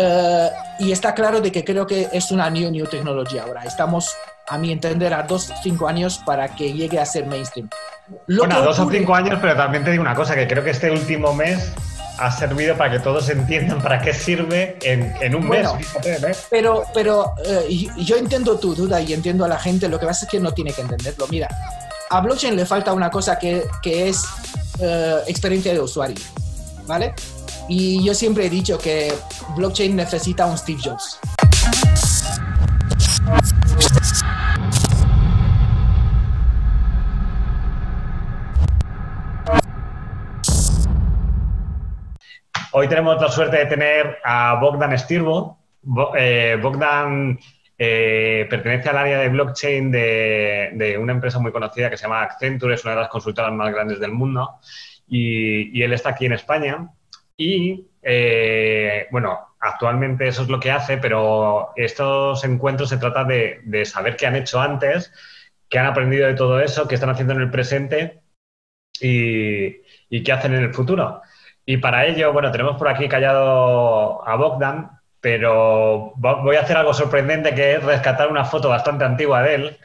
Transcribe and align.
Eh, 0.00 0.50
y 0.78 0.92
está 0.92 1.12
claro 1.12 1.40
de 1.40 1.50
que 1.50 1.64
creo 1.64 1.84
que 1.84 2.08
es 2.12 2.30
una 2.30 2.48
new, 2.48 2.70
new 2.70 2.86
tecnología 2.86 3.42
ahora. 3.42 3.64
Estamos, 3.64 4.14
a 4.46 4.56
mi 4.56 4.70
entender, 4.70 5.12
a 5.12 5.24
dos, 5.24 5.52
cinco 5.62 5.88
años 5.88 6.20
para 6.24 6.54
que 6.54 6.72
llegue 6.72 7.00
a 7.00 7.04
ser 7.04 7.26
mainstream. 7.26 7.68
bueno, 8.28 8.62
dos 8.62 8.78
o 8.78 8.88
cinco 8.88 9.14
años, 9.14 9.38
pero 9.40 9.56
también 9.56 9.82
te 9.82 9.90
digo 9.90 10.02
una 10.02 10.14
cosa, 10.14 10.36
que 10.36 10.46
creo 10.46 10.62
que 10.62 10.70
este 10.70 10.90
último 10.90 11.34
mes 11.34 11.72
ha 12.18 12.30
servido 12.30 12.76
para 12.76 12.92
que 12.92 12.98
todos 13.00 13.28
entiendan 13.28 13.80
para 13.80 14.00
qué 14.00 14.12
sirve 14.14 14.76
en, 14.82 15.34
un 15.34 15.48
mes. 15.48 15.68
Pero, 16.48 16.84
pero 16.94 17.34
eh, 17.44 17.88
yo 17.96 18.16
entiendo 18.16 18.58
tu 18.58 18.74
duda 18.74 19.00
y 19.00 19.12
entiendo 19.12 19.44
a 19.44 19.48
la 19.48 19.58
gente, 19.58 19.88
lo 19.88 19.98
que 19.98 20.06
pasa 20.06 20.26
es 20.26 20.30
que 20.30 20.38
no 20.38 20.52
tiene 20.52 20.72
que 20.72 20.82
entenderlo. 20.82 21.26
Mira, 21.28 21.48
a 22.10 22.20
blockchain 22.20 22.54
le 22.54 22.66
falta 22.66 22.92
una 22.92 23.10
cosa 23.10 23.38
que, 23.38 23.64
que 23.82 24.08
es 24.08 24.24
eh, 24.80 25.16
experiencia 25.26 25.72
de 25.72 25.80
usuario, 25.80 26.18
¿vale? 26.86 27.14
Y 27.68 28.02
yo 28.02 28.14
siempre 28.14 28.46
he 28.46 28.50
dicho 28.50 28.78
que 28.78 29.12
blockchain 29.54 29.94
necesita 29.94 30.46
un 30.46 30.56
Steve 30.56 30.80
Jobs. 30.82 31.20
Hoy 42.72 42.88
tenemos 42.88 43.20
la 43.20 43.28
suerte 43.28 43.58
de 43.58 43.66
tener 43.66 44.18
a 44.24 44.58
Bogdan 44.60 44.98
Stirbo. 44.98 45.58
Eh, 46.16 46.58
Bogdan 46.62 47.38
eh, 47.76 48.46
pertenece 48.48 48.88
al 48.88 48.96
área 48.96 49.18
de 49.18 49.28
blockchain 49.28 49.90
de, 49.90 50.96
una 50.98 51.12
empresa 51.12 51.38
muy 51.38 51.52
conocida 51.52 51.90
que 51.90 51.98
se 51.98 52.04
llama 52.04 52.22
Accenture, 52.22 52.74
es 52.74 52.84
una 52.84 52.94
de 52.94 53.00
las 53.00 53.10
consultoras 53.10 53.52
más 53.52 53.70
grandes 53.74 54.00
del 54.00 54.12
mundo, 54.12 54.58
y 55.06 55.82
él 55.82 55.92
está 55.92 56.10
aquí 56.10 56.26
en 56.26 56.32
España. 56.32 56.88
Y 57.38 57.86
eh, 58.02 59.06
bueno, 59.12 59.54
actualmente 59.60 60.28
eso 60.28 60.42
es 60.42 60.48
lo 60.48 60.60
que 60.60 60.72
hace, 60.72 60.98
pero 60.98 61.72
estos 61.76 62.44
encuentros 62.44 62.88
se 62.90 62.98
trata 62.98 63.24
de, 63.24 63.84
saber 63.86 64.16
qué 64.16 64.26
han 64.26 64.36
hecho 64.36 64.60
antes, 64.60 65.12
qué 65.68 65.78
han 65.78 65.86
aprendido 65.86 66.26
de 66.26 66.34
todo 66.34 66.60
eso, 66.60 66.88
qué 66.88 66.96
están 66.96 67.10
haciendo 67.10 67.34
en 67.34 67.42
el 67.42 67.50
presente 67.50 68.20
y, 69.00 70.22
qué 70.22 70.32
hacen 70.32 70.54
en 70.54 70.64
el 70.64 70.74
futuro. 70.74 71.22
Y 71.64 71.78
para 71.78 72.06
ello, 72.06 72.32
bueno, 72.32 72.50
tenemos 72.50 72.76
por 72.76 72.88
aquí 72.88 73.08
callado 73.08 74.26
a 74.26 74.36
Bogdan, 74.36 74.90
pero 75.20 76.14
voy 76.16 76.56
a 76.56 76.62
hacer 76.62 76.76
algo 76.76 76.94
sorprendente 76.94 77.54
que 77.54 77.74
es 77.74 77.84
rescatar 77.84 78.30
una 78.30 78.44
foto 78.44 78.68
bastante 78.68 79.04
antigua 79.04 79.42
de 79.42 79.54
él. 79.54 79.78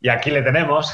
Y 0.00 0.08
aquí 0.08 0.30
le 0.30 0.42
tenemos. 0.42 0.92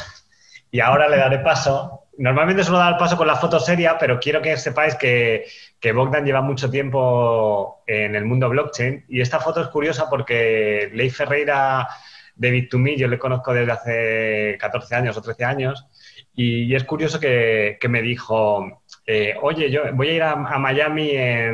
Y 0.71 0.81
ahora 0.81 1.09
le 1.09 1.19
daré 1.19 1.41
paso 1.41 2.02
normalmente 2.23 2.63
suelo 2.63 2.79
dar 2.79 2.99
paso 2.99 3.17
con 3.17 3.27
la 3.27 3.35
foto 3.35 3.59
seria, 3.59 3.99
pero 3.99 4.21
quiero 4.21 4.41
que 4.41 4.57
sepáis 4.57 4.95
que, 4.95 5.45
que, 5.81 5.91
Bogdan 5.91 6.25
lleva 6.25 6.41
mucho 6.41 6.71
tiempo 6.71 7.83
en 7.85 8.15
el 8.15 8.25
mundo 8.25 8.49
blockchain 8.49 9.07
y 9.09 9.21
esta 9.21 9.41
foto 9.41 9.61
es 9.61 9.67
curiosa 9.67 10.09
porque 10.09 10.89
Ley 10.95 11.11
Ferreira 11.11 11.89
de 12.37 12.53
Bit2Me 12.53 12.97
yo 12.97 13.09
le 13.09 13.19
conozco 13.19 13.53
desde 13.53 13.73
hace 13.73 14.57
14 14.61 14.95
años 14.95 15.17
o 15.17 15.23
13 15.23 15.45
años 15.45 15.89
y, 16.33 16.73
es 16.77 16.85
curioso 16.85 17.19
que, 17.19 17.77
me 17.89 18.01
dijo, 18.01 18.83
eh, 19.05 19.35
oye, 19.43 19.69
yo 19.69 19.93
voy 19.93 20.11
a 20.11 20.13
ir 20.13 20.23
a, 20.23 20.37
Miami 20.37 21.17
a, 21.17 21.51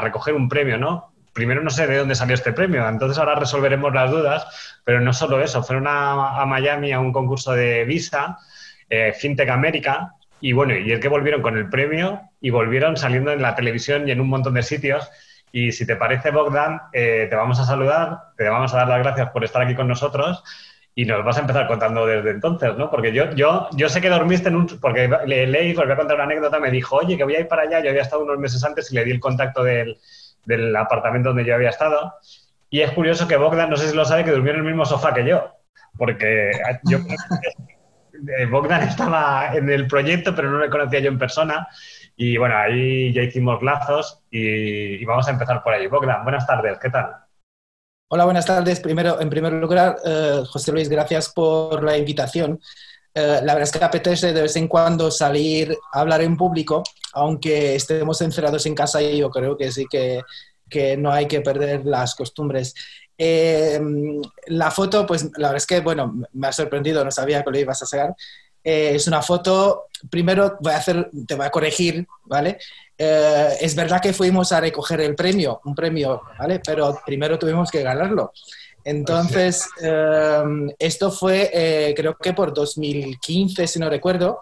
recoger 0.00 0.34
un 0.34 0.48
premio, 0.48 0.76
¿no? 0.76 1.12
primero 1.32 1.62
no 1.62 1.70
sé 1.70 1.86
de 1.86 1.98
dónde 1.98 2.16
salió 2.16 2.34
este 2.34 2.52
premio, 2.52 2.86
entonces 2.86 3.16
ahora 3.16 3.36
resolveremos 3.36 3.94
las 3.94 4.10
dudas, 4.10 4.80
pero 4.84 5.00
no 5.00 5.12
solo 5.12 5.40
eso, 5.40 5.62
fueron 5.62 5.86
a, 5.86 6.42
a 6.42 6.46
Miami 6.46 6.90
a 6.90 6.98
un 6.98 7.12
concurso 7.12 7.52
de 7.52 7.84
visa 7.84 8.38
eh, 8.92 9.14
FinTech 9.14 9.48
América, 9.48 10.12
y 10.38 10.52
bueno, 10.52 10.76
y 10.76 10.92
es 10.92 11.00
que 11.00 11.08
volvieron 11.08 11.40
con 11.40 11.56
el 11.56 11.70
premio 11.70 12.20
y 12.42 12.50
volvieron 12.50 12.98
saliendo 12.98 13.32
en 13.32 13.40
la 13.40 13.54
televisión 13.54 14.06
y 14.06 14.10
en 14.10 14.20
un 14.20 14.28
montón 14.28 14.52
de 14.52 14.62
sitios. 14.62 15.10
Y 15.50 15.72
si 15.72 15.86
te 15.86 15.96
parece, 15.96 16.30
Bogdan, 16.30 16.80
eh, 16.92 17.26
te 17.30 17.36
vamos 17.36 17.58
a 17.58 17.64
saludar, 17.64 18.18
te 18.36 18.48
vamos 18.48 18.74
a 18.74 18.78
dar 18.78 18.88
las 18.88 18.98
gracias 18.98 19.30
por 19.30 19.44
estar 19.44 19.62
aquí 19.62 19.74
con 19.74 19.88
nosotros 19.88 20.44
y 20.94 21.06
nos 21.06 21.24
vas 21.24 21.38
a 21.38 21.40
empezar 21.40 21.66
contando 21.68 22.04
desde 22.04 22.30
entonces, 22.32 22.76
¿no? 22.76 22.90
Porque 22.90 23.14
yo, 23.14 23.30
yo, 23.30 23.68
yo 23.72 23.88
sé 23.88 24.02
que 24.02 24.10
dormiste 24.10 24.48
en 24.48 24.56
un... 24.56 24.66
Porque 24.66 25.08
le 25.26 25.46
leí, 25.46 25.72
porque 25.72 25.86
voy 25.86 25.94
a 25.94 25.98
contar 25.98 26.16
una 26.16 26.24
anécdota, 26.24 26.60
me 26.60 26.70
dijo, 26.70 26.96
oye, 26.96 27.16
que 27.16 27.24
voy 27.24 27.36
a 27.36 27.40
ir 27.40 27.48
para 27.48 27.62
allá, 27.62 27.80
yo 27.80 27.88
había 27.88 28.02
estado 28.02 28.24
unos 28.24 28.38
meses 28.38 28.62
antes 28.62 28.92
y 28.92 28.96
le 28.96 29.04
di 29.04 29.12
el 29.12 29.20
contacto 29.20 29.64
del, 29.64 29.96
del 30.44 30.76
apartamento 30.76 31.30
donde 31.30 31.46
yo 31.46 31.54
había 31.54 31.70
estado. 31.70 32.12
Y 32.68 32.80
es 32.80 32.90
curioso 32.90 33.26
que 33.26 33.36
Bogdan, 33.36 33.70
no 33.70 33.76
sé 33.76 33.88
si 33.88 33.96
lo 33.96 34.04
sabe, 34.04 34.24
que 34.24 34.32
durmió 34.32 34.52
en 34.52 34.58
el 34.58 34.64
mismo 34.64 34.84
sofá 34.84 35.14
que 35.14 35.24
yo. 35.24 35.54
Porque 35.96 36.52
yo 36.84 36.98
eh, 36.98 37.71
Bogdan 38.50 38.82
estaba 38.88 39.54
en 39.54 39.68
el 39.70 39.86
proyecto, 39.86 40.34
pero 40.34 40.50
no 40.50 40.58
le 40.58 40.70
conocía 40.70 41.00
yo 41.00 41.08
en 41.08 41.18
persona. 41.18 41.68
Y 42.16 42.36
bueno, 42.36 42.56
ahí 42.56 43.12
ya 43.12 43.22
hicimos 43.22 43.62
lazos 43.62 44.20
y, 44.30 45.04
vamos 45.04 45.26
a 45.28 45.32
empezar 45.32 45.62
por 45.62 45.72
ahí. 45.72 45.86
Bogdan, 45.86 46.22
buenas 46.22 46.46
tardes, 46.46 46.78
¿qué 46.78 46.90
tal? 46.90 47.16
Hola, 48.10 48.24
buenas 48.24 48.46
tardes. 48.46 48.80
Primero, 48.80 49.20
en 49.20 49.30
primer 49.30 49.54
lugar, 49.54 49.96
eh, 50.04 50.42
José 50.46 50.72
Luis, 50.72 50.88
gracias 50.88 51.30
por 51.30 51.82
la 51.82 51.96
invitación. 51.96 52.60
Eh, 53.14 53.40
la 53.42 53.54
verdad 53.54 53.62
es 53.62 53.72
que 53.72 53.84
apetece 53.84 54.32
de 54.32 54.42
vez 54.42 54.56
en 54.56 54.68
cuando 54.68 55.10
salir 55.10 55.76
a 55.92 56.00
hablar 56.00 56.20
en 56.20 56.36
público, 56.36 56.82
aunque 57.14 57.74
estemos 57.74 58.20
encerrados 58.20 58.66
en 58.66 58.74
casa 58.74 59.02
y 59.02 59.18
yo 59.18 59.30
creo 59.30 59.56
que 59.56 59.72
sí 59.72 59.86
que 59.90 60.22
no 60.96 61.12
hay 61.12 61.26
que 61.26 61.40
perder 61.40 61.84
las 61.84 62.14
costumbres. 62.14 62.74
Eh, 63.18 63.80
la 64.46 64.70
foto, 64.70 65.06
pues 65.06 65.24
la 65.36 65.48
verdad 65.48 65.56
es 65.56 65.66
que, 65.66 65.80
bueno, 65.80 66.22
me 66.32 66.48
ha 66.48 66.52
sorprendido, 66.52 67.04
no 67.04 67.10
sabía 67.10 67.42
que 67.42 67.50
lo 67.50 67.58
ibas 67.58 67.82
a 67.82 67.86
sacar. 67.86 68.14
Eh, 68.64 68.92
es 68.94 69.06
una 69.06 69.22
foto, 69.22 69.86
primero 70.10 70.56
voy 70.60 70.72
a 70.72 70.78
hacer, 70.78 71.10
te 71.26 71.34
voy 71.34 71.46
a 71.46 71.50
corregir, 71.50 72.06
¿vale? 72.24 72.58
Eh, 72.96 73.56
es 73.60 73.74
verdad 73.74 74.00
que 74.00 74.12
fuimos 74.12 74.52
a 74.52 74.60
recoger 74.60 75.00
el 75.00 75.14
premio, 75.14 75.60
un 75.64 75.74
premio, 75.74 76.22
¿vale? 76.38 76.60
Pero 76.64 77.00
primero 77.04 77.38
tuvimos 77.38 77.70
que 77.70 77.82
ganarlo. 77.82 78.32
Entonces, 78.84 79.68
esto 80.76 81.12
fue, 81.12 81.94
creo 81.96 82.16
que 82.16 82.32
por 82.32 82.52
2015, 82.52 83.68
si 83.68 83.78
no 83.78 83.88
recuerdo, 83.88 84.40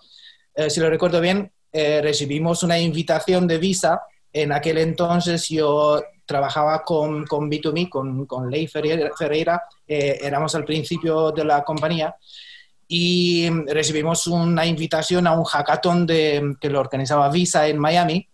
si 0.66 0.80
lo 0.80 0.88
recuerdo 0.88 1.20
bien, 1.20 1.52
recibimos 1.70 2.62
una 2.62 2.78
invitación 2.78 3.46
de 3.46 3.58
visa. 3.58 4.00
En 4.32 4.52
aquel 4.52 4.78
entonces 4.78 5.46
yo 5.50 6.02
trabajaba 6.30 6.84
con, 6.84 7.26
con 7.26 7.50
B2Me, 7.50 7.88
con, 7.88 8.24
con 8.24 8.48
Ley 8.48 8.68
Ferreira, 8.68 9.64
eh, 9.84 10.16
éramos 10.22 10.54
al 10.54 10.64
principio 10.64 11.32
de 11.32 11.44
la 11.44 11.64
compañía 11.64 12.14
y 12.86 13.50
recibimos 13.66 14.28
una 14.28 14.64
invitación 14.64 15.26
a 15.26 15.32
un 15.32 15.42
hackathon 15.42 16.06
que 16.06 16.70
lo 16.70 16.78
organizaba 16.78 17.28
Visa 17.30 17.66
en 17.66 17.78
Miami. 17.78 18.28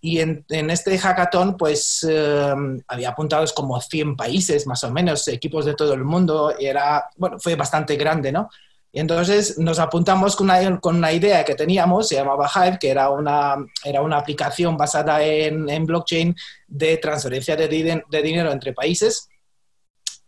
Y 0.00 0.20
en, 0.20 0.44
este 0.48 0.98
hackathon, 0.98 1.58
pues 1.58 2.06
eh, 2.08 2.54
había 2.88 3.10
apuntados 3.10 3.52
como 3.52 3.78
100 3.78 4.16
países, 4.16 4.66
más 4.66 4.82
o 4.84 4.90
menos, 4.90 5.28
equipos 5.28 5.66
de 5.66 5.74
todo 5.74 5.92
el 5.92 6.04
mundo. 6.04 6.54
Era, 6.58 7.04
bueno, 7.16 7.38
fue 7.38 7.54
bastante 7.54 7.96
grande, 7.96 8.32
¿no? 8.32 8.48
Y 8.96 9.00
entonces 9.00 9.58
nos 9.58 9.78
apuntamos 9.78 10.34
con 10.34 10.46
una, 10.46 10.80
con 10.80 10.96
una 10.96 11.12
idea 11.12 11.44
que 11.44 11.54
teníamos, 11.54 12.08
se 12.08 12.14
llamaba 12.14 12.50
Hive, 12.54 12.78
que 12.78 12.88
era 12.88 13.10
una, 13.10 13.56
era 13.84 14.00
una 14.00 14.16
aplicación 14.16 14.74
basada 14.74 15.22
en, 15.22 15.68
en 15.68 15.84
blockchain 15.84 16.34
de 16.66 16.96
transferencia 16.96 17.56
de, 17.56 17.68
de, 18.08 18.22
dinero 18.22 18.50
entre 18.50 18.72
países. 18.72 19.28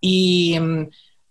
Y 0.03 0.59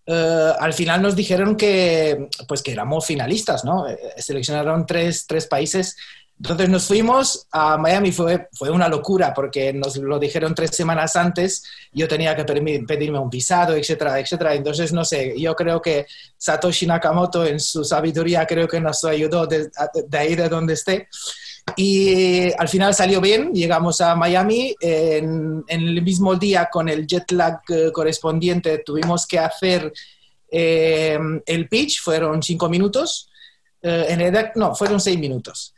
eh, 0.07 0.53
al 0.59 0.73
final 0.73 1.03
nos 1.03 1.15
dijeron 1.15 1.55
que, 1.55 2.27
pues 2.47 2.63
que 2.63 2.71
éramos 2.71 3.05
finalistas, 3.05 3.63
¿no? 3.63 3.87
Eh, 3.87 3.99
seleccionaron 4.17 4.87
tres, 4.87 5.27
tres 5.27 5.45
países 5.45 5.95
entonces 6.39 6.69
nos 6.69 6.85
fuimos 6.85 7.47
a 7.51 7.77
Miami, 7.77 8.11
fue, 8.11 8.47
fue 8.53 8.69
una 8.69 8.87
locura 8.87 9.33
porque 9.33 9.73
nos 9.73 9.97
lo 9.97 10.19
dijeron 10.19 10.53
tres 10.53 10.75
semanas 10.75 11.15
antes, 11.15 11.63
yo 11.91 12.07
tenía 12.07 12.35
que 12.35 12.45
pedirme 12.45 13.17
un 13.17 13.29
visado, 13.29 13.75
etcétera, 13.75 14.19
etcétera. 14.19 14.53
Entonces, 14.53 14.93
no 14.93 15.03
sé, 15.03 15.33
yo 15.39 15.55
creo 15.55 15.81
que 15.81 16.05
Satoshi 16.37 16.85
Nakamoto 16.85 17.43
en 17.43 17.59
su 17.59 17.83
sabiduría 17.83 18.45
creo 18.45 18.67
que 18.67 18.79
nos 18.79 19.03
ayudó 19.03 19.47
de, 19.47 19.69
ahí 20.11 20.35
de 20.35 20.47
donde 20.47 20.73
esté. 20.73 21.07
Y 21.75 22.51
al 22.53 22.69
final 22.69 22.93
salió 22.93 23.19
bien, 23.19 23.51
llegamos 23.51 23.99
a 23.99 24.15
Miami, 24.15 24.75
en, 24.79 25.63
el 25.67 26.01
mismo 26.03 26.35
día 26.35 26.69
con 26.71 26.87
el 26.87 27.07
jet 27.07 27.31
lag 27.31 27.59
eh, 27.69 27.91
correspondiente 27.91 28.83
tuvimos 28.85 29.25
que 29.27 29.39
hacer 29.39 29.91
eh, 30.49 31.19
el 31.45 31.67
pitch, 31.67 32.01
fueron 32.01 32.41
cinco 32.43 32.69
minutos, 32.69 33.29
eh, 33.81 34.05
en 34.09 34.21
edad, 34.21 34.51
no, 34.55 34.75
fueron 34.75 35.01
seis 35.01 35.17
minutos. 35.17 35.73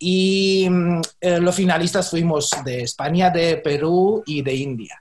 Y 0.00 0.66
mm, 0.68 1.00
eh, 1.20 1.38
los 1.38 1.54
finalistas 1.54 2.10
fuimos 2.10 2.50
de 2.64 2.82
España, 2.82 3.30
de 3.30 3.58
Perú 3.58 4.24
y 4.26 4.42
de 4.42 4.54
India. 4.54 5.00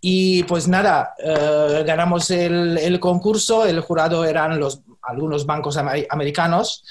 Y 0.00 0.44
pues 0.44 0.68
nada, 0.68 1.14
eh, 1.18 1.82
ganamos 1.86 2.30
el, 2.30 2.78
el, 2.78 3.00
concurso, 3.00 3.66
el 3.66 3.80
jurado 3.80 4.24
eran 4.24 4.58
los, 4.60 4.82
algunos 5.02 5.44
bancos 5.44 5.76
americanos 5.76 6.84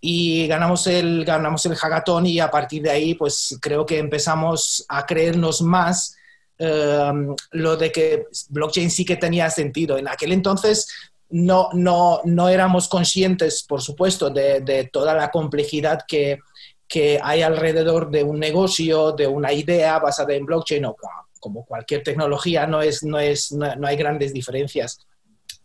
y 0.00 0.46
ganamos 0.46 0.86
el, 0.86 1.24
ganamos 1.24 1.66
el 1.66 1.74
hackathon 1.74 2.26
y 2.26 2.40
a 2.40 2.50
partir 2.50 2.82
de 2.82 2.90
ahí 2.90 3.14
pues 3.14 3.58
creo 3.60 3.84
que 3.84 3.98
empezamos 3.98 4.84
a 4.88 5.04
creernos 5.04 5.62
más 5.62 6.16
eh, 6.58 7.12
lo 7.50 7.76
de 7.76 7.92
que 7.92 8.26
blockchain 8.48 8.90
sí 8.90 9.04
que 9.04 9.16
tenía 9.16 9.50
sentido. 9.50 9.98
En 9.98 10.08
aquel 10.08 10.32
entonces 10.32 10.88
no, 11.30 11.70
no, 11.72 12.20
no 12.24 12.48
éramos 12.48 12.88
conscientes, 12.88 13.64
por 13.68 13.82
supuesto, 13.82 14.30
de, 14.30 14.60
de 14.60 14.84
toda 14.84 15.14
la 15.14 15.30
complejidad 15.30 16.00
que, 16.06 16.38
que, 16.86 17.18
hay 17.22 17.42
alrededor 17.42 18.10
de 18.10 18.22
un 18.22 18.38
negocio, 18.38 19.12
de 19.12 19.26
una 19.26 19.52
idea 19.52 19.98
basada 19.98 20.34
en 20.34 20.46
blockchain 20.46 20.84
o 20.84 20.96
como 21.40 21.64
cualquier 21.64 22.02
tecnología, 22.02 22.66
no, 22.66 22.80
es, 22.82 23.02
no, 23.02 23.18
es, 23.18 23.52
no, 23.52 23.86
hay 23.86 23.96
grandes 23.96 24.32
diferencias. 24.32 24.98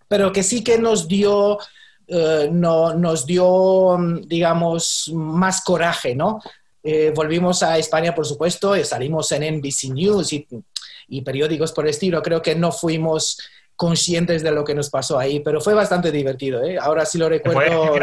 Pero 0.07 0.31
que 0.31 0.43
sí 0.43 0.63
que 0.63 0.77
nos 0.77 1.07
dio, 1.07 1.57
eh, 2.07 2.49
no, 2.51 2.93
nos 2.93 3.25
dio, 3.25 3.97
digamos, 4.25 5.11
más 5.13 5.63
coraje, 5.63 6.15
¿no? 6.15 6.39
Eh, 6.83 7.13
volvimos 7.15 7.63
a 7.63 7.77
España, 7.77 8.13
por 8.13 8.25
supuesto, 8.25 8.75
y 8.75 8.83
salimos 8.83 9.31
en 9.31 9.57
NBC 9.57 9.89
News 9.93 10.33
y, 10.33 10.47
y, 11.07 11.21
periódicos 11.21 11.71
por 11.71 11.85
el 11.85 11.91
estilo. 11.91 12.21
Creo 12.21 12.41
que 12.41 12.55
no 12.55 12.71
fuimos 12.71 13.37
conscientes 13.81 14.43
de 14.43 14.51
lo 14.51 14.63
que 14.63 14.75
nos 14.75 14.91
pasó 14.91 15.17
ahí, 15.17 15.39
pero 15.39 15.59
fue 15.59 15.73
bastante 15.73 16.11
divertido. 16.11 16.63
¿eh? 16.63 16.77
Ahora 16.79 17.03
sí 17.03 17.17
lo 17.17 17.27
recuerdo. 17.27 17.95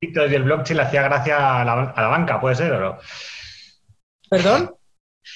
Y 0.00 0.18
el 0.18 0.42
blockchain 0.44 0.78
le 0.78 0.82
hacía 0.82 1.02
gracia 1.02 1.60
a 1.60 1.62
la, 1.62 1.72
a 1.94 2.00
la 2.00 2.08
banca, 2.08 2.40
¿puede 2.40 2.54
ser 2.56 2.72
o 2.72 2.80
no? 2.80 2.98
¿Perdón? 4.30 4.74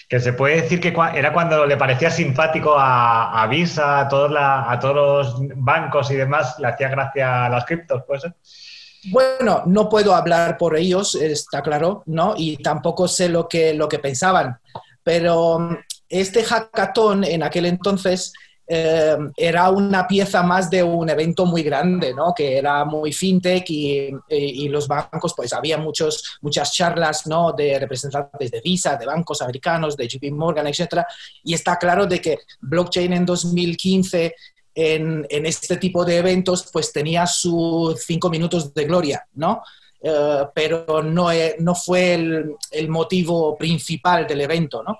Que 0.08 0.20
se 0.20 0.32
puede 0.32 0.62
decir 0.62 0.80
que 0.80 0.96
era 1.14 1.34
cuando 1.34 1.66
le 1.66 1.76
parecía 1.76 2.10
simpático 2.10 2.76
a, 2.78 3.46
Visa, 3.50 4.00
a 4.00 4.08
todos, 4.08 4.32
a 4.38 4.78
todos 4.80 4.96
los 4.96 5.36
bancos 5.56 6.10
y 6.10 6.14
demás, 6.14 6.58
le 6.58 6.68
hacía 6.68 6.88
gracia 6.88 7.44
a 7.44 7.50
las 7.50 7.66
criptos, 7.66 8.04
¿puede 8.06 8.20
ser? 8.20 8.34
Bueno, 9.10 9.64
no 9.66 9.90
puedo 9.90 10.14
hablar 10.14 10.56
por 10.56 10.78
ellos, 10.78 11.14
está 11.14 11.60
claro, 11.60 12.02
¿no? 12.06 12.32
Y 12.38 12.56
tampoco 12.56 13.06
sé 13.06 13.28
lo 13.28 13.46
que, 13.46 13.74
lo 13.74 13.86
que 13.86 13.98
pensaban. 13.98 14.58
Pero 15.02 15.78
este 16.08 16.42
hackathon 16.42 17.22
en 17.24 17.42
aquel 17.42 17.66
entonces 17.66 18.32
eh, 18.68 19.16
era 19.36 19.70
una 19.70 20.06
pieza 20.08 20.42
más 20.42 20.68
de 20.68 20.82
un 20.82 21.08
evento 21.08 21.46
muy 21.46 21.62
grande, 21.62 22.12
¿no? 22.12 22.34
que 22.34 22.58
era 22.58 22.84
muy 22.84 23.12
fintech 23.12 23.70
y, 23.70 24.10
y, 24.28 24.68
los 24.68 24.88
bancos, 24.88 25.34
pues 25.36 25.52
había 25.52 25.78
muchos, 25.78 26.38
muchas 26.40 26.72
charlas 26.72 27.26
¿no? 27.26 27.52
de 27.52 27.78
representantes 27.78 28.50
de 28.50 28.60
Visa, 28.60 28.96
de 28.96 29.06
bancos 29.06 29.40
americanos, 29.40 29.96
de 29.96 30.08
JP 30.08 30.32
Morgan, 30.32 30.66
etc. 30.66 31.04
Y 31.44 31.54
está 31.54 31.76
claro 31.76 32.06
de 32.06 32.20
que 32.20 32.38
blockchain 32.60 33.12
en 33.12 33.24
2015 33.24 34.34
en, 34.74 35.26
en 35.30 35.46
este 35.46 35.76
tipo 35.76 36.04
de 36.04 36.18
eventos 36.18 36.68
pues 36.72 36.92
tenía 36.92 37.26
sus 37.26 38.00
cinco 38.04 38.28
minutos 38.28 38.74
de 38.74 38.84
gloria, 38.84 39.24
¿no? 39.34 39.62
Eh, 40.02 40.44
pero 40.54 41.02
no, 41.02 41.28
no 41.60 41.74
fue 41.74 42.14
el, 42.14 42.54
el 42.70 42.88
motivo 42.88 43.56
principal 43.56 44.26
del 44.26 44.42
evento, 44.42 44.82
¿no? 44.82 44.98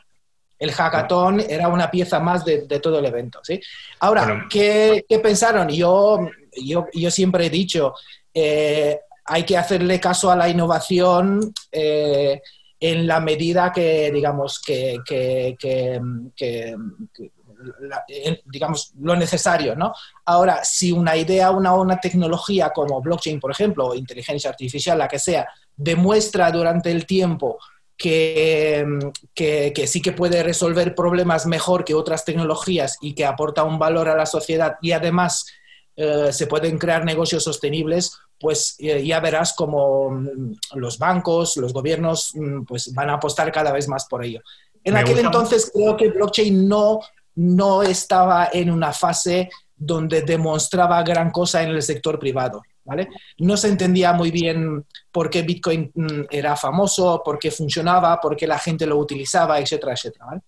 El 0.59 0.73
hackathon 0.73 1.41
era 1.41 1.69
una 1.69 1.91
pieza 1.91 2.19
más 2.21 2.45
de, 2.45 2.67
todo 2.81 2.99
el 2.99 3.05
evento, 3.05 3.41
¿sí? 3.43 3.61
Ahora, 4.01 4.47
¿qué, 4.49 5.05
pensaron? 5.23 5.69
Yo, 5.69 6.29
yo, 6.57 6.87
yo, 6.95 7.11
siempre 7.11 7.47
he 7.47 7.51
dicho, 7.51 7.95
eh, 8.33 9.01
hay 9.25 9.45
que 9.45 9.57
hacerle 9.57 10.01
caso 10.01 10.31
a 10.31 10.37
la 10.37 10.49
innovación 10.49 11.53
eh, 11.71 12.41
en 12.81 13.07
la 13.07 13.21
medida 13.21 13.73
que, 13.73 14.11
digamos, 14.13 14.61
que, 14.61 14.99
digamos, 18.47 18.93
lo 19.01 19.17
necesario, 19.17 19.75
¿no? 19.75 19.93
Ahora, 20.25 20.65
si 20.65 20.93
una 20.93 21.17
idea, 21.17 21.51
una, 21.51 21.75
una 21.75 21.99
tecnología 21.99 22.71
como 22.71 23.01
blockchain, 23.01 23.41
por 23.41 23.51
ejemplo, 23.51 23.89
o 23.89 23.95
inteligencia 23.95 24.51
artificial, 24.51 24.99
la 24.99 25.09
que 25.09 25.19
sea, 25.19 25.49
demuestra 25.77 26.51
durante 26.51 26.91
el 26.91 27.05
tiempo 27.05 27.59
que, 27.97 28.87
que, 29.35 29.87
sí 29.87 30.03
que 30.03 30.13
puede 30.13 30.43
resolver 30.43 30.95
problemas 30.95 31.47
mejor 31.47 31.85
que 31.85 31.95
otras 31.95 32.25
tecnologías 32.25 32.99
y 33.01 33.15
que 33.15 33.25
aporta 33.25 33.65
un 33.65 33.79
valor 33.79 34.09
a 34.09 34.17
la 34.17 34.27
sociedad 34.27 34.77
y 34.83 34.93
además 34.93 35.47
eh, 35.97 36.31
se 36.33 36.47
pueden 36.47 36.77
crear 36.79 37.05
negocios 37.05 37.43
sostenibles, 37.45 38.19
pues 38.39 38.77
eh, 38.79 39.05
ya 39.05 39.19
verás 39.21 39.55
como 39.55 40.11
mm, 40.11 40.57
los 40.75 40.99
bancos, 40.99 41.57
los 41.57 41.73
gobiernos, 41.73 42.33
mm, 42.35 42.65
pues 42.65 42.93
van 42.93 43.09
a 43.09 43.15
apostar 43.15 43.51
cada 43.51 43.73
vez 43.73 43.89
más 43.89 44.05
por 44.07 44.23
ello. 44.23 44.43
En 44.85 44.97
aquel 44.97 45.19
entonces 45.19 45.73
creo 45.75 45.97
que 45.97 46.11
blockchain 46.11 46.69
no, 46.69 47.01
no 47.35 47.83
estaba 47.83 48.51
en 48.53 48.71
una 48.71 48.93
fase 48.93 49.49
donde 49.75 50.23
demostraba 50.23 51.03
gran 51.03 51.31
cosa 51.31 51.63
en 51.63 51.71
el 51.71 51.83
sector 51.83 52.19
privado. 52.19 52.63
No 53.39 53.57
se 53.57 53.69
entendía 53.69 54.13
muy 54.13 54.31
bien 54.31 54.85
por 55.11 55.31
qué 55.31 55.43
Bitcoin 55.43 55.91
mm, 55.95 56.23
era 56.31 56.57
famoso, 56.57 57.23
por 57.25 57.39
qué 57.39 57.51
funcionaba, 57.51 58.21
por 58.21 58.37
qué 58.37 58.47
la 58.47 58.59
gente 58.59 58.87
lo 58.87 58.97
utilizaba, 58.99 59.59
etcétera, 59.59 59.93
etcétera. 59.93 60.41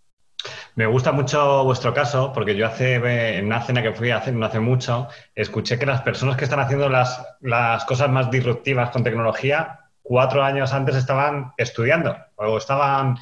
Me 0.76 0.87
gusta 0.87 1.11
mucho 1.12 1.64
vuestro 1.64 1.93
caso 1.93 2.32
porque 2.32 2.55
yo 2.55 2.67
hace, 2.67 2.94
en 3.38 3.46
una 3.46 3.61
cena 3.62 3.82
que 3.82 3.93
fui 3.93 4.11
hace, 4.11 4.31
no 4.31 4.46
hace 4.46 4.61
mucho, 4.61 5.08
escuché 5.35 5.79
que 5.79 5.87
las 5.87 6.02
personas 6.02 6.37
que 6.37 6.44
están 6.44 6.61
haciendo 6.61 6.88
las, 6.88 7.20
las 7.40 7.85
cosas 7.85 8.08
más 8.08 8.31
disruptivas 8.31 8.90
con 8.90 9.02
tecnología, 9.02 9.81
cuatro 10.08 10.43
años 10.43 10.73
antes 10.73 10.96
estaban 10.96 11.52
estudiando 11.58 12.17
o 12.37 12.56
estaban 12.56 13.19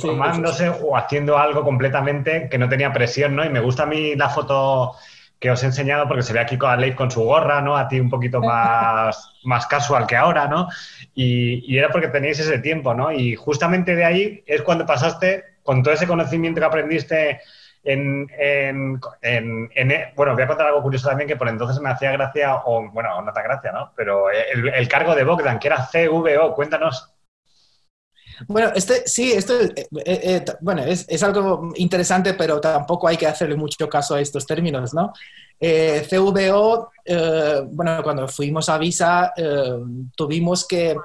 formándose 0.00 0.68
o 0.68 0.96
haciendo 0.96 1.36
algo 1.36 1.64
completamente 1.64 2.48
que 2.48 2.58
no 2.58 2.68
tenía 2.68 2.92
presión, 2.92 3.34
¿no? 3.34 3.44
Y 3.44 3.48
me 3.48 3.60
gusta 3.60 3.82
a 3.82 3.86
mí 3.86 4.14
la 4.14 4.28
foto 4.28 4.94
que 5.40 5.50
os 5.50 5.62
he 5.62 5.66
enseñado 5.66 6.06
porque 6.06 6.22
se 6.22 6.34
ve 6.34 6.38
aquí 6.38 6.58
con 6.58 6.78
Leif 6.78 6.94
con 6.94 7.10
su 7.10 7.22
gorra, 7.24 7.62
¿no? 7.62 7.76
A 7.76 7.88
ti 7.88 7.98
un 7.98 8.10
poquito 8.10 8.40
más, 8.42 9.32
más 9.44 9.66
casual 9.66 10.06
que 10.06 10.16
ahora, 10.16 10.46
¿no? 10.46 10.68
Y, 11.14 11.76
era 11.76 11.88
porque 11.88 12.08
teníais 12.08 12.38
ese 12.38 12.58
tiempo, 12.58 12.94
¿no? 12.94 13.10
Y 13.10 13.34
justamente 13.34 13.96
de 13.96 14.04
ahí 14.04 14.44
es 14.46 14.62
cuando 14.62 14.86
pasaste 14.86 15.44
con 15.62 15.82
todo 15.82 15.94
ese 15.94 16.06
conocimiento 16.06 16.60
que 16.60 16.66
aprendiste 16.66 17.40
en, 17.82 18.26
en, 18.38 19.00
bueno, 20.14 20.34
voy 20.34 20.42
a 20.42 20.46
contar 20.46 20.66
algo 20.66 20.82
curioso 20.82 21.08
también 21.08 21.26
que 21.26 21.36
por 21.36 21.48
entonces 21.48 21.80
me 21.80 21.88
hacía 21.88 22.12
gracia, 22.12 22.56
o 22.66 22.90
bueno, 22.90 23.22
no 23.22 23.32
tan 23.32 23.44
gracia, 23.44 23.72
¿no? 23.72 23.92
Pero 23.96 24.30
el, 24.30 24.68
el 24.68 24.88
cargo 24.88 25.14
de 25.14 25.24
Bogdan, 25.24 25.58
que 25.58 25.68
era 25.68 25.88
CVO, 25.90 26.54
cuéntanos. 26.54 27.14
Bueno, 28.48 28.72
este, 28.74 29.06
sí, 29.06 29.32
esto 29.32 29.60
eh, 29.60 29.72
eh, 29.76 29.86
eh, 30.04 30.44
bueno, 30.60 30.82
es, 30.82 31.22
algo 31.22 31.72
interesante, 31.76 32.34
pero 32.34 32.60
tampoco 32.60 33.08
hay 33.08 33.16
que 33.16 33.26
hacerle 33.26 33.56
mucho 33.56 33.88
caso 33.88 34.14
a 34.14 34.20
estos 34.20 34.46
términos, 34.46 34.94
¿no? 34.94 35.12
CVO, 35.60 36.90
bueno, 37.70 38.02
cuando 38.02 38.26
fuimos 38.28 38.70
a 38.70 38.78
Visa, 38.78 39.34
tuvimos 40.16 40.66
que 40.66 40.96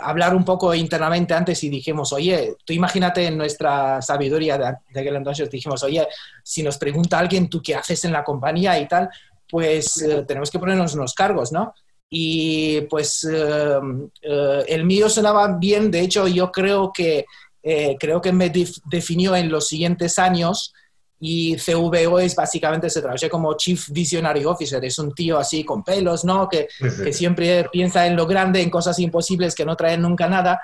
hablar 0.00 0.34
un 0.34 0.42
poco 0.42 0.74
internamente 0.74 1.34
antes 1.34 1.62
y 1.64 1.68
dijimos, 1.68 2.14
oye, 2.14 2.56
tú 2.64 2.72
imagínate 2.72 3.26
en 3.26 3.36
nuestra 3.36 4.00
sabiduría 4.00 4.56
de, 4.56 4.74
de 4.90 5.00
aquel 5.00 5.16
entonces, 5.16 5.50
dijimos, 5.50 5.82
oye, 5.82 6.08
si 6.42 6.62
nos 6.62 6.78
pregunta 6.78 7.18
alguien, 7.18 7.50
¿tú 7.50 7.60
qué 7.60 7.74
haces 7.74 8.06
en 8.06 8.12
la 8.12 8.24
compañía 8.24 8.78
y 8.78 8.88
tal? 8.88 9.10
Pues 9.50 10.02
tenemos 10.26 10.50
que 10.50 10.58
ponernos 10.58 10.94
unos 10.94 11.12
cargos, 11.12 11.52
¿no? 11.52 11.74
Y 12.10 12.80
pues 12.82 13.26
eh, 13.30 13.78
eh, 14.22 14.64
el 14.68 14.84
mío 14.84 15.08
sonaba 15.08 15.48
bien, 15.58 15.90
de 15.90 16.00
hecho 16.00 16.26
yo 16.26 16.50
creo 16.50 16.92
que, 16.92 17.26
eh, 17.62 17.96
creo 17.98 18.20
que 18.20 18.32
me 18.32 18.50
definió 18.90 19.36
en 19.36 19.50
los 19.50 19.68
siguientes 19.68 20.18
años 20.18 20.72
y 21.20 21.56
CVO 21.56 22.20
es 22.20 22.34
básicamente, 22.34 22.88
se 22.88 23.02
traduce 23.02 23.28
como 23.28 23.56
Chief 23.56 23.90
Visionary 23.90 24.44
Officer, 24.44 24.82
es 24.84 24.98
un 24.98 25.12
tío 25.12 25.36
así 25.38 25.64
con 25.64 25.82
pelos, 25.82 26.24
¿no? 26.24 26.48
Que, 26.48 26.68
que 26.78 27.12
siempre 27.12 27.68
piensa 27.72 28.06
en 28.06 28.14
lo 28.14 28.26
grande, 28.26 28.62
en 28.62 28.70
cosas 28.70 28.98
imposibles 29.00 29.54
que 29.54 29.64
no 29.64 29.74
traen 29.76 30.02
nunca 30.02 30.28
nada, 30.28 30.60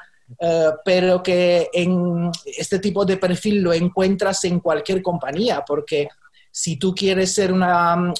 pero 0.85 1.23
que 1.25 1.69
en 1.73 2.31
este 2.47 2.79
tipo 2.79 3.05
de 3.05 3.17
perfil 3.17 3.63
lo 3.63 3.73
encuentras 3.73 4.45
en 4.45 4.61
cualquier 4.61 5.03
compañía, 5.03 5.65
porque 5.67 6.09
si 6.53 6.77
tú 6.77 6.95
quieres 6.95 7.35
ser 7.35 7.53
una, 7.53 8.15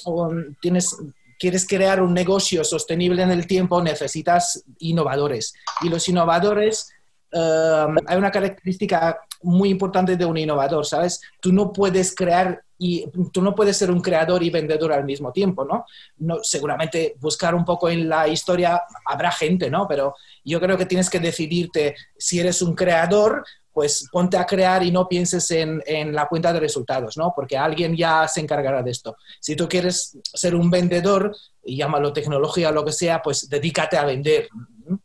tienes 0.59 0.93
quieres 1.39 1.67
crear 1.67 2.01
un 2.01 2.13
negocio 2.13 2.63
sostenible 2.63 3.23
en 3.23 3.31
el 3.31 3.47
tiempo, 3.47 3.81
necesitas 3.81 4.63
innovadores. 4.79 5.53
Y 5.81 5.89
los 5.89 6.07
innovadores, 6.09 6.91
eh, 7.31 7.85
hay 8.07 8.17
una 8.17 8.31
característica 8.31 9.19
muy 9.43 9.69
importante 9.69 10.17
de 10.17 10.25
un 10.25 10.37
innovador, 10.37 10.85
¿sabes? 10.85 11.21
Tú 11.39 11.53
no 11.53 11.71
puedes 11.71 12.15
crear 12.15 12.63
y 12.77 13.05
tú 13.31 13.41
no 13.41 13.55
puedes 13.55 13.77
ser 13.77 13.89
un 13.89 14.01
creador 14.01 14.43
y 14.43 14.49
vendedor 14.49 14.91
al 14.91 15.05
mismo 15.05 15.31
tiempo, 15.31 15.63
¿no? 15.63 15.85
no 16.17 16.43
seguramente 16.43 17.15
buscar 17.19 17.55
un 17.55 17.63
poco 17.63 17.89
en 17.89 18.09
la 18.09 18.27
historia 18.27 18.81
habrá 19.05 19.31
gente, 19.31 19.69
¿no? 19.69 19.87
Pero 19.87 20.15
yo 20.43 20.59
creo 20.59 20.77
que 20.77 20.85
tienes 20.85 21.09
que 21.09 21.19
decidirte 21.19 21.95
si 22.17 22.39
eres 22.39 22.61
un 22.61 22.75
creador 22.75 23.45
pues 23.75 24.07
ponte 24.09 24.37
a 24.37 24.45
crear 24.45 24.83
y 24.83 24.89
no 24.89 25.05
pienses 25.05 25.51
en, 25.51 25.83
la 26.15 26.29
cuenta 26.29 26.53
de 26.53 26.61
resultados, 26.61 27.17
¿no? 27.17 27.33
Porque 27.35 27.57
alguien 27.57 27.93
ya 27.93 28.25
se 28.25 28.39
encargará 28.39 28.81
de 28.81 28.91
esto. 28.91 29.17
Si 29.41 29.53
tú 29.53 29.67
quieres 29.67 30.17
ser 30.33 30.55
un 30.55 30.71
vendedor, 30.71 31.35
y 31.61 31.75
llámalo 31.75 32.13
tecnología 32.13 32.69
o 32.69 32.71
lo 32.71 32.85
que 32.85 32.93
sea, 32.93 33.21
pues 33.21 33.49
dedícate 33.49 33.97
a 33.97 34.05
vender 34.05 34.47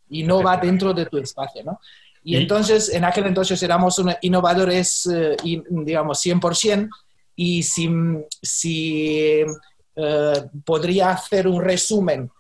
y 0.09 0.23
no 0.23 0.41
va 0.41 0.57
dentro 0.57 0.95
de 0.95 1.07
tu 1.07 1.19
espacio, 1.19 1.65
¿no? 1.65 1.81
Y, 2.23 2.37
entonces, 2.37 2.91
en 2.91 3.05
aquel 3.05 3.27
entonces 3.27 3.61
éramos 3.61 4.01
innovadores, 4.21 5.05
eh, 5.13 5.37
digamos, 5.43 6.25
100%, 6.25 6.89
Y 7.35 7.65
si, 7.65 7.91
si 8.41 9.45
podría 10.65 11.11
hacer 11.11 11.49
un 11.49 11.61
resumen 11.61 12.31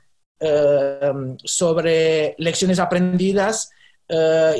sobre 1.43 2.37
lecciones 2.39 2.79
aprendidas, 2.79 3.73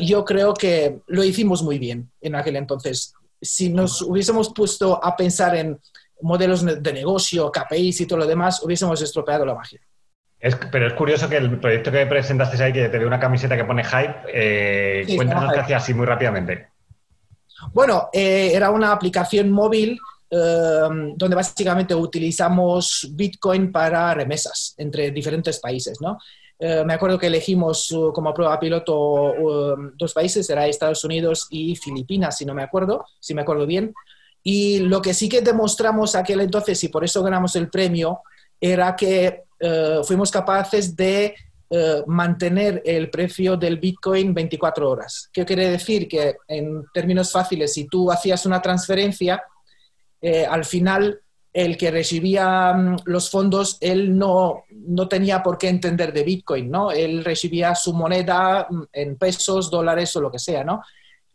yo 0.01 0.25
creo 0.25 0.55
que 0.55 1.01
lo 1.07 1.25
hicimos 1.25 1.63
muy 1.63 1.79
bien 1.79 2.11
en 2.21 2.35
aquel 2.35 2.57
entonces. 2.57 3.15
Si 3.41 3.71
nos 3.71 4.03
hubiésemos 4.03 4.53
puesto 4.55 5.03
a 5.03 5.17
pensar 5.17 5.57
en 5.57 5.79
modelos 6.23 6.65
de 6.65 6.93
negocio, 6.93 7.51
KPIs 7.51 8.03
y 8.03 8.07
todo 8.07 8.21
lo 8.21 8.27
demás, 8.27 8.63
hubiésemos 8.63 9.01
estropeado 9.03 9.45
la 9.45 9.55
magia. 9.55 9.81
pero 10.71 10.87
es 10.87 10.93
curioso 10.95 11.29
que 11.29 11.37
el 11.37 11.59
proyecto 11.59 11.91
que 11.91 12.07
presentaste 12.07 12.63
ahí, 12.63 12.73
que 12.73 12.89
te 12.89 12.99
dio 12.99 13.07
una 13.07 13.21
camiseta 13.21 13.57
que 13.57 13.65
pone 13.65 13.85
Hype, 13.85 14.15
eh, 14.33 15.07
cuéntanos 15.17 15.53
qué 15.53 15.61
hacía 15.61 15.77
así 15.79 15.95
muy 15.95 16.07
rápidamente. 16.07 16.69
Bueno, 17.73 18.09
eh, 18.13 18.53
era 18.55 18.71
una 18.71 18.93
aplicación 18.93 19.51
móvil 19.51 19.99
eh, 20.31 20.89
donde 21.17 21.37
básicamente 21.37 21.95
utilizamos 21.95 23.09
Bitcoin 23.13 23.71
para 23.71 24.15
remesas 24.15 24.75
entre 24.79 25.11
diferentes 25.11 25.59
países, 25.59 26.01
¿no? 26.01 26.19
Me 26.61 26.93
acuerdo 26.93 27.19
que 27.19 27.29
elegimos 27.29 27.95
como 28.13 28.35
prueba 28.35 28.61
piloto 28.61 29.35
dos 29.97 30.13
países, 30.13 30.49
era 30.51 30.67
Estados 30.67 31.03
Unidos 31.05 31.47
y 31.51 31.75
Filipinas, 31.77 32.37
si 32.37 32.45
no 32.45 32.55
me 32.55 32.63
acuerdo, 32.63 33.07
si 33.19 33.35
me 33.35 33.43
acuerdo 33.43 33.67
bien. 33.67 33.95
Y 34.43 34.81
lo 34.81 35.03
que 35.03 35.15
sí 35.15 35.29
que 35.29 35.43
demostramos 35.43 36.15
aquel 36.15 36.41
entonces, 36.41 36.83
y 36.85 36.89
por 36.89 37.05
eso 37.05 37.23
ganamos 37.23 37.57
el 37.57 37.69
premio, 37.69 38.21
era 38.61 38.95
que 38.95 39.45
eh, 39.59 40.01
fuimos 40.05 40.31
capaces 40.31 40.95
de 40.97 41.35
eh, 41.69 42.03
mantener 42.07 42.83
el 42.85 43.11
precio 43.11 43.57
del 43.57 43.79
Bitcoin 43.79 44.35
24 44.35 44.91
horas. 44.91 45.31
¿Qué 45.33 45.45
quiere 45.45 45.71
decir? 45.71 46.09
Que 46.09 46.37
en 46.49 46.85
términos 46.93 47.31
fáciles, 47.31 47.73
si 47.73 47.87
tú 47.87 48.11
hacías 48.11 48.45
una 48.47 48.61
transferencia, 48.61 49.43
eh, 50.21 50.45
al 50.45 50.65
final 50.65 51.21
el 51.53 51.77
que 51.77 51.91
recibía 51.91 52.73
mm, 52.73 52.97
los 53.05 53.31
fondos, 53.31 53.79
él 53.81 54.17
no, 54.17 54.65
no, 54.71 55.09
tenía 55.09 55.43
por 55.43 55.59
qué 55.59 55.69
entender 55.69 56.13
de 56.13 56.23
Bitcoin, 56.23 56.71
¿no? 56.71 56.91
Él 56.93 57.25
recibía 57.25 57.75
su 57.75 57.93
moneda 57.93 58.67
mm, 58.71 58.83
en 58.93 59.17
pesos, 59.17 59.71
dólares 59.71 60.15
o 60.17 60.21
lo 60.21 60.31
que 60.31 60.39
sea, 60.39 60.65
¿no? 60.65 60.83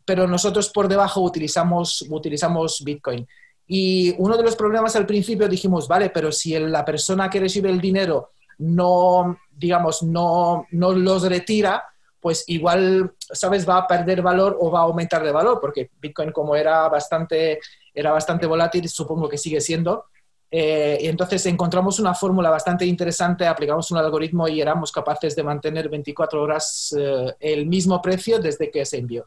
pero 0.06 0.26
nosotros 0.26 0.70
por 0.70 0.88
debajo 0.88 1.20
utilizamos, 1.20 2.06
utilizamos 2.08 2.82
Bitcoin. 2.82 3.26
Y 3.66 4.14
uno 4.18 4.36
de 4.36 4.44
los 4.44 4.54
problemas 4.54 4.94
al 4.94 5.04
principio 5.04 5.48
dijimos, 5.48 5.88
vale, 5.88 6.10
pero 6.10 6.30
si 6.30 6.56
la 6.58 6.84
persona 6.84 7.28
que 7.28 7.40
recibe 7.40 7.68
el 7.68 7.80
dinero 7.80 8.30
no, 8.58 9.36
digamos, 9.50 10.04
no, 10.04 10.66
no 10.70 10.92
los 10.92 11.28
retira, 11.28 11.82
pues 12.20 12.44
igual, 12.46 13.12
¿sabes? 13.18 13.68
Va 13.68 13.78
a 13.78 13.86
perder 13.86 14.22
valor 14.22 14.56
o 14.60 14.70
va 14.70 14.80
a 14.80 14.84
aumentar 14.84 15.22
de 15.24 15.32
valor, 15.32 15.58
porque 15.60 15.90
Bitcoin 16.00 16.30
como 16.30 16.54
era 16.54 16.88
bastante, 16.88 17.58
era 17.96 18.12
bastante 18.12 18.46
volátil, 18.46 18.88
supongo 18.88 19.28
que 19.28 19.38
sigue 19.38 19.60
siendo. 19.60 20.04
Eh, 20.50 20.98
y 21.00 21.08
entonces 21.08 21.44
encontramos 21.46 21.98
una 21.98 22.14
fórmula 22.14 22.50
bastante 22.50 22.86
interesante, 22.86 23.46
aplicamos 23.46 23.90
un 23.90 23.98
algoritmo 23.98 24.46
y 24.46 24.60
éramos 24.60 24.92
capaces 24.92 25.34
de 25.34 25.42
mantener 25.42 25.88
24 25.88 26.40
horas 26.40 26.94
eh, 26.96 27.34
el 27.40 27.66
mismo 27.66 28.00
precio 28.00 28.38
desde 28.38 28.70
que 28.70 28.84
se 28.84 28.98
envió. 28.98 29.26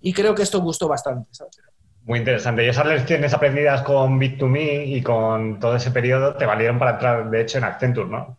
Y 0.00 0.12
creo 0.12 0.34
que 0.34 0.42
esto 0.42 0.60
gustó 0.60 0.88
bastante. 0.88 1.30
Muy 2.04 2.20
interesante. 2.20 2.64
Y 2.64 2.68
esas 2.68 2.86
lecciones 2.86 3.34
aprendidas 3.34 3.82
con 3.82 4.18
Bit2Me 4.18 4.86
y 4.86 5.02
con 5.02 5.58
todo 5.58 5.76
ese 5.76 5.90
periodo 5.90 6.34
te 6.34 6.46
valieron 6.46 6.78
para 6.78 6.92
entrar, 6.92 7.30
de 7.30 7.40
hecho, 7.40 7.58
en 7.58 7.64
Accenture, 7.64 8.08
¿no? 8.08 8.37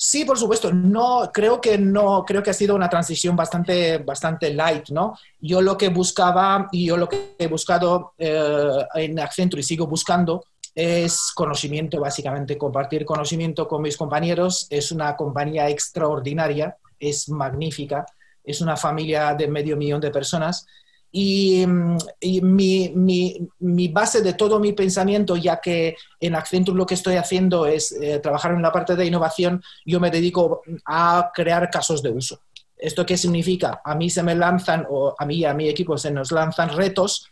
Sí, 0.00 0.24
por 0.24 0.38
supuesto. 0.38 0.72
No, 0.72 1.28
creo 1.32 1.60
que 1.60 1.76
no, 1.76 2.24
creo 2.24 2.40
que 2.40 2.50
ha 2.50 2.54
sido 2.54 2.76
una 2.76 2.88
transición 2.88 3.34
bastante, 3.34 3.98
bastante 3.98 4.54
light, 4.54 4.90
¿no? 4.90 5.18
Yo 5.40 5.60
lo 5.60 5.76
que 5.76 5.88
buscaba 5.88 6.68
y 6.70 6.86
yo 6.86 6.96
lo 6.96 7.08
que 7.08 7.34
he 7.36 7.48
buscado 7.48 8.14
eh, 8.16 8.86
en 8.94 9.18
Accenture 9.18 9.60
y 9.60 9.64
sigo 9.64 9.88
buscando 9.88 10.44
es 10.72 11.32
conocimiento, 11.34 11.98
básicamente 11.98 12.56
compartir 12.56 13.04
conocimiento 13.04 13.66
con 13.66 13.82
mis 13.82 13.96
compañeros. 13.96 14.68
Es 14.70 14.92
una 14.92 15.16
compañía 15.16 15.68
extraordinaria, 15.68 16.76
es 17.00 17.28
magnífica 17.28 18.06
es 18.48 18.62
una 18.62 18.76
familia 18.78 19.34
de 19.34 19.46
medio 19.46 19.76
millón 19.76 20.00
de 20.00 20.10
personas. 20.10 20.66
Y, 21.10 21.64
mi, 21.66 23.88
base 23.88 24.20
de 24.20 24.34
todo 24.34 24.60
mi 24.60 24.72
pensamiento, 24.72 25.36
ya 25.36 25.60
que 25.60 25.96
en 26.20 26.34
Accenture 26.34 26.76
lo 26.76 26.86
que 26.86 26.94
estoy 26.94 27.16
haciendo 27.16 27.66
es 27.66 27.92
eh, 27.92 28.18
trabajar 28.18 28.52
en 28.52 28.62
la 28.62 28.72
parte 28.72 28.94
de 28.94 29.06
innovación, 29.06 29.62
yo 29.86 30.00
me 30.00 30.10
dedico 30.10 30.62
a 30.84 31.30
crear 31.34 31.70
casos 31.70 32.02
de 32.02 32.10
uso. 32.10 32.40
¿Esto 32.76 33.04
qué 33.04 33.16
significa? 33.16 33.80
A 33.84 33.94
mí 33.94 34.10
se 34.10 34.22
me 34.22 34.34
lanzan, 34.34 34.86
o 34.88 35.14
a 35.18 35.26
mí 35.26 35.36
y 35.36 35.44
a 35.44 35.54
mi 35.54 35.68
equipo 35.68 35.98
se 35.98 36.10
nos 36.10 36.30
lanzan 36.30 36.70
retos 36.70 37.28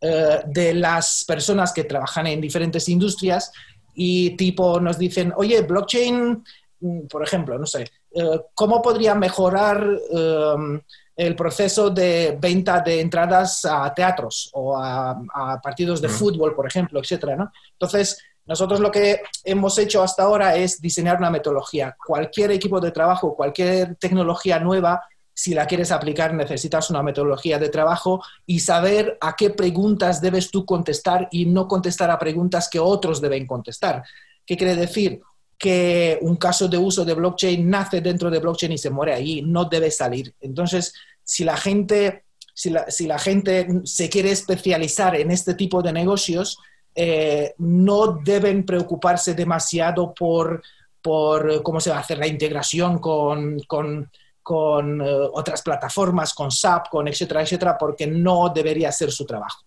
eh, 0.00 0.42
de 0.46 0.74
las 0.74 1.24
personas 1.26 1.72
que 1.72 1.84
trabajan 1.84 2.26
en 2.26 2.40
diferentes 2.40 2.88
industrias 2.88 3.50
y 3.94 4.36
tipo 4.36 4.78
nos 4.78 4.98
dicen, 4.98 5.32
oye, 5.36 5.62
blockchain, 5.62 6.44
mm, 6.80 7.06
por 7.06 7.22
ejemplo, 7.22 7.58
no 7.58 7.66
sé, 7.66 7.90
eh, 8.10 8.40
cómo 8.54 8.82
podría 8.82 9.14
mejorar 9.14 9.88
eh, 10.12 10.80
el 11.16 11.36
proceso 11.36 11.90
de 11.90 12.36
venta 12.40 12.80
de 12.80 13.00
entradas 13.00 13.64
a 13.64 13.92
teatros 13.94 14.50
o 14.52 14.76
a, 14.76 15.60
partidos 15.62 16.00
de 16.00 16.08
fútbol, 16.08 16.54
por 16.54 16.66
ejemplo, 16.66 17.00
etcétera, 17.00 17.36
¿no? 17.36 17.52
Entonces, 17.72 18.18
nosotros 18.46 18.80
lo 18.80 18.90
que 18.90 19.22
hemos 19.44 19.78
hecho 19.78 20.02
hasta 20.02 20.24
ahora 20.24 20.56
es 20.56 20.80
diseñar 20.80 21.16
una 21.16 21.30
metodología. 21.30 21.96
Cualquier 22.04 22.50
equipo 22.50 22.80
de 22.80 22.90
trabajo, 22.90 23.34
cualquier 23.34 23.96
tecnología 23.96 24.58
nueva, 24.58 25.02
si 25.32 25.54
la 25.54 25.66
quieres 25.66 25.90
aplicar, 25.90 26.34
necesitas 26.34 26.90
una 26.90 27.02
metodología 27.02 27.58
de 27.58 27.68
trabajo 27.68 28.22
y 28.44 28.60
saber 28.60 29.16
a 29.20 29.34
qué 29.34 29.50
preguntas 29.50 30.20
debes 30.20 30.50
tú 30.50 30.66
contestar 30.66 31.28
y 31.30 31.46
no 31.46 31.66
contestar 31.66 32.10
a 32.10 32.18
preguntas 32.18 32.68
que 32.68 32.78
otros 32.78 33.20
deben 33.20 33.46
contestar. 33.46 34.04
¿Qué 34.44 34.56
quiere 34.56 34.76
decir? 34.76 35.20
Que 35.58 36.18
un 36.22 36.36
caso 36.36 36.68
de 36.68 36.78
uso 36.78 37.04
de 37.04 37.14
blockchain 37.14 37.68
nace 37.68 38.00
dentro 38.00 38.30
de 38.30 38.38
blockchain 38.38 38.72
y 38.72 38.78
se 38.78 38.90
muere 38.90 39.14
ahí, 39.14 39.42
no 39.42 39.64
debe 39.64 39.90
salir. 39.90 40.34
Entonces, 40.40 40.94
si 41.22 41.44
la 41.44 41.56
gente, 41.56 42.24
si 42.54 42.70
la, 42.70 43.18
gente 43.18 43.66
se 43.84 44.08
quiere 44.08 44.30
especializar 44.30 45.16
en 45.16 45.30
este 45.30 45.54
tipo 45.54 45.82
de 45.82 45.92
negocios, 45.92 46.58
eh, 46.94 47.54
no 47.58 48.18
deben 48.24 48.64
preocuparse 48.64 49.34
demasiado 49.34 50.14
por, 50.14 50.62
por, 51.02 51.62
cómo 51.62 51.80
se 51.80 51.90
va 51.90 51.96
a 51.96 52.00
hacer 52.00 52.18
la 52.18 52.26
integración 52.26 52.98
con, 52.98 53.58
eh, 53.58 55.28
otras 55.32 55.62
plataformas, 55.62 56.34
con 56.34 56.50
SAP, 56.50 56.90
con 56.90 57.08
etcétera, 57.08 57.42
etcétera, 57.42 57.76
porque 57.78 58.06
no 58.06 58.50
debería 58.54 58.92
ser 58.92 59.10
su 59.10 59.24
trabajo. 59.24 59.64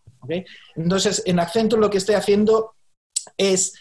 Entonces, 0.75 1.23
en 1.25 1.39
Accenture 1.39 1.81
lo 1.81 1.89
que 1.89 1.97
estoy 1.99 2.15
haciendo 2.15 2.75
es 3.37 3.73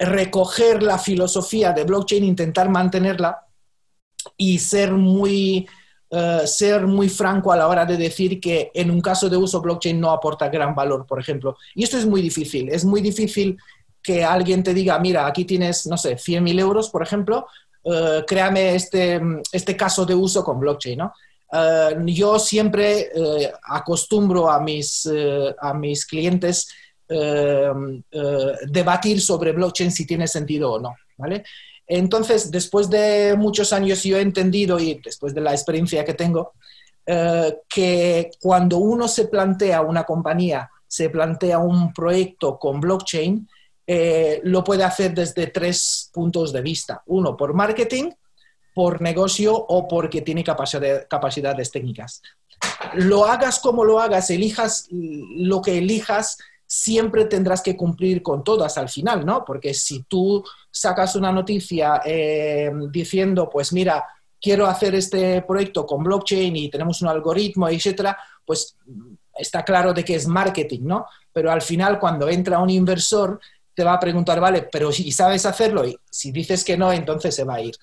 recoger 0.00 0.82
la 0.82 0.98
filosofía 0.98 1.72
de 1.72 1.84
blockchain, 1.84 2.24
intentar 2.24 2.70
mantenerla 2.70 3.46
y 4.36 4.58
ser 4.58 4.92
muy, 4.92 5.68
eh, 6.10 6.40
ser 6.46 6.86
muy 6.86 7.10
franco 7.10 7.52
a 7.52 7.56
la 7.56 7.68
hora 7.68 7.84
de 7.84 7.98
decir 7.98 8.40
que 8.40 8.70
en 8.72 8.90
un 8.90 9.02
caso 9.02 9.28
de 9.28 9.36
uso 9.36 9.60
blockchain 9.60 10.00
no 10.00 10.10
aporta 10.10 10.48
gran 10.48 10.74
valor, 10.74 11.06
por 11.06 11.20
ejemplo. 11.20 11.56
Y 11.74 11.84
esto 11.84 11.98
es 11.98 12.06
muy 12.06 12.22
difícil. 12.22 12.70
Es 12.70 12.82
muy 12.82 13.02
difícil 13.02 13.58
que 14.02 14.24
alguien 14.24 14.62
te 14.62 14.72
diga, 14.72 14.98
mira, 14.98 15.26
aquí 15.26 15.44
tienes, 15.44 15.86
no 15.86 15.98
sé, 15.98 16.16
100.000 16.16 16.58
euros, 16.58 16.88
por 16.88 17.02
ejemplo, 17.02 17.46
eh, 17.84 18.24
créame 18.26 18.74
este, 18.74 19.20
este 19.52 19.76
caso 19.76 20.06
de 20.06 20.14
uso 20.14 20.42
con 20.42 20.58
blockchain, 20.58 20.98
¿no? 20.98 21.12
Eh, 21.52 21.96
yo 22.06 22.38
siempre 22.38 23.10
acostumbro 23.64 24.50
a 24.50 24.60
mis, 24.60 25.06
a 25.60 25.74
mis 25.74 26.06
clientes 26.06 26.68
debatir 28.66 29.20
sobre 29.20 29.52
blockchain 29.52 29.90
si 29.90 30.06
tiene 30.06 30.28
sentido 30.28 30.72
o 30.72 30.80
no, 30.80 30.94
¿vale? 31.16 31.44
Entonces, 31.86 32.50
después 32.50 32.88
de 32.88 33.34
muchos 33.36 33.72
años 33.72 34.04
yo 34.04 34.16
he 34.16 34.20
entendido 34.20 34.78
y 34.78 35.00
después 35.02 35.34
de 35.34 35.40
la 35.40 35.52
experiencia 35.52 36.04
que 36.04 36.14
tengo, 36.14 36.52
eh, 37.04 37.58
que 37.68 38.30
cuando 38.40 38.78
uno 38.78 39.08
se 39.08 39.26
plantea 39.26 39.80
una 39.80 40.04
compañía, 40.04 40.70
se 40.86 41.10
plantea 41.10 41.58
un 41.58 41.92
proyecto 41.92 42.58
con 42.58 42.80
blockchain, 42.80 43.48
lo 44.44 44.62
puede 44.62 44.84
hacer 44.84 45.12
desde 45.12 45.48
tres 45.48 46.10
puntos 46.12 46.52
de 46.52 46.60
vista. 46.60 47.02
Uno, 47.06 47.36
por 47.36 47.54
marketing, 47.54 48.12
por 48.74 49.00
negocio 49.02 49.54
o 49.54 49.88
porque 49.88 50.22
tiene 50.22 50.44
capacidades 50.44 51.70
técnicas. 51.70 52.22
Lo 52.94 53.24
hagas 53.24 53.58
como 53.58 53.84
lo 53.84 54.00
hagas, 54.00 54.30
elijas 54.30 54.86
lo 54.90 55.60
que 55.60 55.78
elijas, 55.78 56.38
siempre 56.72 57.24
tendrás 57.24 57.62
que 57.62 57.76
cumplir 57.76 58.22
con 58.22 58.44
todas 58.44 58.78
al 58.78 58.88
final, 58.88 59.26
¿no? 59.26 59.44
Porque 59.44 59.74
si 59.74 60.04
tú 60.04 60.44
sacas 60.70 61.16
una 61.16 61.32
noticia 61.32 62.00
eh, 62.04 62.70
diciendo, 62.92 63.50
pues 63.50 63.72
mira, 63.72 64.04
quiero 64.40 64.68
hacer 64.68 64.94
este 64.94 65.42
proyecto 65.42 65.84
con 65.84 66.04
blockchain 66.04 66.54
y 66.54 66.70
tenemos 66.70 67.02
un 67.02 67.08
algoritmo, 67.08 67.68
etcétera, 67.68 68.16
pues 68.44 68.76
está 69.36 69.64
claro 69.64 69.92
de 69.92 70.04
que 70.04 70.14
es 70.14 70.28
marketing, 70.28 70.82
¿no? 70.82 71.06
Pero 71.32 71.50
al 71.50 71.60
final, 71.60 71.98
cuando 71.98 72.28
entra 72.28 72.60
un 72.60 72.70
inversor, 72.70 73.40
te 73.74 73.82
va 73.82 73.94
a 73.94 74.00
preguntar, 74.00 74.38
vale, 74.38 74.68
pero 74.70 74.92
si 74.92 75.10
sabes 75.10 75.44
hacerlo, 75.46 75.84
y 75.84 75.98
si 76.08 76.30
dices 76.30 76.62
que 76.62 76.78
no, 76.78 76.92
entonces 76.92 77.34
se 77.34 77.42
va 77.42 77.56
a 77.56 77.62
ir. 77.62 77.74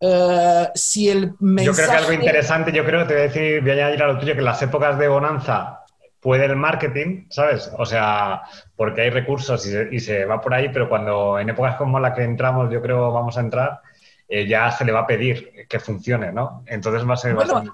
Eh, 0.00 0.68
si 0.74 1.10
el 1.10 1.34
mensaje... 1.38 1.66
Yo 1.66 1.74
creo 1.74 1.86
que 1.86 1.96
algo 1.96 2.12
interesante, 2.14 2.72
yo 2.72 2.84
creo 2.86 3.00
que 3.00 3.08
te 3.08 3.12
voy 3.12 3.20
a 3.20 3.26
decir, 3.26 3.60
voy 3.60 3.70
a 3.72 3.74
añadir 3.74 4.02
a 4.02 4.06
lo 4.06 4.18
tuyo, 4.18 4.32
que 4.32 4.38
en 4.38 4.46
las 4.46 4.62
épocas 4.62 4.98
de 4.98 5.08
bonanza 5.08 5.81
puede 6.22 6.44
el 6.44 6.56
marketing, 6.56 7.26
¿sabes? 7.30 7.70
O 7.76 7.84
sea, 7.84 8.42
porque 8.76 9.02
hay 9.02 9.10
recursos 9.10 9.66
y 9.66 9.98
se, 9.98 10.24
va 10.24 10.40
por 10.40 10.54
ahí, 10.54 10.70
pero 10.72 10.88
cuando 10.88 11.38
en 11.38 11.50
épocas 11.50 11.74
como 11.74 11.98
la 11.98 12.14
que 12.14 12.22
entramos, 12.22 12.72
yo 12.72 12.80
creo 12.80 13.12
vamos 13.12 13.36
a 13.36 13.40
entrar, 13.40 13.80
eh, 14.28 14.46
ya 14.46 14.70
se 14.70 14.84
le 14.84 14.92
va 14.92 15.00
a 15.00 15.06
pedir 15.06 15.66
que 15.68 15.80
funcione, 15.80 16.32
¿no? 16.32 16.62
Entonces 16.66 17.06
va 17.06 17.14
a 17.14 17.16
ser 17.16 17.34
bueno, 17.34 17.64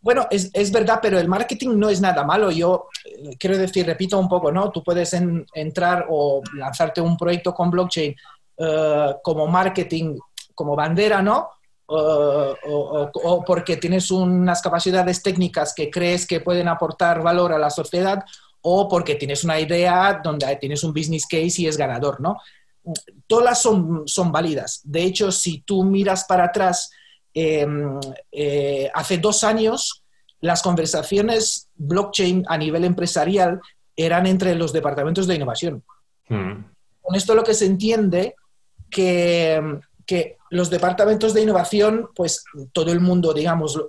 Bueno, 0.00 0.26
es, 0.28 0.50
es, 0.52 0.72
verdad, 0.72 0.98
pero 1.00 1.20
el 1.20 1.28
marketing 1.28 1.78
no 1.78 1.88
es 1.88 2.00
nada 2.00 2.24
malo. 2.24 2.50
Yo 2.50 2.88
eh, 3.04 3.36
quiero 3.38 3.56
decir, 3.56 3.86
repito 3.86 4.18
un 4.18 4.28
poco, 4.28 4.50
¿no? 4.50 4.72
Tú 4.72 4.82
puedes 4.82 5.14
entrar 5.54 6.06
o 6.10 6.42
lanzarte 6.54 7.00
un 7.00 7.16
proyecto 7.16 7.54
con 7.54 7.70
blockchain 7.70 8.12
eh, 8.58 9.14
como 9.22 9.46
marketing, 9.46 10.18
como 10.52 10.74
bandera, 10.74 11.22
¿no? 11.22 11.50
O, 11.90 13.44
porque 13.46 13.76
tienes 13.76 14.10
unas 14.10 14.60
capacidades 14.60 15.22
técnicas 15.22 15.72
que 15.74 15.90
crees 15.90 16.26
que 16.26 16.40
pueden 16.40 16.68
aportar 16.68 17.22
valor 17.22 17.52
a 17.52 17.58
la 17.58 17.70
sociedad 17.70 18.24
o 18.60 18.88
porque 18.88 19.14
tienes 19.14 19.44
una 19.44 19.58
idea 19.58 20.20
donde 20.22 20.54
tienes 20.56 20.84
un 20.84 20.92
business 20.92 21.26
case 21.26 21.62
y 21.62 21.66
es 21.66 21.76
ganador, 21.76 22.20
¿no? 22.20 22.36
Todas 23.26 23.60
son, 23.60 24.02
son 24.06 24.32
válidas. 24.32 24.80
De 24.84 25.02
hecho, 25.02 25.32
si 25.32 25.60
tú 25.60 25.84
miras 25.84 26.24
para 26.24 26.44
atrás, 26.44 26.90
em, 27.32 27.98
eh, 28.32 28.90
hace 28.94 29.18
dos 29.18 29.44
años 29.44 30.04
las 30.40 30.62
conversaciones 30.62 31.68
blockchain 31.76 32.44
a 32.48 32.56
nivel 32.56 32.84
empresarial 32.84 33.60
eran 33.96 34.26
entre 34.26 34.54
los 34.54 34.72
departamentos 34.72 35.26
de 35.26 35.34
innovación. 35.34 35.82
Hmm. 36.28 36.64
Con 37.02 37.14
esto 37.14 37.34
lo 37.34 37.42
que 37.42 37.54
se 37.54 37.66
entiende 37.66 38.34
que, 38.90 39.80
que 40.06 40.37
los 40.50 40.70
departamentos 40.70 41.34
de 41.34 41.42
innovación, 41.42 42.08
pues 42.14 42.44
todo 42.72 42.92
el 42.92 43.00
mundo, 43.00 43.32
digamos, 43.32 43.80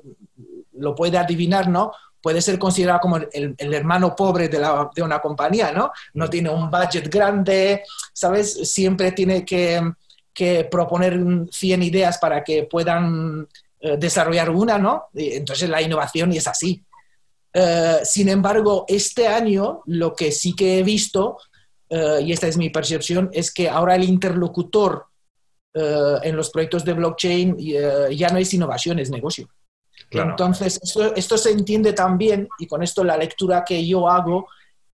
lo, 0.74 0.96
puede 0.96 1.18
adivinar, 1.18 1.68
¿no? 1.68 1.92
Puede 2.22 2.42
ser 2.42 2.60
considerado 2.60 3.00
como 3.00 3.18
el, 3.18 3.56
hermano 3.74 4.16
pobre 4.16 4.50
de, 4.50 4.60
la, 4.60 4.89
de, 4.94 5.01
una 5.01 5.20
compañía, 5.20 5.72
¿no? 5.72 5.92
No 6.13 6.30
tiene 6.30 6.50
un 6.50 6.70
budget 6.70 7.10
grande, 7.10 7.84
¿sabes? 8.13 8.70
Siempre 8.70 9.12
tiene 9.13 9.46
que, 9.46 9.82
que 10.34 10.66
proponer 10.66 11.20
100 11.51 11.84
ideas 11.84 12.18
para 12.18 12.44
que 12.44 12.63
puedan 12.63 13.48
eh, 13.82 13.96
desarrollar 13.98 14.50
una, 14.50 14.78
¿no? 14.78 15.06
entonces 15.13 15.70
la 15.70 15.82
innovación 15.82 16.34
es 16.34 16.48
así. 16.48 16.84
Eh, 17.54 18.00
sin 18.04 18.28
embargo, 18.28 18.84
este 18.89 19.28
año 19.28 19.84
lo 19.86 20.13
que 20.13 20.34
sí 20.34 20.54
que 20.54 20.80
he 20.80 20.84
visto, 20.84 21.38
eh, 21.89 22.20
y 22.22 22.34
esta 22.34 22.48
es 22.48 22.58
mi 22.58 22.70
percepción, 22.70 23.30
es 23.32 23.54
que 23.54 23.70
ahora 23.70 23.96
el 23.96 24.04
interlocutor 24.04 25.06
eh, 25.74 26.16
en 26.24 26.36
los 26.36 26.50
proyectos 26.50 26.84
de 26.84 26.94
blockchain 26.94 27.56
eh, 27.60 28.16
ya 28.16 28.30
no 28.30 28.38
es 28.38 28.54
innovación, 28.54 29.00
es 29.00 29.10
negocio. 29.10 29.48
Entonces, 30.12 30.80
esto, 31.16 31.38
se 31.38 31.52
entiende 31.52 31.94
también, 31.94 32.48
y 32.58 32.66
con 32.66 32.82
esto 32.82 33.04
la 33.04 33.18
lectura 33.18 33.64
que 33.64 33.86
yo 33.86 34.10
hago 34.10 34.48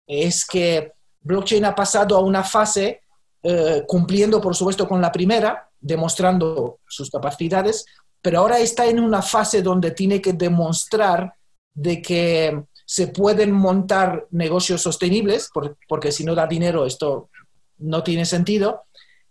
es 0.06 0.46
que 0.46 0.92
blockchain 1.22 1.64
ha 1.66 1.76
pasado 1.76 2.18
a 2.18 2.20
una 2.20 2.44
fase 2.44 3.02
eh, 3.42 3.84
cumpliendo, 3.88 4.42
por 4.42 4.56
supuesto, 4.56 4.88
con 4.88 5.02
la 5.02 5.12
primera, 5.12 5.70
demostrando 5.80 6.80
sus 6.88 7.10
capacidades, 7.10 7.86
pero 8.22 8.40
ahora 8.40 8.60
está 8.60 8.88
en 8.88 9.00
una 9.00 9.22
fase 9.22 9.62
donde 9.62 9.92
tiene 9.92 10.22
que 10.22 10.34
demostrar 10.34 11.34
de 11.74 12.02
que 12.02 12.64
se 12.86 13.08
pueden 13.08 13.52
montar 13.52 14.28
negocios 14.32 14.82
sostenibles, 14.82 15.50
porque 15.88 16.12
si 16.12 16.24
no 16.24 16.36
da 16.36 16.48
dinero 16.48 16.86
esto 16.86 17.30
no 17.78 18.04
tiene 18.04 18.26
sentido, 18.26 18.84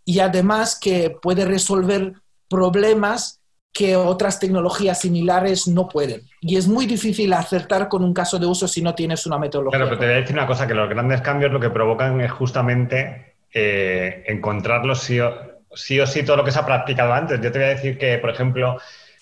y 0.05 0.21
además 0.21 0.79
que 0.81 1.11
puede 1.11 1.45
resolver 1.45 2.15
problemas 2.49 3.41
que 3.73 3.97
otras 3.97 4.39
tecnologías 4.39 5.01
similares 5.01 5.67
no 5.67 5.89
pueden. 5.89 6.23
Y 6.41 6.57
es 6.57 6.69
muy 6.69 6.87
difícil 6.87 7.33
acertar 7.33 7.89
con 7.89 8.05
un 8.05 8.15
caso 8.15 8.39
de 8.39 8.47
uso 8.47 8.69
si 8.69 8.81
no 8.81 8.95
tienes 8.95 9.27
una 9.27 9.37
metodología. 9.37 9.79
Claro, 9.79 9.91
pero 9.91 10.01
te 10.01 10.07
voy 10.07 10.15
a 10.15 10.21
decir 10.21 10.37
una 10.37 10.47
cosa, 10.47 10.67
que 10.69 10.75
los 10.75 10.89
grandes 10.89 11.21
cambios 11.23 11.51
lo 11.53 11.59
que 11.59 11.71
provocan 11.71 12.21
es 12.21 12.31
justamente 12.31 13.35
eh, 13.53 14.23
encontrarlos 14.29 15.01
sí 15.01 15.19
o, 15.19 15.35
sí 15.75 15.99
o 15.99 16.07
sí 16.07 16.23
todo 16.23 16.37
lo 16.37 16.45
que 16.45 16.53
se 16.53 16.61
ha 16.61 16.67
practicado 16.67 17.13
antes. 17.13 17.41
Yo 17.41 17.51
te 17.51 17.59
voy 17.59 17.67
a 17.67 17.71
decir 17.71 17.99
que, 17.99 18.19
por 18.19 18.31
ejemplo, 18.31 18.79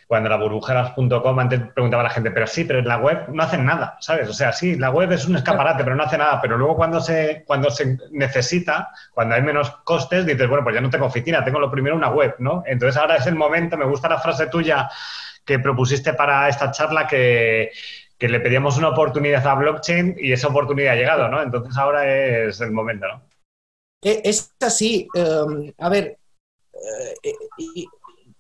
cuando 0.06 0.28
la 0.28 0.36
burbujeras.com 0.36 1.38
antes 1.38 1.60
preguntaba 1.74 2.02
a 2.02 2.04
la 2.04 2.10
gente, 2.10 2.30
pero 2.30 2.46
sí, 2.46 2.64
pero 2.64 2.80
en 2.80 2.88
la 2.88 2.98
web 2.98 3.28
no 3.28 3.42
hacen 3.42 3.64
nada, 3.64 3.96
¿sabes? 4.00 4.28
O 4.28 4.32
sea, 4.32 4.52
sí, 4.52 4.76
la 4.76 4.90
web 4.90 5.10
es 5.12 5.26
un 5.26 5.36
escaparate, 5.36 5.84
pero 5.84 5.96
no 5.96 6.02
hace 6.02 6.18
nada. 6.18 6.40
Pero 6.40 6.58
luego 6.58 6.76
cuando 6.76 7.00
se, 7.00 7.44
cuando 7.46 7.70
se 7.70 7.96
necesita, 8.10 8.90
cuando 9.12 9.34
hay 9.34 9.42
menos 9.42 9.70
costes, 9.84 10.26
dices, 10.26 10.48
bueno, 10.48 10.64
pues 10.64 10.74
ya 10.74 10.80
no 10.80 10.90
tengo 10.90 11.06
oficina, 11.06 11.44
tengo 11.44 11.58
lo 11.58 11.70
primero 11.70 11.96
una 11.96 12.10
web, 12.10 12.34
¿no? 12.38 12.62
Entonces 12.66 13.00
ahora 13.00 13.16
es 13.16 13.26
el 13.26 13.36
momento, 13.36 13.76
me 13.76 13.86
gusta 13.86 14.08
la 14.08 14.18
frase 14.18 14.48
tuya 14.48 14.90
que 15.44 15.58
propusiste 15.58 16.14
para 16.14 16.48
esta 16.48 16.70
charla 16.70 17.06
que, 17.06 17.70
le 18.18 18.38
pedíamos 18.38 18.78
una 18.78 18.90
oportunidad 18.90 19.44
a 19.44 19.54
blockchain 19.56 20.14
y 20.16 20.30
esa 20.30 20.46
oportunidad 20.46 20.92
ha 20.92 20.96
llegado, 20.96 21.28
¿no? 21.28 21.42
Entonces 21.42 21.76
ahora 21.76 22.06
es 22.06 22.60
el 22.60 22.70
momento, 22.70 23.08
¿no? 23.08 23.22
Eh, 24.00 24.20
es 24.24 24.54
así. 24.60 25.08
Em, 25.12 25.72
a 25.78 25.88
ver, 25.88 26.18
eh, 26.72 27.32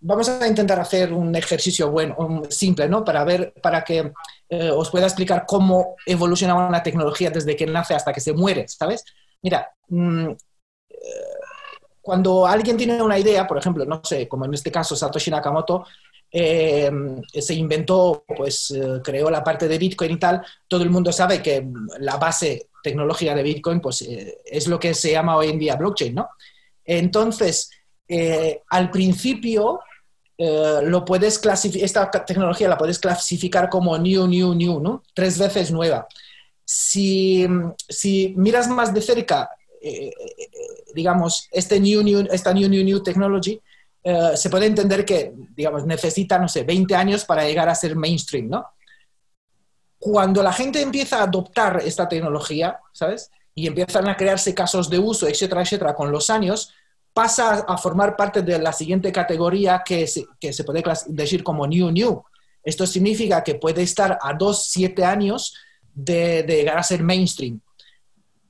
vamos 0.02 0.28
a 0.28 0.46
intentar 0.46 0.80
hacer 0.80 1.12
un 1.12 1.34
ejercicio 1.34 1.90
bueno, 1.90 2.42
simple, 2.50 2.88
¿no? 2.88 3.04
Para 3.04 3.24
ver, 3.24 3.54
para 3.62 3.84
que 3.84 4.12
eh, 4.48 4.70
os 4.70 4.90
pueda 4.90 5.06
explicar 5.06 5.44
cómo 5.46 5.94
evoluciona 6.04 6.54
una 6.54 6.82
tecnología 6.82 7.30
desde 7.30 7.56
que 7.56 7.66
nace 7.66 7.94
hasta 7.94 8.12
que 8.12 8.20
se 8.20 8.32
muere, 8.32 8.66
¿sabes? 8.68 9.04
Mira, 9.42 9.70
mm, 9.88 10.28
eh, 10.28 10.96
cuando 12.00 12.46
alguien 12.46 12.76
tiene 12.76 13.00
una 13.00 13.18
idea, 13.18 13.46
por 13.46 13.58
ejemplo, 13.58 13.84
no 13.84 14.00
sé, 14.04 14.26
como 14.26 14.44
en 14.44 14.54
este 14.54 14.72
caso 14.72 14.96
Satoshi 14.96 15.30
Nakamoto, 15.30 15.86
eh, 16.32 16.90
se 17.32 17.54
inventó, 17.54 18.24
pues 18.26 18.74
creó 19.04 19.30
la 19.30 19.44
parte 19.44 19.68
de 19.68 19.78
Bitcoin 19.78 20.12
y 20.12 20.18
tal, 20.18 20.42
todo 20.66 20.82
el 20.82 20.90
mundo 20.90 21.12
sabe 21.12 21.40
que 21.40 21.64
la 22.00 22.16
base 22.16 22.70
tecnológica 22.82 23.34
de 23.34 23.42
Bitcoin, 23.42 23.80
pues 23.80 24.02
es 24.02 24.66
lo 24.66 24.80
que 24.80 24.94
se 24.94 25.12
llama 25.12 25.36
hoy 25.36 25.50
en 25.50 25.58
día 25.58 25.76
blockchain, 25.76 26.14
¿no? 26.14 26.30
Entonces, 26.84 27.70
al 28.70 28.90
principio 28.90 29.80
eh, 30.38 30.80
lo 30.84 31.04
puedes 31.04 31.38
clasificar, 31.38 31.84
esta 31.84 32.10
tecnología 32.10 32.68
la 32.68 32.78
puedes 32.78 32.98
clasificar 32.98 33.68
como 33.68 33.96
new, 33.98 34.26
new, 34.26 34.54
new, 34.54 34.80
¿no? 34.80 35.02
Tres 35.14 35.38
veces 35.38 35.70
nueva. 35.70 36.06
Si, 36.64 37.46
si 37.88 38.34
miras 38.36 38.68
más 38.68 38.94
de 38.94 39.02
cerca, 39.02 39.50
eh, 39.80 40.10
eh, 40.10 40.46
digamos, 40.94 41.48
este 41.50 41.78
new, 41.78 42.02
new, 42.02 42.26
esta 42.30 42.52
new, 42.52 42.68
new, 42.68 42.82
new 42.84 43.02
technology, 43.02 43.60
se 44.34 44.50
puede 44.50 44.66
entender 44.66 45.04
que, 45.04 45.32
digamos, 45.54 45.86
necesita, 45.86 46.36
no 46.36 46.48
sé, 46.48 46.64
20 46.64 46.92
años 46.96 47.24
para 47.24 47.44
llegar 47.44 47.68
a 47.68 47.74
ser 47.76 47.94
mainstream, 47.94 48.48
¿no? 48.48 48.66
Cuando 49.96 50.42
la 50.42 50.52
gente 50.52 50.82
empieza 50.82 51.20
a 51.20 51.22
adoptar 51.22 51.80
esta 51.84 52.08
tecnología, 52.08 52.80
¿sabes? 52.92 53.30
Y 53.54 53.68
empiezan 53.68 54.08
a 54.08 54.16
crearse 54.16 54.56
casos 54.56 54.90
de 54.90 54.98
uso, 54.98 55.28
etcétera, 55.28 55.62
etcétera, 55.62 55.94
con 55.94 56.10
los 56.10 56.30
años, 56.30 56.74
pasa 57.12 57.64
a 57.68 57.76
formar 57.76 58.16
parte 58.16 58.42
de 58.42 58.58
la 58.58 58.72
siguiente 58.72 59.12
categoría 59.12 59.82
que 59.84 60.06
se, 60.06 60.24
puede 60.64 60.82
decir 61.08 61.42
como 61.44 61.66
New 61.66 61.90
New. 61.90 62.22
Esto 62.64 62.86
significa 62.86 63.42
que 63.42 63.56
puede 63.56 63.82
estar 63.82 64.18
a 64.20 64.32
dos, 64.34 64.66
siete 64.66 65.04
años 65.04 65.54
de, 65.92 66.42
de 66.42 66.56
llegar 66.56 66.78
a 66.78 66.82
ser 66.82 67.02
mainstream. 67.02 67.60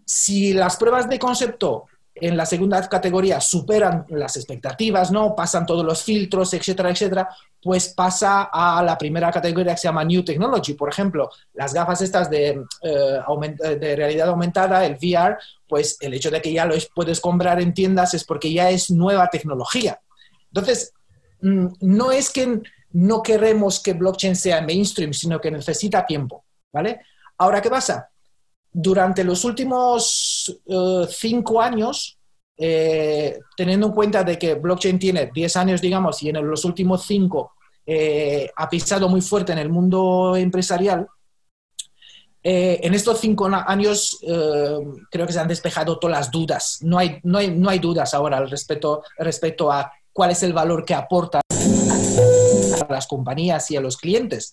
Si 0.04 0.52
las 0.52 0.76
pruebas 0.76 1.08
de 1.08 1.18
concepto 1.18 1.86
en 2.22 2.36
la 2.36 2.46
segunda 2.46 2.88
categoría 2.88 3.40
superan 3.40 4.04
las 4.10 4.36
expectativas, 4.36 5.10
¿no? 5.10 5.34
Pasan 5.34 5.66
todos 5.66 5.84
los 5.84 6.04
filtros, 6.04 6.54
etcétera, 6.54 6.90
etcétera, 6.90 7.28
pues 7.60 7.88
pasa 7.88 8.44
a 8.52 8.80
la 8.84 8.96
primera 8.96 9.28
categoría 9.32 9.72
que 9.72 9.80
se 9.80 9.88
llama 9.88 10.04
New 10.04 10.22
Technology. 10.22 10.74
Por 10.74 10.88
ejemplo, 10.88 11.30
las 11.54 11.74
gafas 11.74 12.00
estas 12.00 12.30
de, 12.30 12.62
eh, 12.82 13.96
realidad 13.96 14.28
aumentada, 14.28 14.86
el 14.86 14.92
VR, 14.92 15.36
pues 15.66 15.96
el 16.00 16.14
hecho 16.14 16.30
de 16.30 16.40
que 16.40 16.52
ya 16.52 16.64
lo 16.64 16.76
puedes 16.94 17.18
comprar 17.20 17.60
en 17.60 17.74
tiendas 17.74 18.14
es 18.14 18.22
porque 18.22 18.52
ya 18.52 18.70
es 18.70 18.88
nueva 18.88 19.28
tecnología. 19.28 19.98
Entonces, 20.46 20.92
mm, 21.40 21.66
no 21.80 22.12
es 22.12 22.30
que 22.30 22.60
no 22.92 23.20
queremos 23.20 23.82
que 23.82 23.94
blockchain 23.94 24.36
sea 24.36 24.60
mainstream, 24.60 25.12
sino 25.12 25.40
que 25.40 25.50
necesita 25.50 26.06
tiempo, 26.06 26.44
¿vale? 26.72 27.00
Ahora, 27.36 27.60
¿qué 27.60 27.68
pasa? 27.68 28.12
durante 28.72 29.22
los 29.22 29.44
últimos 29.44 30.31
eh, 30.48 31.06
cinco 31.08 31.60
años, 31.60 32.18
eh, 32.56 33.38
teniendo 33.56 33.88
en 33.88 33.92
cuenta 33.92 34.22
de 34.24 34.38
que 34.38 34.54
blockchain 34.54 34.98
tiene 34.98 35.30
10 35.32 35.56
años, 35.56 35.80
digamos, 35.80 36.22
y 36.22 36.28
en 36.28 36.46
los 36.48 36.64
últimos 36.64 37.04
cinco 37.04 37.52
eh, 37.84 38.50
ha 38.54 38.68
pisado 38.68 39.08
muy 39.08 39.20
fuerte 39.20 39.52
en 39.52 39.58
el 39.58 39.68
mundo 39.68 40.36
empresarial, 40.36 41.06
en 42.44 42.92
estos 42.92 43.20
cinco 43.20 43.46
años 43.46 44.18
creo 44.20 45.26
que 45.28 45.32
se 45.32 45.38
han 45.38 45.46
despejado 45.46 46.00
todas 46.00 46.18
las 46.18 46.30
dudas. 46.32 46.78
No 46.82 46.98
hay, 46.98 47.20
no 47.22 47.38
hay, 47.38 47.52
no 47.52 47.70
hay 47.70 47.78
dudas 47.78 48.14
ahora 48.14 48.38
al 48.38 48.50
respecto, 48.50 49.04
respecto 49.18 49.70
a 49.70 49.92
cuál 50.12 50.32
es 50.32 50.42
el 50.42 50.52
valor 50.52 50.84
que 50.84 50.92
aporta 50.92 51.38
a 51.38 52.92
las 52.92 53.06
compañías 53.06 53.70
y 53.70 53.76
a 53.76 53.80
los 53.80 53.96
clientes. 53.96 54.52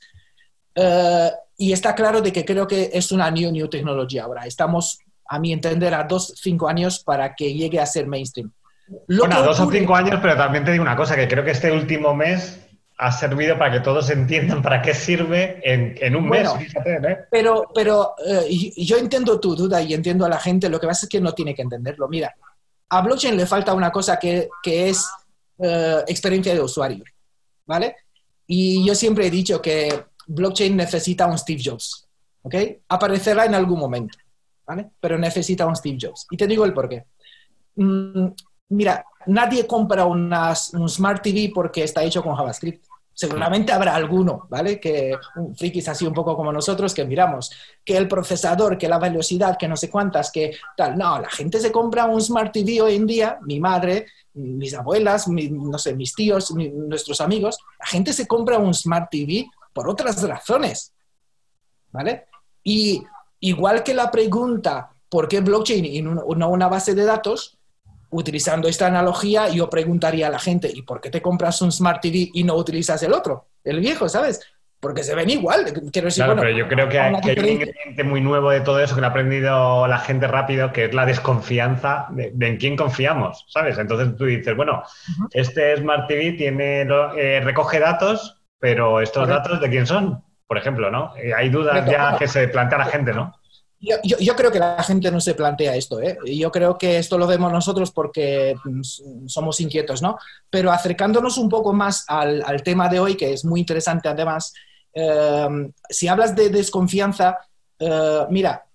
Y 1.62 1.73
está 1.73 1.93
claro 1.93 2.21
de 2.21 2.32
que 2.32 2.45
creo 2.45 2.65
que 2.65 2.89
es 2.93 3.12
una 3.12 3.30
new, 3.30 3.52
new 3.52 3.67
tecnología 3.67 4.23
ahora. 4.23 4.45
Estamos, 4.45 4.99
a 5.30 5.39
mi 5.39 5.54
entender, 5.54 5.94
a 5.94 6.04
dos, 6.04 6.34
cinco 6.36 6.68
años 6.68 7.04
para 7.04 7.36
que 7.36 7.54
llegue 7.54 7.80
a 7.80 7.86
ser 7.86 8.08
mainstream. 8.08 8.52
bueno, 9.08 9.42
dos 9.44 9.60
o 9.60 9.72
cinco 9.72 9.96
años, 9.96 10.20
pero 10.22 10.36
también 10.36 10.65
te 10.65 10.72
digo 10.72 10.82
una 10.82 10.96
cosa, 10.96 11.15
que 11.15 11.28
creo 11.28 11.46
que 11.46 11.52
este 11.52 11.72
último 11.72 12.15
mes 12.15 12.60
ha 12.98 13.12
servido 13.13 13.58
para 13.58 13.72
que 13.72 13.80
todos 13.80 14.10
entiendan 14.10 14.62
para 14.62 14.82
qué 14.82 14.94
sirve 14.94 15.62
en, 15.63 16.15
un 16.15 16.28
mes, 16.28 16.50
Pero, 17.32 17.72
pero 17.74 18.15
eh, 18.28 18.74
yo 18.76 18.98
entiendo 18.98 19.39
tu 19.39 19.56
duda 19.56 19.82
y 19.82 19.94
entiendo 19.94 20.26
a 20.26 20.30
la 20.30 20.39
gente, 20.39 20.68
lo 20.68 20.80
que 20.80 20.88
pasa 20.88 21.06
es 21.06 21.10
que 21.10 21.22
no 21.22 21.34
tiene 21.34 21.56
que 21.56 21.62
entenderlo. 21.62 22.10
Mira, 22.10 22.36
a 22.89 23.02
blockchain 23.02 23.38
le 23.38 23.46
falta 23.46 23.74
una 23.74 23.89
cosa 23.89 24.18
que, 24.18 24.50
es 24.65 25.08
eh, 25.60 26.04
experiencia 26.08 26.54
de 26.54 26.62
usuario, 26.62 27.06
¿vale? 27.65 27.96
Y 28.48 28.86
yo 28.86 28.94
siempre 28.96 29.28
he 29.28 29.32
dicho 29.32 29.62
que 29.62 30.06
blockchain 30.28 30.76
necesita 30.76 31.26
un 31.28 31.38
Steve 31.38 31.62
Jobs, 31.63 32.06
¿ok? 32.42 32.56
Aparecerá 32.89 33.46
en 33.46 33.56
algún 33.56 33.80
momento, 33.80 34.18
Pero 34.99 35.17
necesita 35.17 35.65
un 35.65 35.75
Steve 35.75 35.97
Jobs. 35.99 36.27
Y 36.29 36.38
te 36.38 36.47
digo 36.47 36.65
el 36.65 36.73
por 36.73 36.89
qué. 36.89 37.05
Mm, 37.75 38.27
mira, 38.69 39.05
nadie 39.27 39.65
compra 39.65 40.05
un 40.05 40.32
Smart 40.88 41.21
TV 41.21 41.51
porque 41.53 41.84
está 41.84 42.03
hecho 42.03 42.23
con 42.23 42.36
JavaScript. 42.36 42.86
Seguramente 43.13 43.73
habrá 43.73 43.95
alguno, 43.95 44.47
¿vale? 44.49 44.79
Que 44.79 45.13
un 45.36 45.53
frikis 45.53 45.89
así 45.89 46.05
un 46.05 46.13
poco 46.13 46.38
como 46.38 46.53
nosotros 46.53 46.93
que 46.93 47.03
miramos 47.03 47.51
que 47.84 47.97
el 47.97 48.08
procesador, 48.08 48.77
que 48.77 48.88
la 48.88 48.97
velocidad, 48.97 49.58
que 49.58 49.67
no 49.67 49.75
sé 49.75 49.89
cuántas, 49.89 50.32
que 50.32 50.55
tal. 50.77 50.97
No, 50.97 51.19
la 51.19 51.29
gente 51.29 51.60
se 51.60 51.69
compra 51.69 52.05
un 52.05 52.21
Smart 52.21 52.53
TV 52.53 52.82
hoy 52.82 52.95
en 52.95 53.05
día, 53.05 53.38
mi 53.41 53.60
madre, 53.60 54.05
mis 54.36 54.73
abuelas, 54.73 55.27
no 55.27 55.77
sé, 55.77 55.95
mis 55.95 56.13
tíos, 56.13 56.51
nuestros 56.51 57.19
amigos, 57.19 57.58
la 57.77 57.88
gente 57.88 58.13
se 58.13 58.25
compra 58.25 58.58
un 58.58 58.73
Smart 58.73 59.10
TV 59.12 59.47
por 59.73 59.89
otras 59.89 60.21
razones, 60.23 60.93
¿vale? 61.91 62.25
Y 62.63 63.03
igual 63.39 63.84
que 63.84 63.93
la 63.93 64.12
pregunta, 64.12 64.89
¿por 65.10 65.28
qué 65.28 65.41
blockchain 65.41 65.86
y 65.86 66.02
no 66.02 66.23
una 66.25 66.67
base 66.67 66.93
de 66.95 67.06
datos? 67.06 67.60
utilizando 68.12 68.67
esta 68.67 68.88
analogía, 68.88 69.49
yo 69.49 69.69
preguntaría 69.69 70.28
a 70.28 70.30
la 70.30 70.39
gente, 70.39 70.69
¿y 70.73 70.82
por 70.82 71.02
qué 71.02 71.10
te 71.10 71.21
compras 71.21 71.62
un 71.62 71.71
Smart 71.71 72.02
TV 72.02 72.30
y 72.34 72.43
no 72.43 72.56
utilizas 72.56 73.02
el 73.04 73.13
otro, 73.13 73.47
el 73.63 73.80
viejo, 73.80 74.10
¿sabes? 74.10 74.41
Porque 74.80 75.04
se 75.04 75.13
ven 75.13 75.30
igual. 75.30 75.65
Quiero 75.91 76.06
decir, 76.06 76.23
claro, 76.23 76.39
pero 76.39 76.56
yo 76.56 76.67
creo 76.69 76.88
que 76.88 76.99
hay, 76.99 77.13
un 77.13 77.45
ingrediente 77.45 78.04
muy 78.04 78.21
nuevo 78.21 78.49
de 78.49 78.62
todo 78.62 78.80
eso 78.80 78.95
que 78.95 79.02
lo 79.02 79.08
ha 79.08 79.10
aprendido 79.10 79.86
la 79.88 79.99
gente 79.99 80.25
rápido, 80.25 80.71
que 80.71 80.86
es 80.86 80.93
la 80.93 81.06
desconfianza 81.06 82.08
de, 82.12 82.34
en 82.39 82.58
quién 82.58 82.78
confiamos, 82.78 83.45
¿sabes? 83.49 83.78
Entonces 83.78 84.15
tú 84.15 84.25
dices, 84.25 84.56
bueno, 84.56 84.84
este 85.32 85.75
Smart 85.78 86.08
TV 86.08 86.32
tiene, 86.34 86.88
eh, 87.17 87.41
recoge 87.43 87.80
datos, 87.80 88.41
pero 88.58 89.02
estos 89.02 89.28
datos 89.28 89.60
de 89.60 89.69
quién 89.69 89.86
son, 89.86 90.23
por 90.50 90.58
ejemplo, 90.58 90.90
¿no? 90.90 91.14
Eh, 91.16 91.32
hay 91.32 91.50
dudas 91.50 91.88
ya 91.88 92.18
que 92.18 92.28
se 92.28 92.48
plantea 92.48 92.80
la 92.80 92.86
gente, 92.86 93.14
¿no? 93.14 93.36
Yo, 93.80 94.36
creo 94.36 94.52
que 94.52 94.58
la 94.58 94.82
gente 94.82 95.12
no 95.12 95.22
se 95.22 95.36
plantea 95.36 95.76
esto, 95.76 96.02
¿eh? 96.02 96.18
Yo 96.26 96.52
creo 96.52 96.76
que 96.76 96.98
esto 96.98 97.20
lo 97.20 97.28
vemos 97.28 97.52
nosotros 97.52 97.92
porque 97.92 98.56
mm, 98.66 99.28
somos 99.28 99.60
inquietos, 99.62 100.02
¿no? 100.02 100.18
Pero 100.50 100.72
acercándonos 100.72 101.38
un 101.38 101.50
poco 101.50 101.72
más 101.72 102.04
al, 102.08 102.64
tema 102.64 102.90
de 102.90 103.00
hoy, 103.00 103.16
que 103.16 103.32
es 103.32 103.46
muy 103.46 103.60
interesante 103.60 104.10
además, 104.10 104.56
em, 104.92 105.72
si 105.88 106.08
hablas 106.08 106.36
de 106.36 106.50
desconfianza, 106.50 107.38
eh, 107.78 108.26
mira, 108.32 108.66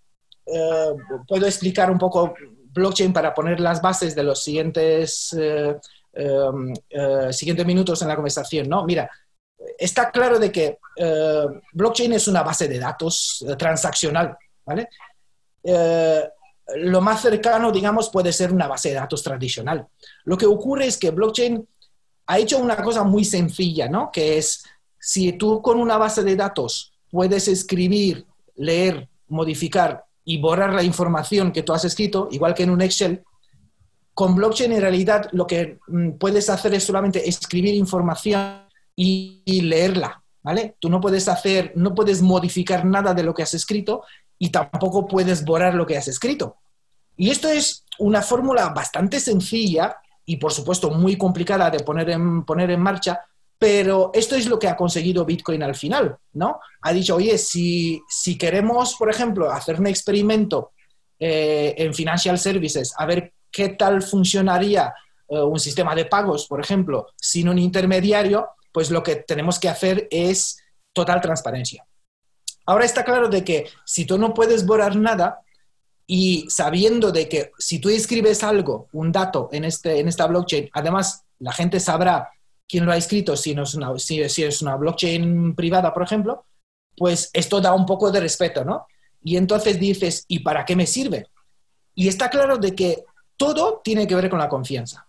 eh, 0.46 0.92
puedo 1.26 1.44
explicar 1.44 1.90
un 1.90 1.98
poco 1.98 2.34
blockchain 2.70 3.12
para 3.12 3.34
poner 3.34 3.58
las 3.58 3.82
bases 3.82 4.14
de 4.14 4.22
los 4.22 4.44
siguientes, 4.44 5.36
eh, 5.36 5.76
siguientes 7.32 7.66
minutos 7.66 8.00
en 8.00 8.08
la 8.08 8.14
conversación, 8.14 8.68
¿no? 8.68 8.84
Mira, 8.84 9.10
está 9.78 10.10
claro 10.10 10.38
de 10.38 10.52
que 10.52 10.78
blockchain 11.72 12.12
es 12.12 12.28
una 12.28 12.42
base 12.42 12.68
de 12.68 12.78
datos 12.78 13.44
transaccional 13.58 14.36
¿vale? 14.64 14.88
Eh, 15.62 16.22
lo 16.76 17.00
más 17.00 17.20
cercano, 17.20 17.70
digamos, 17.70 18.08
puede 18.08 18.32
ser 18.32 18.52
una 18.52 18.66
base 18.66 18.88
de 18.90 18.94
datos 18.94 19.22
tradicional. 19.22 19.86
Lo 20.24 20.36
que 20.36 20.46
ocurre 20.46 20.86
es 20.86 20.96
que 20.96 21.10
blockchain 21.10 21.66
ha 22.26 22.38
hecho 22.38 22.58
una 22.58 22.76
cosa 22.76 23.04
muy 23.04 23.24
sencilla, 23.24 23.88
¿no? 23.88 24.10
Que 24.10 24.38
es, 24.38 24.64
si 24.98 25.32
tú 25.34 25.60
con 25.60 25.78
una 25.78 25.98
base 25.98 26.22
de 26.22 26.36
datos 26.36 26.94
puedes 27.10 27.48
escribir, 27.48 28.24
leer, 28.56 29.08
modificar 29.28 30.04
y 30.24 30.40
borrar 30.40 30.72
la 30.72 30.82
información 30.82 31.52
que 31.52 31.62
tú 31.62 31.74
has 31.74 31.84
escrito, 31.84 32.28
igual 32.30 32.54
que 32.54 32.62
en 32.62 32.70
un 32.70 32.80
Excel, 32.80 33.22
con 34.14 34.34
blockchain 34.34 34.72
en 34.72 34.80
realidad 34.80 35.28
lo 35.32 35.46
que 35.46 35.78
mm, 35.86 36.12
puedes 36.12 36.48
hacer 36.48 36.72
es 36.72 36.84
solamente 36.84 37.28
escribir 37.28 37.74
información 37.74 38.63
y, 38.96 39.60
leerla, 39.62 40.22
¿vale? 40.42 40.76
Tú 40.78 40.88
no 40.88 41.00
puedes 41.00 41.28
hacer, 41.28 41.72
no 41.76 41.94
puedes 41.94 42.22
modificar 42.22 42.84
nada 42.84 43.14
de 43.14 43.22
lo 43.22 43.34
que 43.34 43.42
has 43.42 43.54
escrito 43.54 44.04
y 44.38 44.50
tampoco 44.50 45.06
puedes 45.06 45.44
borrar 45.44 45.74
lo 45.74 45.86
que 45.86 45.96
has 45.96 46.08
escrito. 46.08 46.56
Y 47.16 47.30
esto 47.30 47.48
es 47.48 47.84
una 47.98 48.22
fórmula 48.22 48.68
bastante 48.70 49.20
sencilla 49.20 49.96
y 50.26 50.36
por 50.36 50.52
supuesto 50.52 50.90
muy 50.90 51.16
complicada 51.16 51.70
de 51.70 51.80
poner 51.80 52.10
en, 52.10 52.44
poner 52.44 52.70
en 52.70 52.80
marcha, 52.80 53.20
pero 53.58 54.10
esto 54.14 54.34
es 54.34 54.46
lo 54.46 54.58
que 54.58 54.68
ha 54.68 54.76
conseguido 54.76 55.24
Bitcoin 55.24 55.62
al 55.62 55.74
final, 55.74 56.16
¿no? 56.32 56.60
Ha 56.82 56.92
dicho, 56.92 57.16
oye, 57.16 57.38
si, 57.38 58.02
si 58.08 58.36
queremos, 58.36 58.94
por 58.96 59.10
ejemplo, 59.10 59.50
hacer 59.50 59.78
un 59.78 59.86
experimento 59.86 60.72
eh, 61.18 61.74
en 61.78 61.94
Financial 61.94 62.38
Services, 62.38 62.92
a 62.98 63.06
ver 63.06 63.32
qué 63.50 63.70
tal 63.70 64.02
funcionaría 64.02 64.92
eh, 65.28 65.40
un 65.40 65.60
sistema 65.60 65.94
de 65.94 66.06
pagos, 66.06 66.46
por 66.46 66.60
ejemplo, 66.60 67.06
sin 67.16 67.48
un 67.48 67.58
intermediario, 67.58 68.48
pues 68.74 68.90
lo 68.90 69.04
que 69.04 69.14
tenemos 69.14 69.60
que 69.60 69.68
hacer 69.68 70.08
es 70.10 70.58
total 70.92 71.20
transparencia. 71.20 71.86
Ahora 72.66 72.84
está 72.84 73.04
claro 73.04 73.28
de 73.28 73.44
que 73.44 73.68
si 73.86 74.04
tú 74.04 74.18
no 74.18 74.34
puedes 74.34 74.66
borrar 74.66 74.96
nada 74.96 75.40
y 76.08 76.46
sabiendo 76.50 77.12
de 77.12 77.28
que 77.28 77.52
si 77.56 77.78
tú 77.78 77.88
escribes 77.88 78.42
algo, 78.42 78.88
un 78.92 79.12
dato 79.12 79.48
en, 79.52 79.64
este, 79.64 80.00
en 80.00 80.08
esta 80.08 80.26
blockchain, 80.26 80.70
además 80.72 81.22
la 81.38 81.52
gente 81.52 81.78
sabrá 81.78 82.30
quién 82.68 82.84
lo 82.84 82.90
ha 82.90 82.96
escrito 82.96 83.36
si, 83.36 83.54
no 83.54 83.62
es 83.62 83.74
una, 83.74 83.96
si, 84.00 84.20
es 84.20 84.60
una 84.60 84.74
blockchain 84.74 85.54
privada, 85.54 85.94
por 85.94 86.02
ejemplo, 86.02 86.44
pues 86.96 87.30
esto 87.32 87.60
da 87.60 87.74
un 87.74 87.86
poco 87.86 88.10
de 88.10 88.20
respeto, 88.20 88.64
¿no? 88.64 88.88
Y 89.22 89.36
entonces 89.36 89.78
dices, 89.78 90.24
¿y 90.26 90.40
para 90.40 90.64
qué 90.64 90.74
me 90.74 90.86
sirve? 90.86 91.28
Y 91.94 92.08
está 92.08 92.28
claro 92.28 92.58
de 92.58 92.74
que 92.74 93.04
todo 93.36 93.80
tiene 93.84 94.08
que 94.08 94.16
ver 94.16 94.28
con 94.28 94.40
la 94.40 94.48
confianza. 94.48 95.03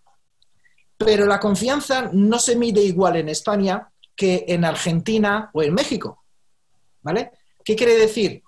Pero 0.97 1.25
la 1.25 1.39
confianza 1.39 2.09
no 2.13 2.39
se 2.39 2.55
mide 2.55 2.81
igual 2.81 3.17
en 3.17 3.29
España 3.29 3.89
que 4.15 4.45
en 4.47 4.63
Argentina 4.63 5.49
o 5.53 5.61
en 5.61 5.73
México, 5.73 6.23
¿vale? 7.01 7.31
¿Qué 7.63 7.75
quiere 7.75 7.97
decir? 7.97 8.41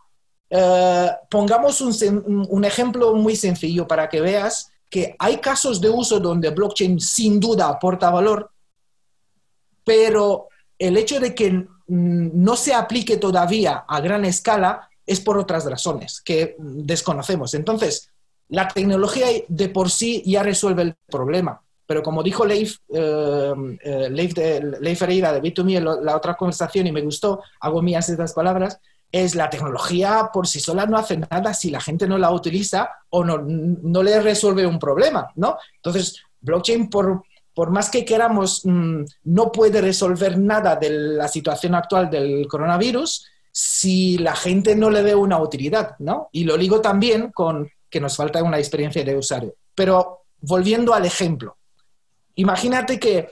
Eh, 0.50 1.10
pongamos 1.30 1.82
un, 1.82 2.66
ejemplo 2.66 3.14
muy 3.16 3.36
sencillo 3.36 3.86
para 3.86 4.08
que 4.08 4.22
veas 4.22 4.72
que 4.90 5.16
hay 5.20 5.38
casos 5.38 5.82
de 5.82 5.90
uso 5.90 6.20
donde 6.20 6.52
blockchain 6.52 7.02
sin 7.02 7.40
duda 7.40 7.68
aporta 7.68 8.10
valor, 8.10 8.50
pero 9.84 10.48
el 10.80 10.96
hecho 10.96 11.20
de 11.20 11.36
que 11.36 11.68
no 11.88 12.56
se 12.56 12.74
aplique 12.74 13.18
todavía 13.18 13.86
a 13.88 14.00
gran 14.00 14.24
escala 14.24 14.90
es 15.06 15.20
por 15.20 15.38
otras 15.38 15.66
razones 15.66 16.22
que 16.22 16.56
desconocemos. 16.60 17.54
Entonces, 17.54 18.12
la 18.50 18.68
tecnología 18.68 19.28
de 19.48 19.70
por 19.70 19.90
sí 19.90 20.24
ya 20.26 20.44
resuelve 20.44 20.84
el 20.84 20.96
problema. 21.08 21.62
Pero 21.88 22.04
como 22.04 22.22
dijo 22.22 22.46
Leif, 22.46 22.78
eh, 22.94 23.54
eh, 23.82 24.10
Leif, 24.12 24.34
de, 24.34 24.78
Leif 24.82 25.00
Ferreira 25.00 25.32
de 25.32 25.42
Bit2Me 25.42 25.78
en 25.78 26.06
la 26.06 26.16
otra 26.16 26.36
conversación 26.36 26.86
y 26.86 26.92
me 26.92 27.02
gustó, 27.02 27.42
hago 27.62 27.82
mías 27.82 28.10
estas 28.10 28.34
palabras, 28.34 28.80
es 29.12 29.36
la 29.36 29.50
tecnología 29.50 30.30
por 30.34 30.48
sí 30.48 30.60
sola 30.60 30.86
no 30.86 30.98
hace 30.98 31.18
nada 31.18 31.54
si 31.54 31.70
la 31.70 31.80
gente 31.80 32.08
no 32.08 32.18
la 32.18 32.32
utiliza 32.32 32.90
o 33.10 33.24
no, 33.24 33.38
no 33.38 34.04
le 34.04 34.22
resuelve 34.22 34.68
un 34.68 34.78
problema, 34.80 35.32
¿no? 35.36 35.58
Entonces, 35.76 36.22
blockchain, 36.42 36.90
por, 36.90 37.24
por 37.54 37.72
más 37.72 37.90
que 37.90 38.04
queramos, 38.04 38.62
mm, 38.66 39.04
no 39.24 39.52
puede 39.52 39.82
resolver 39.82 40.38
nada 40.38 40.76
de 40.76 40.90
la 40.90 41.28
situación 41.28 41.74
actual 41.76 42.10
del 42.10 42.48
coronavirus 42.48 43.26
si 43.52 44.18
la 44.18 44.36
gente 44.36 44.76
no 44.76 44.90
le 44.90 45.02
ve 45.02 45.16
una 45.16 45.40
utilidad, 45.40 45.96
¿no? 46.00 46.30
Y 46.32 46.44
lo 46.44 46.58
digo 46.58 46.82
también 46.82 47.32
con 47.32 47.70
que 47.90 48.00
nos 48.00 48.16
falta 48.16 48.44
una 48.44 48.60
experiencia 48.60 49.04
de 49.04 49.18
usuario. 49.18 49.56
Pero 49.74 50.26
volviendo 50.42 50.94
al 50.94 51.06
ejemplo, 51.06 51.57
imagínate 52.38 53.00
que, 53.00 53.30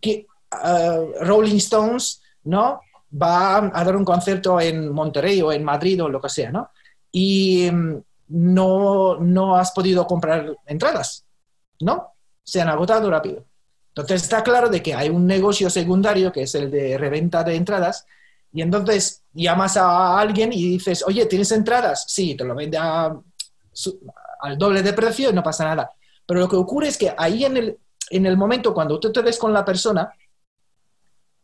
que 0.00 0.26
uh, 0.52 1.24
Rolling 1.24 1.56
Stones, 1.56 2.22
¿no? 2.44 2.80
va 3.14 3.58
a 3.58 3.84
dar 3.84 3.96
un 3.96 4.04
concierto 4.04 4.60
en 4.60 4.90
Monterrey 4.90 5.40
o 5.40 5.52
en 5.52 5.62
Madrid 5.62 6.02
o 6.02 6.08
lo 6.08 6.20
que 6.20 6.28
sea, 6.28 6.50
¿no? 6.50 6.70
Y 7.12 7.70
mm, 7.70 8.02
no, 8.28 9.16
no 9.20 9.56
has 9.56 9.72
podido 9.72 10.06
comprar 10.06 10.56
entradas, 10.66 11.24
¿no? 11.80 12.14
Se 12.42 12.60
han 12.60 12.68
agotado 12.68 13.08
rápido. 13.10 13.44
Entonces 13.88 14.22
está 14.22 14.42
claro 14.42 14.68
de 14.68 14.82
que 14.82 14.94
hay 14.94 15.08
un 15.08 15.26
negocio 15.26 15.70
secundario 15.70 16.32
que 16.32 16.42
es 16.42 16.54
el 16.56 16.70
de 16.70 16.98
reventa 16.98 17.44
de 17.44 17.54
entradas 17.54 18.04
y 18.52 18.62
entonces 18.62 19.22
llamas 19.32 19.76
a 19.76 20.18
alguien 20.18 20.52
y 20.52 20.70
dices, 20.70 21.04
oye, 21.06 21.26
¿tienes 21.26 21.52
entradas? 21.52 22.04
Sí, 22.08 22.34
te 22.34 22.44
lo 22.44 22.54
vende 22.56 22.76
al 22.78 24.58
doble 24.58 24.82
de 24.82 24.92
precio 24.92 25.30
y 25.30 25.32
no 25.32 25.42
pasa 25.42 25.64
nada. 25.64 25.92
Pero 26.26 26.40
lo 26.40 26.48
que 26.48 26.56
ocurre 26.56 26.88
es 26.88 26.98
que 26.98 27.14
ahí 27.16 27.44
en 27.44 27.56
el, 27.56 27.78
en 28.16 28.26
el 28.26 28.36
momento 28.36 28.72
cuando 28.72 29.00
tú 29.00 29.10
te 29.12 29.22
ves 29.22 29.38
con 29.38 29.52
la 29.52 29.64
persona, 29.64 30.12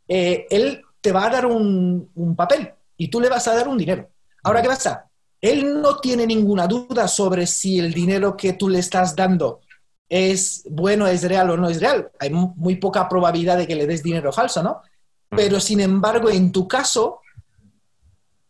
eh, 0.06 0.46
él 0.50 0.82
te 1.00 1.10
va 1.10 1.26
a 1.26 1.30
dar 1.30 1.46
un, 1.46 2.12
papel 2.36 2.72
y 2.96 3.08
tú 3.08 3.20
le 3.20 3.28
vas 3.28 3.48
a 3.48 3.54
dar 3.54 3.66
un 3.66 3.76
dinero. 3.76 4.08
Ahora, 4.44 4.62
¿qué 4.62 4.68
pasa? 4.68 5.06
Él 5.40 5.80
no 5.80 5.98
tiene 5.98 6.26
ninguna 6.26 6.66
duda 6.66 7.08
sobre 7.08 7.46
si 7.46 7.78
el 7.78 7.92
dinero 7.92 8.36
que 8.36 8.52
tú 8.52 8.68
le 8.68 8.78
estás 8.78 9.16
dando 9.16 9.60
es 10.08 10.64
bueno, 10.70 11.06
es 11.06 11.22
real 11.24 11.50
o 11.50 11.56
no 11.56 11.68
es 11.68 11.80
real. 11.80 12.10
Hay 12.20 12.30
muy 12.30 12.76
poca 12.76 13.08
probabilidad 13.08 13.56
de 13.56 13.66
que 13.66 13.74
le 13.74 13.86
des 13.86 14.02
dinero 14.02 14.32
falso, 14.32 14.62
¿no? 14.62 14.82
Pero 15.28 15.58
sin 15.60 15.80
embargo, 15.80 16.30
en 16.30 16.52
tu 16.52 16.68
caso, 16.68 17.20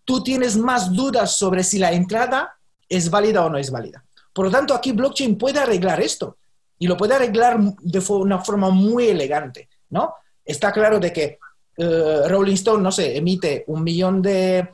tú 0.04 0.22
tienes 0.22 0.56
más 0.56 0.92
dudas 0.92 1.36
sobre 1.36 1.62
si 1.62 1.78
la 1.78 1.92
entrada 1.92 2.58
es 2.88 3.08
válida 3.10 3.44
o 3.44 3.50
no 3.50 3.58
es 3.58 3.70
válida. 3.70 4.04
Por 4.32 4.46
lo 4.46 4.50
tanto, 4.50 4.74
aquí 4.74 4.92
blockchain 4.92 5.38
puede 5.38 5.60
arreglar 5.60 6.00
esto 6.00 6.36
y 6.80 6.86
lo 6.86 6.96
puede 6.96 7.14
arreglar 7.14 7.60
de 7.60 8.02
una 8.08 8.38
forma 8.38 8.70
muy 8.70 9.08
elegante, 9.08 9.68
¿no? 9.90 10.14
Está 10.42 10.72
claro 10.72 10.98
de 10.98 11.12
que 11.12 11.38
eh, 11.76 12.22
Rolling 12.26 12.54
Stone, 12.54 12.82
no 12.82 12.90
sé, 12.90 13.18
emite 13.18 13.64
un 13.66 13.84
millón 13.84 14.22
de, 14.22 14.66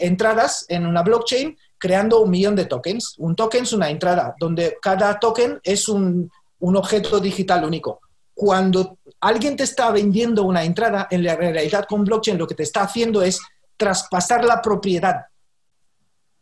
entradas 0.00 0.66
en 0.68 0.86
una 0.86 1.02
blockchain 1.02 1.56
creando 1.78 2.20
un 2.20 2.30
millón 2.30 2.56
de 2.56 2.64
tokens. 2.64 3.14
Un 3.18 3.36
token 3.36 3.62
es 3.62 3.72
una 3.72 3.88
entrada, 3.88 4.34
donde 4.38 4.78
cada 4.82 5.18
token 5.20 5.60
es 5.62 5.88
un, 5.88 6.28
un 6.58 6.76
objeto 6.76 7.20
digital 7.20 7.64
único. 7.64 8.00
Cuando 8.34 8.98
alguien 9.20 9.56
te 9.56 9.62
está 9.62 9.92
vendiendo 9.92 10.42
una 10.42 10.64
entrada, 10.64 11.06
en 11.08 11.22
la 11.22 11.36
realidad 11.36 11.86
con 11.88 12.04
blockchain 12.04 12.36
lo 12.36 12.48
que 12.48 12.56
te 12.56 12.64
está 12.64 12.82
haciendo 12.82 13.22
es 13.22 13.40
traspasar 13.76 14.44
la 14.44 14.60
propiedad. 14.60 15.26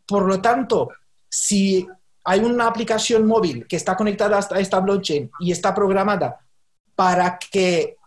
Por 0.07 0.25
lo 0.25 0.41
tanto, 0.41 0.89
si 1.29 1.87
hay 2.29 2.41
una 2.41 2.67
aplicación 2.67 3.25
móvil 3.25 3.65
que 3.65 3.75
está 3.75 3.97
conectada 3.97 4.37
a 4.37 4.59
esta 4.59 4.79
blockchain 4.79 5.31
y 5.39 5.51
está 5.51 5.73
programada 5.73 6.37
para 6.95 7.39
que 7.39 7.97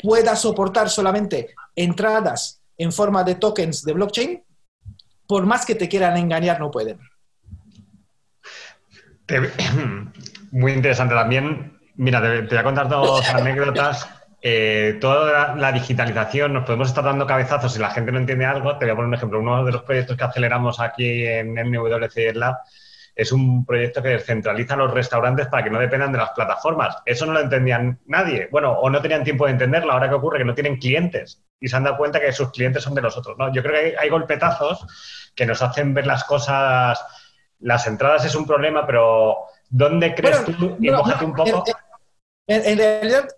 pueda 0.00 0.36
soportar 0.36 0.88
solamente 0.88 1.52
entradas 1.74 2.62
en 2.78 2.92
forma 2.92 3.24
de 3.24 3.34
tokens 3.34 3.82
de 3.82 3.92
blockchain, 3.92 4.44
por 5.26 5.46
más 5.46 5.66
que 5.66 5.74
te 5.74 5.88
quieran 5.88 6.16
engañar, 6.16 6.60
no 6.60 6.70
pueden. 6.70 7.00
Muy 10.52 10.72
interesante 10.74 11.16
también. 11.16 11.76
Mira, 11.96 12.22
te, 12.22 12.42
voy 12.42 12.58
a 12.58 12.62
contar 12.62 12.88
dos 12.88 13.28
anécdotas. 13.34 14.08
Eh, 14.42 14.98
toda 15.00 15.56
la, 15.56 15.72
digitalización, 15.72 16.52
nos 16.52 16.66
podemos 16.66 16.86
estar 16.86 17.02
dando 17.02 17.26
cabezazos 17.26 17.72
si 17.72 17.80
la 17.80 17.90
gente 17.90 18.12
no 18.12 18.18
entiende 18.18 18.44
algo. 18.44 18.78
Te 18.78 18.84
voy 18.84 18.92
a 18.92 18.94
poner 18.94 19.08
un 19.08 19.14
ejemplo. 19.14 19.40
Uno 19.40 19.64
de 19.64 19.72
los 19.72 19.82
proyectos 19.82 20.16
que 20.16 20.22
aceleramos 20.22 20.78
aquí 20.78 21.26
en 21.26 21.54
NWC 21.54 22.36
Lab 22.36 22.58
es 23.14 23.32
un 23.32 23.64
proyecto 23.66 24.02
que 24.02 24.08
descentraliza 24.10 24.76
los 24.76 24.92
restaurantes 24.92 25.46
para 25.48 25.64
que 25.64 25.70
no 25.70 25.78
dependan 25.78 26.12
de 26.12 26.18
las 26.18 26.30
plataformas. 26.30 26.96
Eso 27.04 27.26
no 27.26 27.32
lo 27.32 27.40
entendían 27.40 28.00
nadie. 28.06 28.48
Bueno, 28.50 28.72
o 28.72 28.88
no 28.88 29.02
tenían 29.02 29.24
tiempo 29.24 29.44
de 29.44 29.52
entenderlo. 29.52 29.92
Ahora 29.92 30.08
que 30.08 30.14
ocurre 30.14 30.38
que 30.38 30.44
no 30.44 30.54
tienen 30.54 30.76
clientes 30.76 31.42
y 31.60 31.68
se 31.68 31.76
han 31.76 31.84
dado 31.84 31.98
cuenta 31.98 32.20
que 32.20 32.32
sus 32.32 32.50
clientes 32.50 32.82
son 32.82 32.94
de 32.94 33.02
los 33.02 33.16
otros. 33.16 33.36
¿no? 33.38 33.52
Yo 33.52 33.62
creo 33.62 33.80
que 33.80 33.96
hay, 33.98 34.08
golpetazos 34.08 34.86
que 35.34 35.46
nos 35.46 35.60
hacen 35.60 35.92
ver 35.92 36.06
las 36.06 36.24
cosas. 36.24 37.04
Las 37.60 37.86
entradas 37.86 38.24
es 38.24 38.34
un 38.34 38.46
problema, 38.46 38.86
pero 38.86 39.36
¿dónde 39.68 40.14
crees 40.14 40.44
tú? 40.44 40.76
Y 40.80 40.88
un 40.88 41.34
poco. 41.34 41.64
En, 42.48 42.76
realidad, 42.76 43.28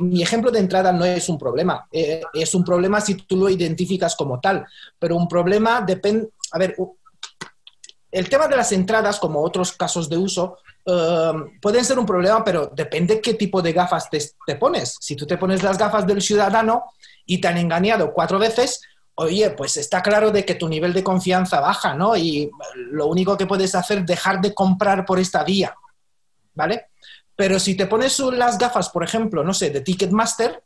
mi 0.00 0.22
ejemplo 0.22 0.50
de 0.50 0.60
entrada 0.60 0.92
no 0.92 1.04
es 1.04 1.28
un 1.28 1.38
problema. 1.38 1.88
Eh, 1.90 2.22
es 2.34 2.54
un 2.54 2.64
problema 2.64 3.00
si 3.00 3.14
tú 3.14 3.36
lo 3.36 3.48
identificas 3.48 4.14
como 4.14 4.40
tal. 4.40 4.64
Pero 4.98 5.16
un 5.16 5.26
problema 5.26 5.80
depende. 5.80 6.28
A 6.52 6.58
ver, 6.58 6.76
el 8.16 8.30
tema 8.30 8.48
de 8.48 8.56
las 8.56 8.72
entradas, 8.72 9.18
como 9.18 9.42
otros 9.42 9.72
casos 9.72 10.08
de 10.08 10.16
uso, 10.16 10.56
um, 10.86 11.60
pueden 11.60 11.84
ser 11.84 11.98
un 11.98 12.06
problema, 12.06 12.42
pero 12.42 12.72
depende 12.74 13.20
qué 13.20 13.34
tipo 13.34 13.60
de 13.60 13.74
gafas 13.74 14.08
te, 14.08 14.56
pones. 14.56 14.96
Si 14.98 15.14
tú 15.14 15.26
te 15.26 15.36
pones 15.36 15.62
las 15.62 15.76
gafas 15.76 16.06
del 16.06 16.22
ciudadano 16.22 16.84
y 17.26 17.42
te 17.42 17.48
han 17.48 17.58
engañado 17.58 18.14
cuatro 18.14 18.38
veces, 18.38 18.80
oye, 19.16 19.50
pues 19.50 19.76
está 19.76 20.02
claro 20.02 20.30
de 20.30 20.46
que 20.46 20.54
tu 20.54 20.66
nivel 20.66 20.94
de 20.94 21.04
confianza 21.04 21.60
baja, 21.60 21.92
¿no? 21.92 22.16
Y 22.16 22.50
lo 22.74 23.06
único 23.06 23.36
que 23.36 23.46
puedes 23.46 23.74
hacer 23.74 23.98
es 23.98 24.06
dejar 24.06 24.40
de 24.40 24.54
comprar 24.54 25.04
por 25.04 25.18
esta 25.18 25.44
vía, 25.44 25.74
¿vale? 26.54 26.86
Pero 27.34 27.60
si 27.60 27.74
te 27.74 27.86
pones 27.86 28.18
las 28.18 28.56
gafas, 28.56 28.88
por 28.88 29.04
ejemplo, 29.04 29.44
no 29.44 29.52
sé, 29.52 29.68
de 29.68 29.82
Ticketmaster, 29.82 30.64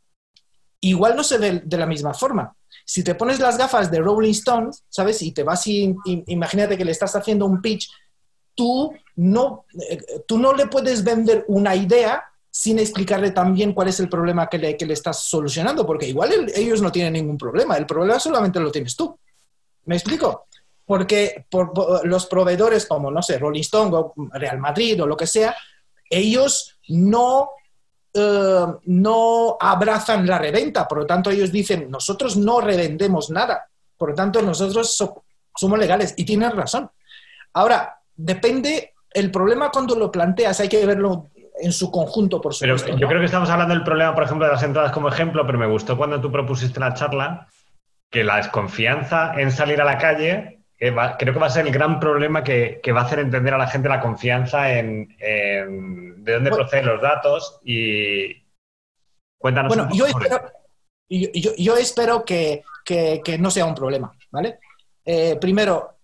igual 0.79 1.17
no 1.17 1.23
se 1.25 1.37
ve 1.37 1.61
de 1.65 1.77
la 1.77 1.85
misma 1.85 2.13
forma. 2.13 2.55
Si 2.85 3.03
te 3.03 3.15
pones 3.15 3.39
las 3.39 3.57
gafas 3.57 3.89
de 3.91 3.99
Rolling 3.99 4.31
Stones, 4.31 4.83
¿sabes? 4.89 5.21
Y 5.21 5.31
te 5.31 5.43
vas 5.43 5.65
y, 5.67 5.95
imagínate 6.27 6.77
que 6.77 6.85
le 6.85 6.91
estás 6.91 7.15
haciendo 7.15 7.45
un 7.45 7.61
pitch, 7.61 7.89
tú 8.55 8.93
no, 9.15 9.65
eh, 9.89 9.99
tú 10.27 10.37
no 10.37 10.53
le 10.53 10.67
puedes 10.67 11.03
vender 11.03 11.45
una 11.47 11.75
idea 11.75 12.23
sin 12.49 12.79
explicarle 12.79 13.31
también 13.31 13.73
cuál 13.73 13.87
es 13.87 13.99
el 14.01 14.09
problema 14.09 14.47
que 14.47 14.57
le, 14.57 14.75
que 14.75 14.85
le 14.85 14.93
estás 14.93 15.23
solucionando, 15.23 15.85
porque 15.85 16.07
igual 16.07 16.51
ellos 16.53 16.81
no 16.81 16.91
tienen 16.91 17.13
ningún 17.13 17.37
problema, 17.37 17.77
el 17.77 17.85
problema 17.85 18.19
solamente 18.19 18.59
lo 18.59 18.71
tienes 18.71 18.95
tú. 18.95 19.17
¿Me 19.85 19.95
explico? 19.95 20.47
Porque 20.85 21.45
por, 21.49 22.05
los 22.05 22.25
proveedores 22.25 22.85
como, 22.85 23.09
no 23.09 23.21
sé, 23.21 23.39
Rolling 23.39 23.61
Stone 23.61 23.95
o 23.95 24.13
Real 24.33 24.59
Madrid 24.59 25.01
o 25.01 25.07
lo 25.07 25.15
que 25.15 25.27
sea, 25.27 25.55
ellos 26.09 26.77
no 26.89 27.49
eh, 28.13 28.65
no 28.85 29.57
abrazan 29.59 30.27
la 30.27 30.37
reventa, 30.37 30.87
por 30.87 30.99
lo 30.99 31.05
tanto 31.05 31.29
ellos 31.29 31.51
dicen, 31.51 31.89
nosotros 31.89 32.37
no 32.37 32.61
revendemos 32.61 33.29
nada, 33.29 33.67
por 33.97 34.09
lo 34.09 34.15
tanto 34.15 34.41
nosotros 34.41 34.97
somos 35.55 35.79
legales 35.79 36.13
y 36.17 36.25
tienen 36.25 36.51
razón. 36.51 36.89
Ahora, 37.53 37.99
depende, 38.15 38.93
el 39.13 39.31
problema 39.31 39.71
cuando 39.71 39.95
lo 39.95 40.11
planteas 40.11 40.59
hay 40.59 40.69
que 40.69 40.85
verlo 40.85 41.29
en 41.59 41.71
su 41.71 41.91
conjunto, 41.91 42.41
por 42.41 42.53
supuesto. 42.53 42.87
Pero 42.87 42.97
yo 42.97 43.07
creo 43.07 43.19
que 43.19 43.25
estamos 43.25 43.49
hablando 43.49 43.73
del 43.73 43.83
problema, 43.83 44.13
por 44.15 44.23
ejemplo, 44.23 44.45
de 44.45 44.53
las 44.53 44.63
entradas 44.63 44.91
como 44.91 45.09
ejemplo, 45.09 45.45
pero 45.45 45.57
me 45.57 45.67
gustó 45.67 45.97
cuando 45.97 46.19
tú 46.19 46.31
propusiste 46.31 46.79
la 46.79 46.93
charla 46.93 47.47
que 48.09 48.23
la 48.23 48.37
desconfianza 48.37 49.33
en 49.39 49.51
salir 49.51 49.79
a 49.81 49.85
la 49.85 49.97
calle 49.97 50.60
creo 50.81 51.33
que 51.33 51.39
va 51.39 51.45
a 51.45 51.51
ser 51.51 51.67
el 51.67 51.73
gran 51.73 51.99
problema 51.99 52.43
que, 52.43 52.81
va 52.91 53.01
a 53.01 53.03
hacer 53.03 53.19
entender 53.19 53.53
a 53.53 53.57
la 53.57 53.67
gente 53.67 53.87
la 53.87 54.01
confianza 54.01 54.71
en, 54.73 55.15
de 55.17 56.33
dónde 56.33 56.49
proceden 56.49 56.87
los 56.87 57.01
datos 57.01 57.59
y 57.63 58.43
cuéntanos. 59.37 59.75
Bueno, 59.75 59.89
yo, 59.93 60.07
espero, 60.07 60.51
yo, 61.57 61.77
espero, 61.77 62.25
que, 62.25 62.63
no 63.39 63.51
sea 63.51 63.65
un 63.65 63.75
problema, 63.75 64.11
¿vale? 64.31 64.59
Eh, 65.05 65.37
primero, 65.39 65.97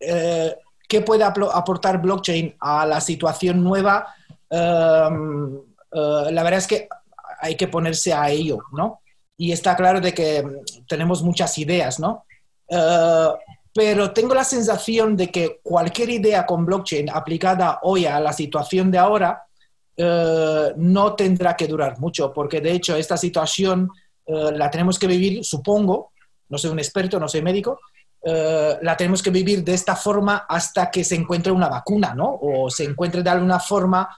eh, 0.00 0.56
¿qué 0.88 1.02
puede 1.02 1.22
aportar 1.22 2.00
blockchain 2.00 2.56
a 2.60 2.84
la 2.84 3.00
situación 3.00 3.62
nueva? 3.62 4.12
Em, 4.50 5.56
eh, 5.92 6.32
la 6.32 6.42
verdad 6.42 6.58
es 6.58 6.66
que 6.66 6.88
hay 7.40 7.56
que 7.56 7.68
ponerse 7.68 8.12
a 8.12 8.28
ello, 8.30 8.58
¿no? 8.72 9.02
Y 9.36 9.52
está 9.52 9.76
claro 9.76 10.00
de 10.00 10.12
que 10.12 10.44
tenemos 10.88 11.22
muchas 11.22 11.58
ideas, 11.58 12.00
¿no? 12.00 12.24
Pero 13.76 14.10
tengo 14.10 14.34
la 14.34 14.42
sensación 14.42 15.14
de 15.18 15.30
que 15.30 15.60
cualquier 15.62 16.08
idea 16.08 16.46
con 16.46 16.64
blockchain 16.64 17.10
aplicada 17.10 17.80
hoy 17.82 18.06
a 18.06 18.18
la 18.18 18.32
situación 18.32 18.90
de 18.90 18.96
ahora 18.96 19.44
eh, 19.94 20.72
no 20.76 21.14
tendrá 21.14 21.54
que 21.54 21.66
durar 21.66 22.00
mucho, 22.00 22.32
porque 22.32 22.62
de 22.62 22.72
hecho 22.72 22.96
esta 22.96 23.18
situación 23.18 23.90
eh, 24.24 24.52
la 24.54 24.70
tenemos 24.70 24.98
que 24.98 25.06
vivir, 25.06 25.44
supongo, 25.44 26.12
no 26.48 26.56
soy 26.56 26.70
un 26.70 26.78
experto, 26.78 27.20
no 27.20 27.28
soy 27.28 27.42
médico, 27.42 27.78
eh, 28.24 28.78
la 28.80 28.96
tenemos 28.96 29.22
que 29.22 29.28
vivir 29.28 29.62
de 29.62 29.74
esta 29.74 29.94
forma 29.94 30.46
hasta 30.48 30.90
que 30.90 31.04
se 31.04 31.14
encuentre 31.14 31.52
una 31.52 31.68
vacuna, 31.68 32.14
¿no? 32.14 32.38
O 32.40 32.70
se 32.70 32.84
encuentre 32.84 33.22
de 33.22 33.30
alguna 33.30 33.60
forma 33.60 34.08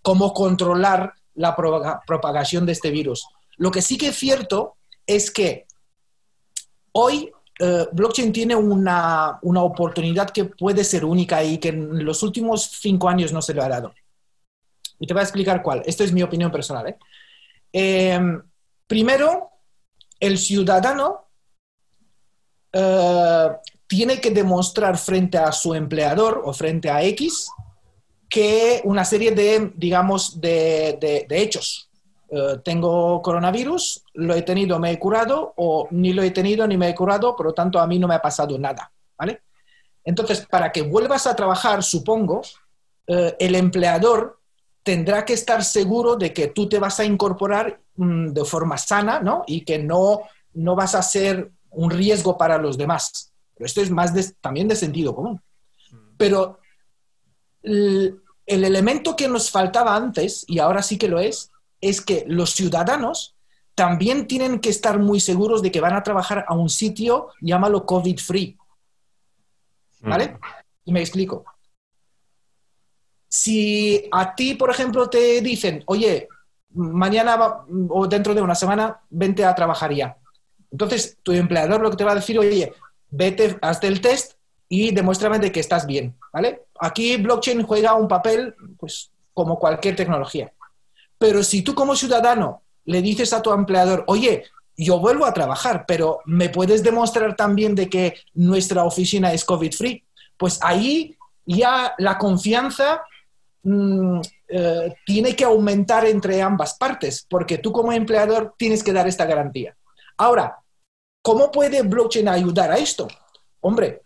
cómo 0.00 0.32
controlar 0.32 1.12
la 1.34 1.54
propagación 1.54 2.66
de 2.66 2.72
este 2.72 2.90
virus. 2.90 3.24
Lo 3.58 3.70
que 3.70 3.80
sí 3.80 3.96
que 3.96 4.08
es 4.08 4.16
cierto 4.16 4.78
es 5.06 5.30
que 5.30 5.66
hoy 6.90 7.30
eh, 7.64 7.86
blockchain 7.92 8.32
tiene 8.32 8.56
una, 8.56 9.38
oportunidad 9.40 10.30
que 10.30 10.46
puede 10.46 10.82
ser 10.82 11.04
única 11.04 11.44
y 11.44 11.58
que 11.58 11.68
en 11.68 12.04
los 12.04 12.24
últimos 12.24 12.64
cinco 12.64 13.08
años 13.08 13.32
no 13.32 13.40
se 13.40 13.54
lo 13.54 13.62
ha 13.62 13.68
dado. 13.68 13.94
Y 14.98 15.06
te 15.06 15.14
voy 15.14 15.20
a 15.20 15.22
explicar 15.22 15.62
cuál. 15.62 15.80
Esto 15.86 16.02
es 16.02 16.12
mi 16.12 16.24
opinión 16.24 16.50
personal. 16.50 16.88
¿eh? 16.88 16.96
Em, 17.72 18.42
primero, 18.88 19.50
el 20.18 20.38
ciudadano 20.38 21.28
eh, 22.72 23.48
tiene 23.86 24.20
que 24.20 24.32
demostrar 24.32 24.98
frente 24.98 25.38
a 25.38 25.52
su 25.52 25.72
empleador 25.72 26.42
o 26.44 26.52
frente 26.52 26.90
a 26.90 27.00
X 27.04 27.48
que 28.28 28.80
una 28.82 29.04
serie 29.04 29.30
de, 29.30 29.70
digamos, 29.76 30.40
de 30.40 31.26
hechos 31.30 31.91
eh, 32.34 32.60
tengo 32.64 33.20
coronavirus, 33.20 34.04
lo 34.14 34.34
he 34.34 34.40
tenido, 34.40 34.78
me 34.78 34.90
he 34.90 34.98
curado, 34.98 35.52
o 35.56 35.86
ni 35.90 36.14
lo 36.14 36.22
he 36.22 36.30
tenido 36.30 36.66
ni 36.66 36.78
me 36.78 36.88
he 36.88 36.94
curado, 36.94 37.36
por 37.36 37.44
lo 37.44 37.52
tanto 37.52 37.78
a 37.78 37.86
mí 37.86 37.98
no 37.98 38.08
me 38.08 38.14
ha 38.14 38.22
pasado 38.22 38.58
nada, 38.58 38.90
¿vale? 39.18 39.42
Entonces, 40.02 40.46
para 40.46 40.72
que 40.72 40.80
vuelvas 40.80 41.26
a 41.26 41.36
trabajar, 41.36 41.82
supongo, 41.82 42.40
eh, 43.06 43.36
el 43.38 43.54
empleador 43.54 44.40
tendrá 44.82 45.26
que 45.26 45.34
estar 45.34 45.62
seguro 45.62 46.16
de 46.16 46.32
que 46.32 46.46
tú 46.46 46.70
te 46.70 46.78
vas 46.78 46.98
a 47.00 47.04
incorporar 47.04 47.78
mm, 47.96 48.28
de 48.28 48.44
forma 48.46 48.78
sana, 48.78 49.20
¿no? 49.20 49.44
Y 49.46 49.66
que 49.66 49.78
no, 49.78 50.22
no 50.54 50.74
vas 50.74 50.94
a 50.94 51.02
ser 51.02 51.50
un 51.68 51.90
riesgo 51.90 52.38
para 52.38 52.56
los 52.56 52.78
demás. 52.78 53.30
Pero 53.54 53.66
esto 53.66 53.82
es 53.82 53.90
más 53.90 54.14
también 54.40 54.68
de 54.68 54.76
sentido 54.76 55.14
común. 55.14 55.38
Pero 56.16 56.60
el 57.62 58.22
elemento 58.46 59.14
que 59.16 59.28
nos 59.28 59.50
faltaba 59.50 59.94
antes, 59.94 60.46
y 60.48 60.60
ahora 60.60 60.82
sí 60.82 60.96
que 60.96 61.08
lo 61.08 61.20
es, 61.20 61.51
es 61.82 62.00
que 62.00 62.24
los 62.26 62.54
ciudadanos 62.54 63.36
también 63.74 64.26
tienen 64.26 64.60
que 64.60 64.70
estar 64.70 64.98
muy 64.98 65.20
seguros 65.20 65.60
de 65.60 65.70
que 65.70 65.80
van 65.80 65.94
a 65.94 66.02
trabajar 66.02 66.44
a 66.48 66.54
un 66.54 66.70
sitio, 66.70 67.28
llámalo 67.40 67.84
COVID-free. 67.84 68.56
¿Vale? 70.00 70.28
Mm. 70.28 70.38
Y 70.86 70.92
me 70.92 71.00
explico. 71.00 71.44
Si 73.28 74.08
a 74.12 74.34
ti, 74.34 74.54
por 74.54 74.70
ejemplo, 74.70 75.10
te 75.10 75.40
dicen, 75.40 75.82
oye, 75.86 76.28
mañana 76.70 77.64
o 77.88 78.06
dentro 78.06 78.34
de 78.34 78.42
una 78.42 78.54
semana, 78.54 79.00
vente 79.10 79.44
a 79.44 79.54
trabajar 79.54 79.92
ya. 79.92 80.16
Entonces, 80.70 81.18
tu 81.22 81.32
empleador 81.32 81.80
lo 81.80 81.90
que 81.90 81.96
te 81.96 82.04
va 82.04 82.12
a 82.12 82.16
decir, 82.16 82.38
oye, 82.38 82.72
vete, 83.10 83.58
hazte 83.60 83.86
el 83.88 84.00
test 84.00 84.34
y 84.68 84.92
demuéstrame 84.92 85.38
de 85.38 85.52
que 85.52 85.60
estás 85.60 85.86
bien, 85.86 86.16
¿vale? 86.32 86.62
Aquí 86.80 87.16
blockchain 87.16 87.62
juega 87.62 87.94
un 87.94 88.08
papel, 88.08 88.54
pues, 88.78 89.10
como 89.34 89.58
cualquier 89.58 89.96
tecnología. 89.96 90.52
Pero 91.22 91.44
si 91.44 91.62
tú 91.62 91.72
como 91.72 91.94
ciudadano 91.94 92.62
le 92.84 93.00
dices 93.00 93.32
a 93.32 93.40
tu 93.40 93.52
empleador, 93.52 94.02
oye, 94.08 94.42
yo 94.76 94.98
vuelvo 94.98 95.24
a 95.24 95.32
trabajar, 95.32 95.84
pero 95.86 96.18
¿me 96.24 96.48
puedes 96.48 96.82
demostrar 96.82 97.36
también 97.36 97.76
de 97.76 97.88
que 97.88 98.16
nuestra 98.34 98.82
oficina 98.82 99.32
es 99.32 99.44
COVID-free? 99.44 100.04
Pues 100.36 100.58
ahí 100.62 101.16
ya 101.46 101.94
la 101.98 102.18
confianza 102.18 103.04
mm, 103.62 104.20
eh, 104.48 104.94
tiene 105.06 105.36
que 105.36 105.44
aumentar 105.44 106.06
entre 106.06 106.42
ambas 106.42 106.74
partes, 106.74 107.24
porque 107.30 107.58
tú 107.58 107.70
como 107.70 107.92
empleador 107.92 108.56
tienes 108.58 108.82
que 108.82 108.92
dar 108.92 109.06
esta 109.06 109.24
garantía. 109.24 109.76
Ahora, 110.16 110.58
¿cómo 111.22 111.52
puede 111.52 111.82
blockchain 111.82 112.26
ayudar 112.26 112.72
a 112.72 112.78
esto? 112.78 113.06
Hombre, 113.60 114.02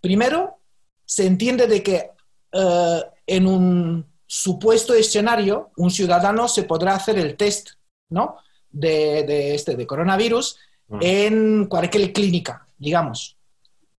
primero, 0.00 0.58
se 1.04 1.24
entiende 1.24 1.68
de 1.68 1.84
que 1.84 2.10
eh, 2.50 3.02
en 3.28 3.46
un 3.46 4.15
supuesto 4.26 4.94
escenario, 4.94 5.70
un 5.76 5.90
ciudadano 5.90 6.48
se 6.48 6.64
podrá 6.64 6.94
hacer 6.94 7.18
el 7.18 7.36
test, 7.36 7.70
¿no? 8.10 8.36
De, 8.70 9.54
este, 9.54 9.76
de 9.76 9.86
coronavirus 9.86 10.58
mm. 10.88 10.98
en 11.00 11.66
cualquier 11.66 12.12
clínica, 12.12 12.66
digamos. 12.76 13.36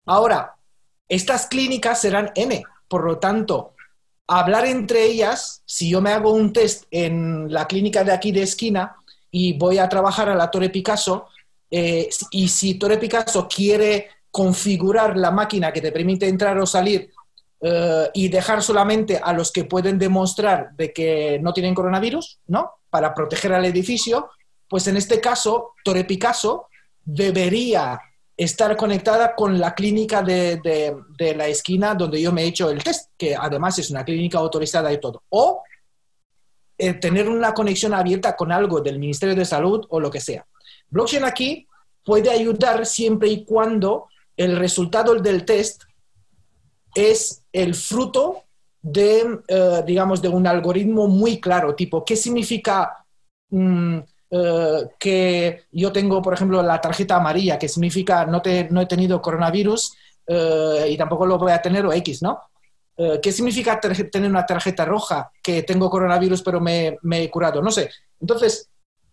Ahora, 0.04 0.56
estas 1.08 1.46
clínicas 1.46 2.00
serán 2.00 2.32
N, 2.34 2.62
por 2.88 3.04
lo 3.04 3.18
tanto, 3.18 3.74
hablar 4.26 4.66
entre 4.66 5.04
ellas, 5.04 5.62
si 5.64 5.90
yo 5.90 6.00
me 6.00 6.10
hago 6.10 6.32
un 6.32 6.52
test 6.52 6.84
en 6.90 7.52
la 7.52 7.66
clínica 7.66 8.04
de 8.04 8.12
aquí 8.12 8.32
de 8.32 8.42
esquina 8.42 8.96
y 9.30 9.52
voy 9.54 9.78
a 9.78 9.88
trabajar 9.88 10.28
a 10.28 10.34
la 10.34 10.50
Torre 10.50 10.70
Picasso, 10.70 11.26
eh, 11.70 12.08
y 12.30 12.48
si 12.48 12.74
Torre 12.74 12.98
Picasso 12.98 13.48
quiere 13.48 14.08
configurar 14.30 15.16
la 15.16 15.30
máquina 15.30 15.72
que 15.72 15.80
te 15.80 15.92
permite 15.92 16.28
entrar 16.28 16.58
o 16.58 16.66
salir 16.66 17.10
eh, 17.61 18.11
y 18.12 18.29
dejar 18.29 18.62
solamente 18.62 19.19
a 19.23 19.33
los 19.33 19.51
que 19.51 19.64
pueden 19.64 19.99
demostrar 19.99 20.73
de 20.77 20.92
que 20.92 21.38
no 21.42 21.53
tienen 21.53 21.75
coronavirus, 21.75 22.40
¿no? 22.49 22.73
Para 22.90 23.14
proteger 23.14 23.53
al 23.55 23.64
edificio, 23.64 24.31
pues 24.69 24.87
en 24.88 24.97
este 24.97 25.21
caso, 25.21 25.73
Torre 25.83 26.05
Picasso 26.05 26.66
debería 27.05 28.01
estar 28.37 28.77
conectada 28.77 29.35
con 29.35 29.59
la 29.59 29.75
clínica 29.75 30.23
de, 30.23 30.95
la 31.19 31.47
esquina 31.47 31.95
donde 31.95 32.21
yo 32.21 32.33
me 32.33 32.42
he 32.42 32.47
hecho 32.47 32.71
el 32.71 32.83
test, 32.83 33.11
que 33.16 33.35
además 33.35 33.79
es 33.79 33.90
una 33.90 34.05
clínica 34.05 34.38
autorizada 34.38 34.92
y 34.92 35.01
todo. 35.01 35.23
O 35.31 35.62
eh, 36.77 36.95
tener 36.95 37.29
una 37.29 37.55
conexión 37.55 37.95
abierta 37.95 38.37
con 38.37 38.53
algo 38.53 38.81
del 38.81 38.99
Ministerio 38.99 39.35
de 39.35 39.47
Salud 39.47 39.87
o 39.88 39.99
lo 39.99 40.11
que 40.11 40.21
sea. 40.21 40.47
Blockchain 40.90 41.25
aquí 41.25 41.66
puede 42.05 42.31
ayudar 42.31 42.85
siempre 42.85 43.29
y 43.29 43.45
cuando 43.47 44.09
el 44.37 44.57
resultado 44.57 45.14
del 45.14 45.47
test 45.47 45.85
es 46.96 47.44
el 47.52 47.74
fruto 47.74 48.44
de, 48.80 49.40
eh, 49.48 49.82
digamos, 49.87 50.22
de 50.22 50.28
un 50.28 50.46
algoritmo 50.46 51.06
muy 51.09 51.40
claro, 51.40 51.74
tipo, 51.74 52.04
¿qué 52.04 52.16
significa 52.16 53.04
mm, 53.50 53.98
eh, 54.30 54.88
que 54.98 55.64
yo 55.72 55.92
tengo, 55.92 56.22
por 56.22 56.32
ejemplo, 56.32 56.62
la 56.62 56.80
tarjeta 56.80 57.16
amarilla, 57.16 57.59
que 57.59 57.68
significa 57.68 58.24
no, 58.24 58.40
te, 58.40 58.68
no 58.70 58.80
he 58.80 58.87
tenido 58.87 59.20
coronavirus 59.20 59.94
eh, 60.26 60.87
y 60.88 60.96
tampoco 60.96 61.26
lo 61.26 61.38
voy 61.38 61.52
a 61.52 61.61
tener 61.61 61.85
o 61.85 61.92
X, 61.92 62.22
¿no? 62.22 62.40
¿Qué 63.22 63.30
significa 63.30 63.78
tener 63.78 64.30
una 64.30 64.46
tarjeta 64.46 64.87
roja 64.87 65.30
que 65.42 65.64
tengo 65.64 65.90
coronavirus 65.90 66.40
pero 66.40 66.62
me, 66.62 66.96
me, 67.02 67.24
he 67.24 67.30
curado? 67.30 67.61
No 67.61 67.70
sé. 67.70 67.90
Entonces, 68.18 68.70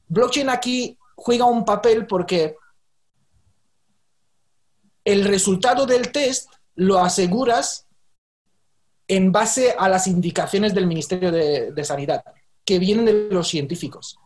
blockchain 0.07 0.49
aquí 0.49 0.97
juega 1.15 1.43
un 1.43 1.65
papel 1.65 2.07
porque 2.07 2.55
el 5.03 5.25
resultado 5.25 5.85
del 5.85 6.13
test 6.13 6.49
lo 6.75 6.99
aseguras 6.99 7.87
en 9.07 9.31
base 9.31 9.75
a 9.77 9.89
las 9.89 10.07
indicaciones 10.07 10.73
del 10.73 10.87
Ministerio 10.87 11.31
de, 11.31 11.83
Sanidad, 11.83 12.23
que 12.65 12.79
vienen 12.79 13.05
de 13.05 13.27
los 13.29 13.47
científicos. 13.47 14.17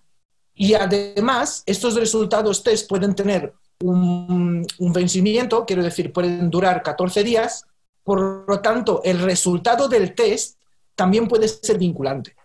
Y 0.53 0.73
además, 0.73 1.63
estos 1.65 1.95
resultados 1.95 2.63
test 2.63 2.87
pueden 2.87 3.15
tener 3.15 3.53
un, 3.79 4.65
vencimiento, 4.79 5.65
quiero 5.65 5.83
decir, 5.83 6.13
pueden 6.13 6.49
durar 6.49 6.81
14 6.83 7.23
días, 7.23 7.65
por 8.03 8.45
lo 8.47 8.61
tanto, 8.61 9.01
el 9.03 9.19
resultado 9.19 9.87
del 9.87 10.15
test 10.15 10.57
también 10.95 11.27
puede 11.27 11.47
ser 11.47 11.77
vinculante. 11.77 12.35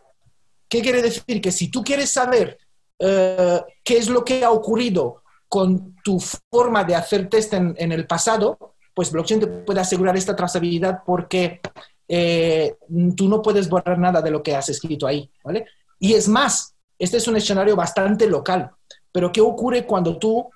¿Qué 0.68 0.82
quiere 0.82 1.02
decir? 1.02 1.40
Que 1.40 1.52
si 1.52 1.68
tú 1.68 1.84
quieres 1.84 2.10
saber 2.10 2.58
eh, 2.98 3.60
qué 3.84 3.98
es 3.98 4.08
lo 4.08 4.24
que 4.24 4.44
ha 4.44 4.50
ocurrido 4.50 5.22
con 5.48 5.96
tu 6.02 6.18
forma 6.50 6.82
de 6.82 6.94
hacer 6.94 7.28
test 7.28 7.52
en, 7.52 7.92
el 7.92 8.06
pasado, 8.06 8.71
pues 8.94 9.10
blockchain 9.10 9.40
te 9.40 9.46
puede 9.46 9.80
asegurar 9.80 10.16
esta 10.16 10.36
trazabilidad 10.36 11.02
porque 11.04 11.60
eh, 12.08 12.76
tú 13.16 13.28
no 13.28 13.40
puedes 13.40 13.68
borrar 13.68 13.98
nada 13.98 14.20
de 14.20 14.30
lo 14.30 14.42
que 14.42 14.54
has 14.54 14.68
escrito 14.68 15.06
ahí, 15.06 15.30
¿vale? 15.42 15.66
Y 15.98 16.14
es 16.14 16.28
más, 16.28 16.74
este 16.98 17.16
es 17.16 17.28
un 17.28 17.36
escenario 17.36 17.76
bastante 17.76 18.26
local, 18.26 18.70
pero 19.10 19.32
¿qué 19.32 19.40
ocurre 19.40 19.86
cuando 19.86 20.18
tú, 20.18 20.50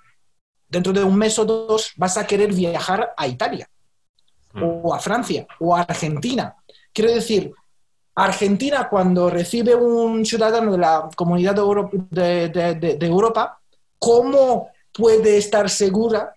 dentro 0.68 0.92
de 0.92 1.05
un 1.05 1.16
mes 1.16 1.38
o 1.38 1.44
dos, 1.44 1.92
vas 1.96 2.16
a 2.16 2.27
querer 2.27 2.53
viajar 2.53 3.14
a 3.16 3.27
Italia 3.27 3.68
hmm. 4.53 4.62
o 4.62 4.94
a 4.94 4.99
Francia 4.99 5.46
o 5.61 5.75
a 5.75 5.81
Argentina? 5.81 6.55
Quiero 6.92 7.12
decir, 7.12 7.53
Argentina 8.14 8.88
cuando 8.88 9.29
recibe 9.29 9.75
un 9.75 10.25
ciudadano 10.25 10.72
de 10.72 10.79
la 10.79 11.09
comunidad 11.14 11.55
de, 11.55 12.99
Europa, 13.01 13.61
¿cómo 13.99 14.70
puede 14.92 15.37
estar 15.37 15.68
segura, 15.68 16.36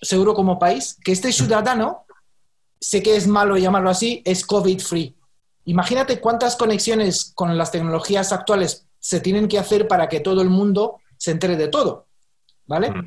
seguro 0.00 0.34
como 0.34 0.58
país, 0.58 0.98
que 1.04 1.12
este 1.12 1.32
ciudadano, 1.32 2.04
sé 2.80 3.02
que 3.02 3.16
es 3.16 3.26
malo 3.26 3.56
llamarlo 3.56 3.90
así, 3.90 4.22
es 4.24 4.44
COVID-free? 4.44 5.16
Imagínate 5.66 6.20
cuántas 6.20 6.56
conexiones 6.56 7.32
con 7.34 7.56
las 7.58 7.70
tecnologías 7.70 8.32
actuales 8.32 8.86
se 8.98 9.20
tienen 9.20 9.48
que 9.48 9.58
hacer 9.58 9.88
para 9.88 10.08
que 10.08 10.20
todo 10.20 10.42
el 10.42 10.50
mundo 10.50 11.00
se 11.16 11.32
entere 11.32 11.56
de 11.56 11.68
todo, 11.68 12.06
¿vale? 12.66 12.90
Mm. 12.90 13.04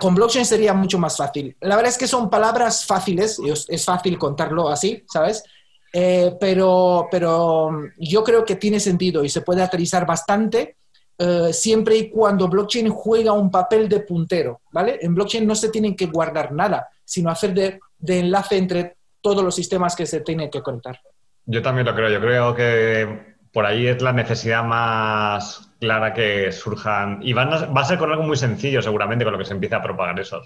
Con 0.00 0.14
blockchain 0.14 0.46
sería 0.46 0.72
mucho 0.72 0.98
más 0.98 1.16
fácil. 1.16 1.56
La 1.60 1.76
verdad 1.76 1.90
es 1.90 1.98
que 1.98 2.06
son 2.06 2.30
palabras 2.30 2.86
fáciles, 2.86 3.38
es 3.68 3.84
fácil 3.84 4.18
contarlo 4.18 4.68
así, 4.68 5.04
¿sabes? 5.12 5.44
Eh, 5.92 6.36
pero, 6.40 7.08
pero 7.10 7.70
yo 7.98 8.22
creo 8.22 8.44
que 8.44 8.56
tiene 8.56 8.80
sentido 8.80 9.24
y 9.24 9.28
se 9.28 9.42
puede 9.42 9.62
aterrizar 9.62 10.06
bastante 10.06 10.76
eh, 11.22 11.52
siempre 11.52 11.96
y 11.96 12.08
cuando 12.08 12.48
blockchain 12.48 12.88
juega 12.88 13.32
un 13.32 13.50
papel 13.50 13.90
de 13.90 14.00
puntero, 14.00 14.62
¿vale? 14.72 14.98
En 15.02 15.14
blockchain 15.14 15.46
no 15.46 15.54
se 15.54 15.68
tienen 15.68 15.94
que 15.94 16.06
guardar 16.06 16.50
nada, 16.50 16.88
sino 17.04 17.28
hacer 17.28 17.52
de, 17.52 17.78
de 17.98 18.20
enlace 18.20 18.56
entre 18.56 18.96
todos 19.20 19.44
los 19.44 19.54
sistemas 19.54 19.94
que 19.94 20.06
se 20.06 20.22
tienen 20.22 20.48
que 20.50 20.62
conectar. 20.62 20.98
Yo 21.44 21.60
también 21.60 21.86
lo 21.86 21.94
creo. 21.94 22.08
Yo 22.08 22.20
creo 22.22 22.54
que 22.54 23.36
por 23.52 23.66
ahí 23.66 23.86
es 23.86 24.00
la 24.00 24.14
necesidad 24.14 24.64
más 24.64 25.70
clara 25.78 26.14
que 26.14 26.52
surjan. 26.52 27.20
Y 27.22 27.34
va 27.34 27.42
a 27.42 27.84
ser 27.84 27.98
con 27.98 28.10
algo 28.10 28.22
muy 28.22 28.38
sencillo, 28.38 28.80
seguramente, 28.80 29.22
con 29.22 29.34
lo 29.34 29.38
que 29.38 29.44
se 29.44 29.52
empieza 29.52 29.76
a 29.76 29.82
propagar 29.82 30.18
eso. 30.18 30.40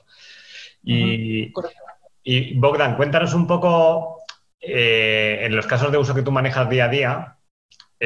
Y, 0.82 1.52
Bogdan, 2.58 2.96
cuéntanos 2.96 3.32
un 3.32 3.46
poco, 3.46 4.22
eh, 4.60 5.38
en 5.42 5.54
los 5.54 5.68
casos 5.68 5.92
de 5.92 5.98
uso 5.98 6.16
que 6.16 6.22
tú 6.22 6.32
manejas 6.32 6.68
día 6.68 6.86
a 6.86 6.88
día, 6.88 7.36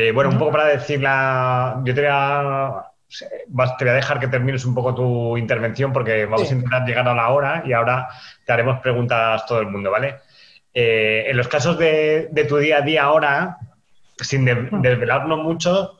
eh, 0.00 0.12
bueno, 0.12 0.30
un 0.30 0.38
poco 0.38 0.52
para 0.52 0.66
decirla, 0.66 1.82
yo 1.84 1.92
te 1.92 2.02
voy, 2.02 2.10
a, 2.12 2.84
te 3.76 3.84
voy 3.84 3.88
a 3.88 3.94
dejar 3.94 4.20
que 4.20 4.28
termines 4.28 4.64
un 4.64 4.72
poco 4.72 4.94
tu 4.94 5.36
intervención 5.36 5.92
porque 5.92 6.24
vamos 6.24 6.48
a 6.48 6.54
intentar 6.54 6.86
llegar 6.86 7.08
a 7.08 7.14
la 7.14 7.30
hora 7.30 7.64
y 7.66 7.72
ahora 7.72 8.08
te 8.46 8.52
haremos 8.52 8.78
preguntas 8.78 9.44
todo 9.44 9.58
el 9.58 9.66
mundo, 9.66 9.90
¿vale? 9.90 10.20
Eh, 10.72 11.24
en 11.26 11.36
los 11.36 11.48
casos 11.48 11.76
de, 11.80 12.28
de, 12.30 12.44
tu 12.44 12.58
día 12.58 12.76
a 12.76 12.82
día 12.82 13.02
ahora, 13.02 13.58
sin 14.16 14.44
desvelarnos 14.44 15.42
mucho, 15.42 15.98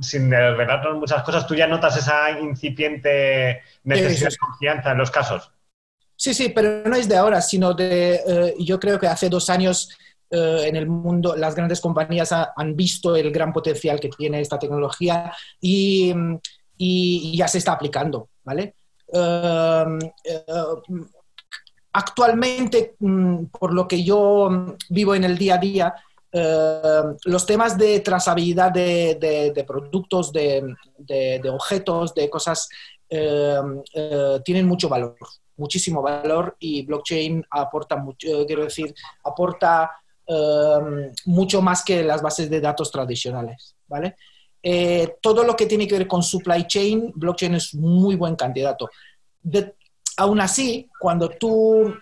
sin 0.00 0.30
desvelarnos 0.30 0.98
muchas 0.98 1.24
cosas, 1.24 1.44
¿tú 1.44 1.56
ya 1.56 1.66
notas 1.66 1.96
esa 1.96 2.38
incipiente 2.38 3.62
necesidad 3.82 4.30
de 4.30 4.36
confianza 4.36 4.92
en 4.92 4.98
los 4.98 5.10
casos? 5.10 5.50
Sí, 6.14 6.34
sí, 6.34 6.50
pero 6.50 6.88
no 6.88 6.94
es 6.94 7.08
de 7.08 7.16
ahora, 7.16 7.40
sino 7.40 7.74
de, 7.74 8.20
eh, 8.24 8.54
yo 8.60 8.78
creo 8.78 9.00
que 9.00 9.08
hace 9.08 9.28
dos 9.28 9.50
años 9.50 9.90
eh, 10.30 10.64
en 10.66 10.76
el 10.76 10.86
mundo 10.86 11.36
las 11.36 11.54
grandes 11.54 11.80
compañías 11.80 12.32
han 12.32 12.76
visto 12.76 13.16
el 13.16 13.30
gran 13.30 13.52
potencial 13.52 13.98
que 13.98 14.08
tiene 14.08 14.40
esta 14.40 14.58
tecnología 14.58 15.32
y, 15.60 16.14
ya 17.36 17.46
se 17.46 17.58
está 17.58 17.72
aplicando, 17.72 18.30
¿vale? 18.42 18.74
Em, 19.12 19.98
eh, 20.24 20.44
actualmente, 21.92 22.94
mm, 22.98 23.46
por 23.46 23.74
lo 23.74 23.86
que 23.86 24.02
yo 24.02 24.76
vivo 24.88 25.14
en 25.14 25.24
el 25.24 25.36
día 25.36 25.54
a 25.56 25.58
día, 25.58 25.94
eh, 26.32 27.02
los 27.24 27.44
temas 27.44 27.76
de 27.76 28.00
trazabilidad 28.00 28.70
de, 28.70 29.64
productos, 29.66 30.32
de, 30.32 30.74
objetos, 31.50 32.14
de 32.14 32.30
cosas, 32.30 32.68
eh, 33.08 33.58
tienen 34.44 34.66
mucho 34.66 34.88
valor, 34.88 35.16
muchísimo 35.56 36.00
valor 36.02 36.56
y 36.60 36.86
blockchain 36.86 37.44
aporta 37.50 37.96
mucho, 37.96 38.46
quiero 38.46 38.62
decir, 38.64 38.94
aporta 39.24 39.90
mucho 41.24 41.60
más 41.60 41.82
que 41.82 42.04
las 42.04 42.22
bases 42.22 42.48
de 42.48 42.60
datos 42.60 42.90
tradicionales, 42.90 43.74
¿vale? 43.88 44.14
eh, 44.62 45.16
todo 45.20 45.44
lo 45.44 45.56
que 45.56 45.66
tiene 45.66 45.86
que 45.86 45.98
ver 45.98 46.06
con 46.06 46.22
supply 46.22 46.66
chain, 46.66 47.12
blockchain 47.14 47.54
es 47.54 47.74
muy 47.74 48.16
buen 48.16 48.36
candidato. 48.36 48.90
aún 50.16 50.40
así, 50.40 50.90
cuando 50.98 51.30
tú 51.30 51.94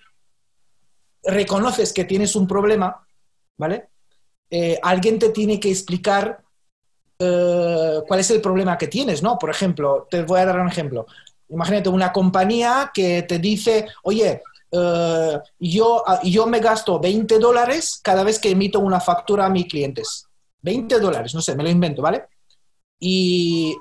reconoces 1.23 1.93
que 1.93 2.05
tienes 2.05 2.35
un 2.35 2.49
problema, 2.49 3.07
¿vale? 3.57 3.91
Eh, 4.51 4.79
alguien 4.83 5.19
te 5.19 5.29
tiene 5.29 5.61
que 5.61 5.71
explicar 5.71 6.43
eh, 7.19 8.01
cuál 8.07 8.21
es 8.21 8.31
el 8.31 8.41
problema 8.41 8.77
que 8.77 8.89
tienes, 8.89 9.23
¿no? 9.23 9.39
Por 9.39 9.51
ejemplo, 9.51 10.09
te 10.11 10.23
voy 10.23 10.41
a 10.41 10.47
dar 10.47 10.59
un 10.59 10.69
ejemplo. 10.69 11.07
Imagínate 11.49 11.89
una 11.91 12.13
compañía 12.13 12.91
que 12.93 13.23
te 13.23 13.39
dice, 13.39 13.87
oye, 14.03 14.43
eh, 14.71 15.39
yo, 15.59 16.03
ah, 16.07 16.21
yo 16.23 16.47
me 16.47 16.61
gasto 16.61 16.99
20 16.99 17.39
dólares 17.39 18.01
cada 18.03 18.23
vez 18.23 18.39
que 18.39 18.51
emito 18.51 18.81
una 18.81 19.01
factura 19.01 19.47
a 19.47 19.51
mis 19.51 19.67
clientes. 19.67 20.27
20 20.63 21.01
dólares, 21.01 21.35
no 21.35 21.41
sé, 21.41 21.55
me 21.57 21.63
lo 21.63 21.71
invento, 21.71 22.03
¿vale? 22.03 22.25
Y, 23.01 23.77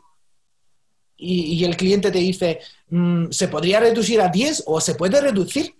y, 1.18 1.64
el 1.66 1.76
cliente 1.76 2.12
te 2.12 2.20
dice, 2.20 2.60
mm, 2.90 3.32
¿se 3.32 3.48
podría 3.48 3.80
reducir 3.80 4.22
a 4.22 4.28
10 4.28 4.64
o 4.68 4.80
se 4.80 4.96
puede 4.96 5.20
reducir? 5.20 5.76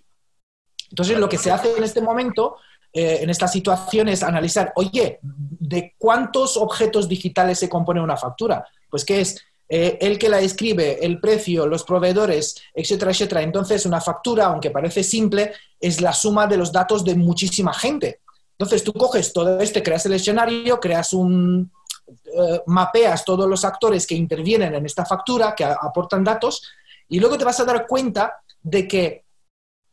Entonces, 0.90 1.18
lo 1.18 1.28
que 1.28 1.38
se 1.38 1.50
hace 1.50 1.76
en 1.76 1.84
este 1.84 2.00
momento, 2.00 2.56
eh, 2.92 3.18
en 3.22 3.30
esta 3.30 3.46
situación, 3.46 4.08
es 4.08 4.22
analizar, 4.22 4.72
oye, 4.74 5.20
¿de 5.22 5.94
cuántos 5.98 6.56
objetos 6.56 7.08
digitales 7.08 7.58
se 7.58 7.68
compone 7.68 8.00
una 8.00 8.16
factura? 8.16 8.66
Pues 8.90 9.04
que 9.04 9.20
es 9.20 9.40
eh, 9.68 9.98
el 10.00 10.18
que 10.18 10.28
la 10.28 10.40
escribe, 10.40 11.04
el 11.04 11.20
precio, 11.20 11.66
los 11.66 11.84
proveedores, 11.84 12.56
etcétera, 12.74 13.10
etcétera. 13.10 13.42
Entonces, 13.42 13.84
una 13.84 14.00
factura, 14.00 14.46
aunque 14.46 14.70
parece 14.70 15.02
simple, 15.04 15.52
es 15.78 16.00
la 16.00 16.12
suma 16.12 16.46
de 16.46 16.56
los 16.56 16.72
datos 16.72 17.04
de 17.04 17.14
muchísima 17.14 17.74
gente. 17.74 18.20
Entonces, 18.52 18.82
tú 18.82 18.92
coges 18.92 19.32
todo 19.32 19.60
este, 19.60 19.82
creas 19.82 20.06
el 20.06 20.14
escenario, 20.14 20.80
creas 20.80 21.12
un, 21.12 21.70
eh, 22.08 22.62
mapeas 22.66 23.24
todos 23.24 23.48
los 23.48 23.64
actores 23.64 24.06
que 24.06 24.14
intervienen 24.14 24.74
en 24.74 24.86
esta 24.86 25.04
factura, 25.04 25.54
que 25.54 25.64
aportan 25.64 26.24
datos, 26.24 26.62
y 27.08 27.20
luego 27.20 27.36
te 27.36 27.44
vas 27.44 27.60
a 27.60 27.64
dar 27.64 27.86
cuenta 27.86 28.40
de 28.62 28.88
que 28.88 29.24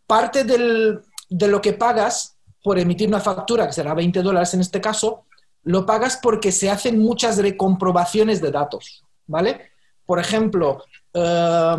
parte 0.08 0.44
de 0.44 1.48
lo 1.48 1.62
que 1.62 1.74
pagas 1.74 2.38
por 2.64 2.80
emitir 2.80 3.08
una 3.08 3.20
factura, 3.20 3.68
que 3.68 3.74
será 3.74 3.94
20 3.94 4.22
dólares 4.22 4.54
en 4.54 4.62
este 4.62 4.82
caso, 4.82 5.26
lo 5.64 5.86
pagas 5.86 6.18
porque 6.22 6.52
se 6.52 6.70
hacen 6.70 7.00
muchas 7.00 7.38
recomprobaciones 7.38 8.42
de 8.42 8.52
datos, 8.52 9.05
¿vale? 9.28 9.72
Por 10.06 10.20
ejemplo, 10.20 10.84
eh, 11.14 11.78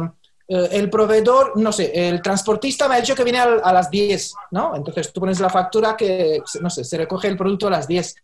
eh, 0.49 0.69
el 0.73 0.89
proveedor, 0.91 1.57
no 1.57 1.73
sé, 1.73 2.09
el 2.09 2.23
transportista 2.23 2.89
me 2.89 2.97
ha 2.97 3.01
dicho 3.01 3.15
que 3.15 3.25
viene 3.25 3.39
a, 3.39 3.73
las 3.73 3.91
10, 3.91 4.35
¿no? 4.53 4.77
Entonces 4.77 5.13
tú 5.13 5.21
pones 5.21 5.41
la 5.41 5.51
factura 5.51 5.97
que, 5.97 6.41
no 6.61 6.71
sé, 6.71 6.85
se 6.85 6.97
recoge 6.97 7.29
el 7.29 7.37
producto 7.37 7.67
a 7.67 7.71
las 7.71 7.89
10. 7.89 8.15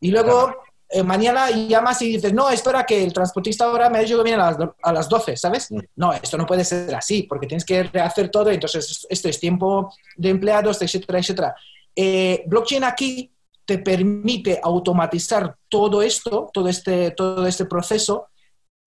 Y 0.00 0.10
luego 0.10 0.54
eh, 0.88 1.02
mañana 1.02 1.50
llamas 1.50 2.02
y 2.02 2.12
dices, 2.12 2.34
no, 2.34 2.50
espera 2.50 2.84
que 2.84 3.02
el 3.02 3.12
transportista 3.14 3.64
ahora 3.64 3.88
me 3.88 3.98
ha 3.98 4.02
dicho 4.02 4.18
que 4.18 4.24
viene 4.24 4.42
a 4.42 4.92
las, 4.92 5.08
12, 5.08 5.36
¿sabes? 5.38 5.70
Mm. 5.70 5.78
No, 5.96 6.12
esto 6.12 6.36
no 6.36 6.44
puede 6.44 6.64
ser 6.64 6.94
así, 6.94 7.22
porque 7.22 7.46
tienes 7.46 7.64
que 7.64 7.84
rehacer 7.84 8.28
todo, 8.28 8.50
entonces 8.50 9.06
esto 9.08 9.28
es 9.28 9.40
tiempo 9.40 9.94
de 10.16 10.28
empleados, 10.28 10.82
etcétera, 10.82 11.18
etcétera. 11.18 11.54
Eh, 11.96 12.42
blockchain 12.46 12.84
aquí 12.84 13.32
te 13.64 13.78
permite 13.78 14.60
automatizar 14.62 15.56
todo 15.70 16.02
esto, 16.02 16.50
todo 16.52 16.68
este, 16.68 17.12
todo 17.12 17.46
este 17.46 17.64
proceso, 17.64 18.28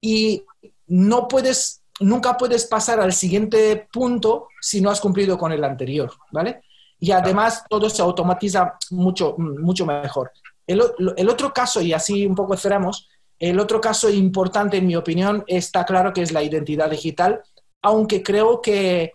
y 0.01 0.43
no 0.87 1.27
puedes, 1.27 1.81
nunca 1.99 2.37
puedes 2.37 2.65
pasar 2.65 2.99
al 2.99 3.13
siguiente 3.13 3.87
punto 3.91 4.47
si 4.61 4.81
no 4.81 4.89
has 4.89 5.01
cumplido 5.01 5.37
con 5.37 5.51
el 5.51 5.63
anterior, 5.63 6.11
¿vale? 6.31 6.61
Y 6.99 7.11
además 7.11 7.63
todo 7.69 7.89
se 7.89 8.01
automatiza 8.01 8.77
mucho, 8.91 9.35
mucho 9.37 9.85
mejor. 9.85 10.31
El, 10.67 10.81
otro 11.29 11.53
caso, 11.53 11.81
y 11.81 11.93
así 11.93 12.25
un 12.25 12.35
poco 12.35 12.57
cerramos, 12.57 13.07
el 13.37 13.59
otro 13.59 13.79
caso 13.81 14.09
importante, 14.09 14.77
en 14.77 14.87
mi 14.87 14.95
opinión, 14.95 15.43
está 15.47 15.85
claro 15.85 16.13
que 16.13 16.21
es 16.21 16.31
la 16.31 16.41
identidad 16.41 16.89
digital, 16.89 17.41
aunque 17.81 18.23
creo 18.23 18.61
que, 18.61 19.13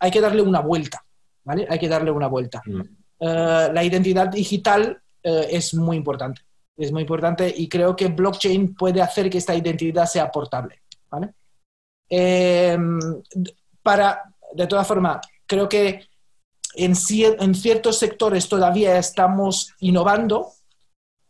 hay 0.00 0.10
que 0.10 0.20
darle 0.20 0.42
una 0.42 0.60
vuelta, 0.60 1.04
¿vale? 1.42 1.66
Hay 1.68 1.78
que 1.78 1.88
darle 1.88 2.10
una 2.10 2.28
vuelta. 2.28 2.62
Mm. 2.64 2.80
Eh, 3.20 3.70
la 3.72 3.84
identidad 3.84 4.28
digital 4.28 5.00
eh, 5.22 5.48
es 5.50 5.74
muy 5.74 5.96
importante, 5.96 6.42
es 6.76 6.92
muy 6.92 7.02
importante 7.02 7.52
y 7.56 7.68
creo 7.68 7.94
que 7.94 8.08
blockchain 8.08 8.74
puede 8.74 9.00
hacer 9.00 9.30
que 9.30 9.38
esta 9.38 9.54
identidad 9.54 10.06
sea 10.06 10.30
portable, 10.30 10.82
¿vale? 11.10 11.34
Eh, 12.08 12.76
para, 13.82 14.22
de 14.52 14.66
todas 14.66 14.86
formas, 14.86 15.26
creo 15.46 15.68
que 15.68 16.08
en, 16.76 16.94
ciertos 17.54 17.98
sectores 17.98 18.48
todavía 18.48 18.98
estamos 18.98 19.72
innovando 19.80 20.48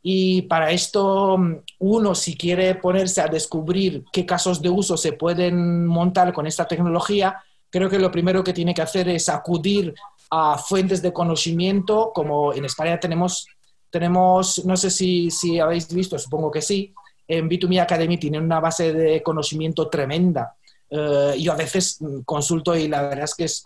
y 0.03 0.43
para 0.43 0.71
esto 0.71 1.39
uno 1.79 2.15
si 2.15 2.37
quiere 2.37 2.75
ponerse 2.75 3.21
a 3.21 3.29
descubrir 3.29 4.05
qué 4.13 4.27
casos 4.27 4.61
de 4.61 4.71
uso 4.71 4.97
se 4.97 5.13
pueden 5.13 5.87
montar 5.87 6.33
con 6.33 6.47
esta 6.47 6.67
tecnología, 6.67 7.43
creo 7.71 7.89
que 7.89 7.99
lo 7.99 8.11
primero 8.11 8.45
que 8.45 8.53
tiene 8.53 8.75
que 8.75 8.83
hacer 8.83 9.09
es 9.09 9.29
acudir 9.29 9.95
a 10.31 10.59
fuentes 10.59 11.03
de 11.03 11.13
conocimiento, 11.13 12.13
como 12.15 12.53
en 12.53 12.65
España 12.65 12.99
tenemos, 12.99 13.47
tenemos 13.95 14.65
no 14.65 14.77
sé 14.77 14.91
si, 14.91 15.31
si 15.31 15.61
habéis 15.61 15.87
visto, 15.95 16.19
supongo 16.19 16.51
que 16.51 16.61
sí, 16.61 16.93
en 17.29 17.49
B2Me 17.49 17.81
Academy 17.81 18.19
tiene 18.19 18.41
una 18.41 18.59
base 18.59 18.93
de 18.93 19.23
conocimiento 19.23 19.89
tremenda. 19.89 20.57
Eh, 20.91 21.37
yo 21.39 21.53
a 21.53 21.57
veces 21.57 22.01
consulto 22.25 22.75
y 22.75 22.89
la 22.89 23.03
verdad 23.03 23.23
es 23.23 23.35
que 23.37 23.45
es 23.45 23.65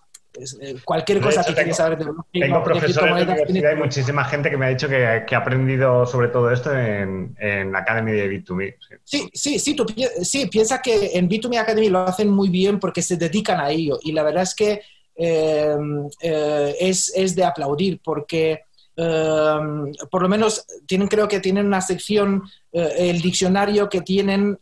eh, 0.61 0.77
cualquier 0.85 1.23
cosa 1.23 1.43
que 1.43 1.55
quieras 1.55 1.79
saber 1.79 1.97
de 1.97 2.05
blockchain. 2.05 2.43
Tengo 2.43 2.63
profesores 2.63 3.27
de 3.27 3.33
universidad 3.33 3.73
y 3.73 3.77
muchísima 3.77 4.25
gente 4.27 4.51
que 4.51 4.59
me 4.59 4.67
ha 4.67 4.69
dicho 4.69 4.87
que, 4.87 5.07
ha 5.07 5.39
aprendido 5.39 6.05
sobre 6.05 6.29
todo 6.29 6.51
esto 6.51 6.77
en, 6.77 7.35
en 7.41 7.75
Academy 7.75 8.13
de 8.13 8.31
B2B. 8.31 8.75
Sí, 9.05 9.31
sí, 9.33 9.59
sí, 9.59 9.75
tú, 9.75 9.87
sí, 10.21 10.47
piensa 10.49 10.83
que 10.83 11.13
en 11.15 11.27
B2B 11.27 11.59
Academy 11.59 11.89
lo 11.89 12.01
hacen 12.01 12.29
muy 12.29 12.51
bien 12.51 12.79
porque 12.79 13.01
se 13.01 13.17
dedican 13.17 13.61
a 13.61 13.71
ello 13.71 13.99
y 14.03 14.13
la 14.13 14.25
verdad 14.25 14.43
es 14.43 14.55
que 14.55 14.83
em, 15.17 16.07
eh, 16.21 16.77
es, 16.79 17.11
es, 17.17 17.35
de 17.35 17.45
aplaudir 17.45 17.99
porque 18.05 18.68
por 18.99 20.23
lo 20.23 20.29
menos 20.29 20.67
tienen, 20.87 21.07
creo 21.07 21.29
que 21.29 21.41
tienen 21.41 21.67
una 21.67 21.81
sección, 21.81 22.43
eh, 22.73 22.95
el 22.99 23.21
diccionario 23.21 23.89
que 23.89 24.01
tienen 24.01 24.59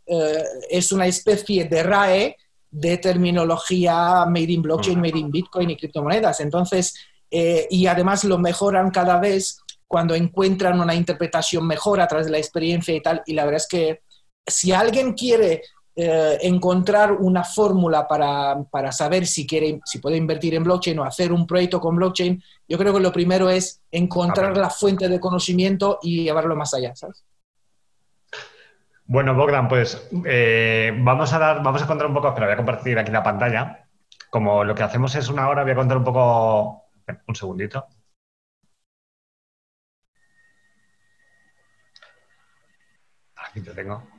es 0.69 0.91
una 0.91 1.07
especie 1.07 1.65
de 1.65 1.83
RAE 1.83 2.35
de 2.69 2.97
terminología 2.97 4.25
made 4.25 4.51
in 4.51 4.61
blockchain, 4.61 4.99
made 4.99 5.17
in 5.17 5.31
Bitcoin 5.31 5.71
y 5.71 5.77
criptomonedas. 5.77 6.39
Entonces, 6.41 6.93
eh, 7.31 7.67
y 7.69 7.87
además 7.87 8.23
lo 8.23 8.37
mejoran 8.37 8.91
cada 8.91 9.19
vez 9.19 9.61
cuando 9.87 10.15
encuentran 10.15 10.79
una 10.79 10.93
interpretación 10.93 11.65
mejor 11.65 12.01
a 12.01 12.07
través 12.07 12.27
de 12.27 12.33
la 12.33 12.37
experiencia 12.37 12.93
y 12.93 13.01
tal. 13.01 13.23
Y 13.25 13.33
la 13.33 13.45
verdad 13.45 13.61
es 13.61 13.67
que 13.67 14.01
si 14.45 14.71
alguien 14.71 15.13
quiere 15.13 15.63
eh, 15.99 16.37
encontrar 16.43 17.11
una 17.11 17.43
fórmula 17.43 18.07
para, 18.07 18.63
para, 18.69 18.91
saber 18.91 19.25
si 19.25 19.47
quiere, 19.47 19.79
si 19.83 19.97
puede 19.97 20.15
invertir 20.15 20.53
en 20.53 20.63
blockchain 20.63 20.99
o 20.99 21.03
hacer 21.03 21.31
un 21.33 21.47
proyecto 21.47 21.81
con 21.81 21.95
blockchain, 21.95 22.39
yo 22.67 22.77
creo 22.77 22.93
que 22.93 22.99
lo 22.99 23.11
primero 23.11 23.49
es 23.49 23.81
encontrar 23.89 24.55
la 24.55 24.69
fuente 24.69 25.09
de 25.09 25.19
conocimiento 25.19 25.97
y 26.03 26.25
llevarlo 26.25 26.55
más 26.55 26.71
allá, 26.75 26.95
¿sabes? 26.95 27.25
Bueno, 29.05 29.33
Bogdan, 29.33 29.67
pues 29.67 30.07
eh, 30.23 30.93
vamos 30.99 31.33
a 31.33 31.39
dar, 31.39 31.63
vamos 31.63 31.81
a 31.81 31.87
contar 31.87 32.05
un 32.05 32.13
poco, 32.13 32.31
pero 32.35 32.45
voy 32.45 32.53
a 32.53 32.57
compartir 32.57 32.99
aquí 32.99 33.11
la 33.11 33.23
pantalla. 33.23 33.87
Como 34.29 34.63
lo 34.63 34.75
que 34.75 34.83
hacemos 34.83 35.15
es 35.15 35.29
una 35.29 35.49
hora, 35.49 35.63
voy 35.63 35.71
a 35.71 35.75
contar 35.75 35.97
un 35.97 36.03
poco. 36.03 36.83
Un 37.25 37.35
segundito. 37.35 37.87
Aquí 43.35 43.61
te 43.61 43.71
tengo. 43.73 44.16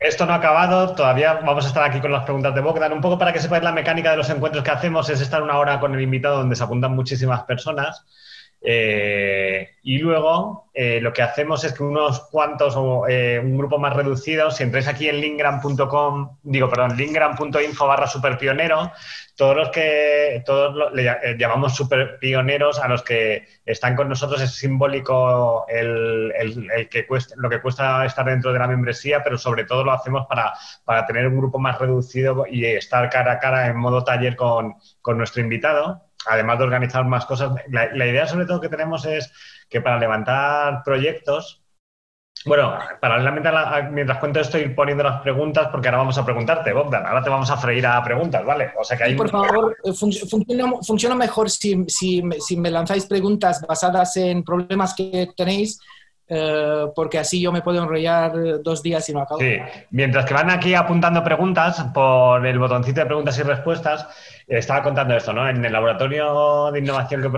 Esto 0.00 0.26
no 0.26 0.32
ha 0.32 0.36
acabado, 0.36 0.94
todavía 0.94 1.34
vamos 1.34 1.64
a 1.64 1.68
estar 1.68 1.84
aquí 1.84 2.00
con 2.00 2.12
las 2.12 2.24
preguntas 2.24 2.54
de 2.54 2.60
Bogdan. 2.60 2.92
Un 2.92 3.00
poco 3.00 3.18
para 3.18 3.32
que 3.32 3.40
sepáis 3.40 3.62
la 3.62 3.72
mecánica 3.72 4.10
de 4.10 4.16
los 4.16 4.30
encuentros 4.30 4.64
que 4.64 4.70
hacemos 4.70 5.08
es 5.08 5.20
estar 5.20 5.42
una 5.42 5.58
hora 5.58 5.78
con 5.78 5.94
el 5.94 6.00
invitado 6.00 6.38
donde 6.38 6.56
se 6.56 6.64
apuntan 6.64 6.94
muchísimas 6.94 7.42
personas 7.44 8.04
eh, 8.68 9.76
y 9.84 9.98
luego 9.98 10.70
eh, 10.74 11.00
lo 11.00 11.12
que 11.12 11.22
hacemos 11.22 11.62
es 11.62 11.72
que 11.72 11.84
unos 11.84 12.20
cuantos 12.30 12.74
o 12.76 13.06
eh, 13.06 13.38
un 13.38 13.56
grupo 13.56 13.78
más 13.78 13.94
reducido, 13.94 14.50
si 14.50 14.64
entráis 14.64 14.88
aquí 14.88 15.08
en 15.08 15.20
lingram.com, 15.20 16.38
digo, 16.42 16.68
perdón, 16.68 16.96
lingram.info 16.96 17.86
barra 17.86 18.08
superpionero, 18.08 18.90
todos 19.36 19.54
los 19.54 19.68
que 19.68 20.42
todos 20.44 20.92
le 20.94 21.36
llamamos 21.38 21.76
superpioneros 21.76 22.80
a 22.80 22.88
los 22.88 23.02
que 23.02 23.46
están 23.64 23.94
con 23.94 24.08
nosotros 24.08 24.40
es 24.40 24.54
simbólico 24.54 25.66
el, 25.68 26.32
que 26.90 27.06
cuesta, 27.06 27.34
lo 27.36 27.50
que 27.50 27.60
cuesta 27.60 28.04
estar 28.04 28.24
dentro 28.24 28.52
de 28.52 28.58
la 28.58 28.66
membresía, 28.66 29.22
pero 29.22 29.36
sobre 29.36 29.64
todo 29.64 29.84
lo 29.84 29.92
hacemos 29.92 30.26
para, 30.26 30.54
para 30.84 31.06
tener 31.06 31.28
un 31.28 31.36
grupo 31.36 31.58
más 31.58 31.78
reducido 31.78 32.46
y 32.50 32.64
estar 32.64 33.08
cara 33.10 33.32
a 33.32 33.38
cara 33.38 33.66
en 33.66 33.76
modo 33.76 34.02
taller 34.02 34.36
con, 34.36 34.74
con 35.02 35.18
nuestro 35.18 35.42
invitado 35.42 36.06
además 36.26 36.58
de 36.58 36.64
organizar 36.64 37.04
más 37.04 37.24
cosas, 37.24 37.52
la, 37.68 38.06
idea 38.06 38.26
sobre 38.26 38.46
todo 38.46 38.60
que 38.60 38.68
tenemos 38.68 39.04
es 39.06 39.32
que 39.68 39.80
para 39.80 39.98
levantar 39.98 40.82
proyectos, 40.84 41.62
bueno, 42.44 42.74
paralelamente 43.00 43.50
mientras 43.90 44.18
cuento 44.18 44.40
esto 44.40 44.58
ir 44.58 44.74
poniendo 44.74 45.02
las 45.02 45.20
preguntas, 45.20 45.68
porque 45.72 45.88
ahora 45.88 45.98
vamos 45.98 46.18
a 46.18 46.24
preguntarte, 46.24 46.72
Bogdan, 46.72 47.06
ahora 47.06 47.22
te 47.22 47.30
vamos 47.30 47.50
a 47.50 47.56
freír 47.56 47.86
a 47.86 48.02
preguntas, 48.04 48.44
¿vale? 48.44 48.70
O 48.78 48.84
sea 48.84 48.96
que 48.96 49.04
hay... 49.04 49.14
por 49.14 49.30
favor, 49.30 49.76
eh, 49.82 49.92
funciona, 49.92 51.14
mejor 51.14 51.50
si, 51.50 52.22
me 52.22 52.70
lanzáis 52.70 53.06
preguntas 53.06 53.64
basadas 53.66 54.16
en 54.16 54.44
problemas 54.44 54.94
que 54.94 55.28
tenéis 55.36 55.80
eh, 56.28 56.86
porque 56.94 57.18
así 57.18 57.40
yo 57.40 57.52
me 57.52 57.62
puedo 57.62 57.82
enrollar 57.82 58.60
dos 58.62 58.82
días 58.82 59.08
y 59.08 59.12
no 59.12 59.20
acabo. 59.20 59.40
Sí, 59.40 59.58
mientras 59.90 60.24
que 60.24 60.34
van 60.34 60.50
aquí 60.50 60.74
apuntando 60.74 61.22
preguntas 61.22 61.84
por 61.94 62.44
el 62.44 62.58
botoncito 62.58 63.00
de 63.00 63.06
preguntas 63.06 63.38
y 63.38 63.42
respuestas, 63.42 64.08
estaba 64.46 64.82
contando 64.82 65.16
esto, 65.16 65.32
¿no? 65.32 65.48
En 65.48 65.64
el 65.64 65.72
laboratorio 65.72 66.70
de 66.72 66.78
innovación 66.78 67.22
que 67.22 67.30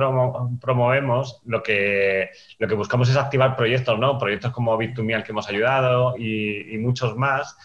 promovemos, 0.61 1.41
lo 1.47 1.63
que, 1.63 2.31
lo 2.59 2.69
que 2.69 2.75
buscamos 2.75 3.09
es 3.09 3.17
activar 3.17 3.57
proyectos, 3.57 3.99
¿no? 3.99 4.19
Proyectos 4.19 4.53
como 4.53 4.79
Bit2Me 4.79 5.15
al 5.15 5.23
que 5.23 5.33
hemos 5.33 5.49
ayudado 5.49 6.17
y 6.17 6.77
muchos 6.79 7.17
más 7.17 7.57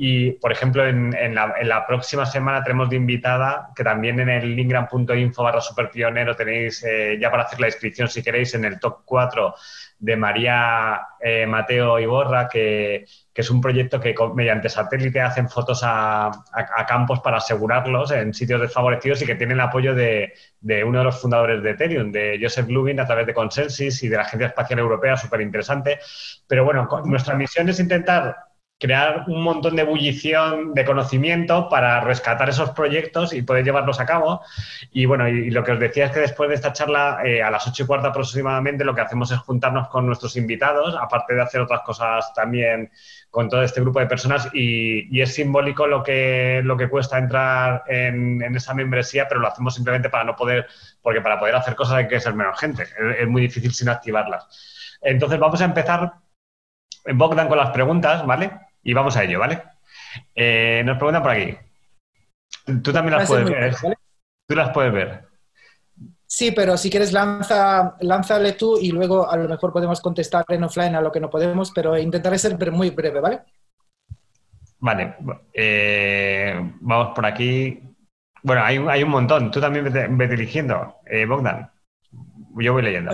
y, 0.00 0.30
por 0.30 0.52
ejemplo, 0.52 0.86
en, 0.86 1.34
la, 1.34 1.84
próxima 1.84 2.24
semana 2.24 2.62
tenemos 2.62 2.88
de 2.88 2.94
invitada, 2.94 3.70
que 3.74 3.82
también 3.82 4.20
en 4.20 4.28
el 4.28 4.54
lingram.info 4.54 5.42
barra 5.42 5.60
superpionero 5.60 6.36
tenéis 6.36 6.84
eh, 6.84 7.18
ya 7.20 7.32
para 7.32 7.42
hacer 7.42 7.58
la 7.58 7.66
inscripción, 7.66 8.08
si 8.08 8.22
queréis, 8.22 8.54
en 8.54 8.64
el 8.64 8.78
top 8.78 9.00
4 9.04 9.56
de 9.98 10.16
María 10.16 11.00
eh, 11.18 11.48
Mateo 11.48 11.98
Iborra, 11.98 12.48
que, 12.48 13.06
que, 13.34 13.40
es 13.42 13.50
un 13.50 13.60
proyecto 13.60 13.98
que 13.98 14.14
mediante 14.36 14.68
satélite 14.68 15.20
hacen 15.20 15.48
fotos 15.48 15.80
a, 15.82 16.30
campos 16.86 17.18
para 17.18 17.38
asegurarlos 17.38 18.12
en 18.12 18.32
sitios 18.32 18.60
desfavorecidos 18.60 19.20
y 19.22 19.26
que 19.26 19.34
tiene 19.34 19.54
el 19.54 19.60
apoyo 19.60 19.96
de, 19.96 20.32
de, 20.60 20.84
uno 20.84 20.98
de 20.98 21.04
los 21.06 21.20
fundadores 21.20 21.60
de 21.60 21.70
Ethereum, 21.70 22.12
de 22.12 22.38
Joseph 22.40 22.68
Lubin, 22.68 23.00
a 23.00 23.06
través 23.06 23.26
de 23.26 23.34
Consensus 23.34 24.00
y 24.04 24.08
de 24.08 24.16
la 24.16 24.22
Agencia 24.22 24.46
Espacial 24.46 24.78
Europea, 24.78 25.16
súper 25.16 25.40
interesante. 25.40 25.98
Pero 26.46 26.64
bueno, 26.64 26.88
nuestra 27.04 27.34
misión 27.34 27.68
es 27.68 27.80
intentar 27.80 28.47
crear 28.78 29.24
un 29.26 29.42
montón 29.42 29.74
de 29.74 29.82
ebullición 29.82 30.72
de 30.72 30.84
conocimiento 30.84 31.68
para 31.68 32.00
rescatar 32.00 32.48
esos 32.48 32.70
proyectos 32.70 33.32
y 33.32 33.42
poder 33.42 33.64
llevarlos 33.64 33.98
a 33.98 34.06
cabo. 34.06 34.40
Y 34.92 35.04
bueno, 35.06 35.28
y, 35.28 35.50
lo 35.50 35.64
que 35.64 35.72
os 35.72 35.80
decía 35.80 36.06
es 36.06 36.12
que 36.12 36.20
después 36.20 36.48
de 36.48 36.54
esta 36.54 36.72
charla, 36.72 37.20
eh, 37.24 37.42
a 37.42 37.50
las 37.50 37.66
ocho 37.66 37.82
y 37.82 37.86
cuarta 37.86 38.08
aproximadamente, 38.08 38.84
lo 38.84 38.94
que 38.94 39.00
hacemos 39.00 39.32
es 39.32 39.38
juntarnos 39.40 39.88
con 39.88 40.06
nuestros 40.06 40.36
invitados, 40.36 40.96
aparte 41.00 41.34
de 41.34 41.42
hacer 41.42 41.60
otras 41.60 41.80
cosas 41.82 42.32
también 42.34 42.90
con 43.30 43.48
todo 43.48 43.62
este 43.62 43.80
grupo 43.80 43.98
de 43.98 44.06
personas 44.06 44.48
y, 44.54 45.20
es 45.20 45.34
simbólico 45.34 45.86
lo 45.86 46.02
que, 46.02 46.60
lo 46.64 46.76
que 46.76 46.88
cuesta 46.88 47.18
entrar 47.18 47.82
en, 47.88 48.42
esa 48.54 48.74
membresía, 48.74 49.26
pero 49.28 49.40
lo 49.40 49.48
hacemos 49.48 49.74
simplemente 49.74 50.08
para 50.08 50.24
no 50.24 50.36
poder, 50.36 50.68
porque 51.02 51.20
para 51.20 51.38
poder 51.38 51.56
hacer 51.56 51.74
cosas 51.74 51.96
hay 51.96 52.08
que 52.08 52.20
ser 52.20 52.34
menos 52.34 52.58
gente, 52.58 52.86
es, 53.18 53.28
muy 53.28 53.42
difícil 53.42 53.74
sin 53.74 53.88
activarlas. 53.88 54.46
Entonces 55.00 55.38
vamos 55.38 55.60
a 55.60 55.64
empezar, 55.64 56.12
Bogdan, 57.12 57.48
con 57.48 57.58
las 57.58 57.70
preguntas, 57.70 58.24
¿vale? 58.24 58.67
Y 58.88 58.94
vamos 58.94 59.14
a 59.18 59.24
ello, 59.24 59.38
¿vale? 59.38 59.62
Eh, 60.34 60.82
nos 60.86 60.96
preguntan 60.96 61.22
por 61.22 61.32
aquí. 61.32 61.54
Tú 62.82 62.90
también 62.90 63.18
las 63.18 63.28
puedes 63.28 63.44
ver. 63.44 63.64
¿eh? 63.64 63.94
Tú 64.46 64.54
las 64.54 64.70
puedes 64.70 64.90
ver. 64.90 65.28
Sí, 66.24 66.52
pero 66.52 66.74
si 66.78 66.88
quieres 66.88 67.12
lanza, 67.12 67.96
lánzale 68.00 68.52
tú 68.52 68.78
y 68.80 68.90
luego 68.90 69.30
a 69.30 69.36
lo 69.36 69.46
mejor 69.46 69.74
podemos 69.74 70.00
contestar 70.00 70.46
en 70.48 70.64
offline 70.64 70.94
a 70.94 71.02
lo 71.02 71.12
que 71.12 71.20
no 71.20 71.28
podemos, 71.28 71.70
pero 71.70 71.98
intentaré 71.98 72.38
ser 72.38 72.72
muy 72.72 72.88
breve, 72.88 73.20
¿vale? 73.20 73.42
Vale, 74.78 75.16
eh, 75.52 76.54
vamos 76.80 77.14
por 77.14 77.26
aquí. 77.26 77.82
Bueno, 78.42 78.64
hay, 78.64 78.78
hay, 78.88 79.02
un 79.02 79.10
montón. 79.10 79.50
Tú 79.50 79.60
también 79.60 79.84
vete 80.16 80.34
eligiendo, 80.34 80.96
Bogdan. 81.28 81.70
Yo 82.56 82.72
voy 82.72 82.82
leyendo. 82.82 83.10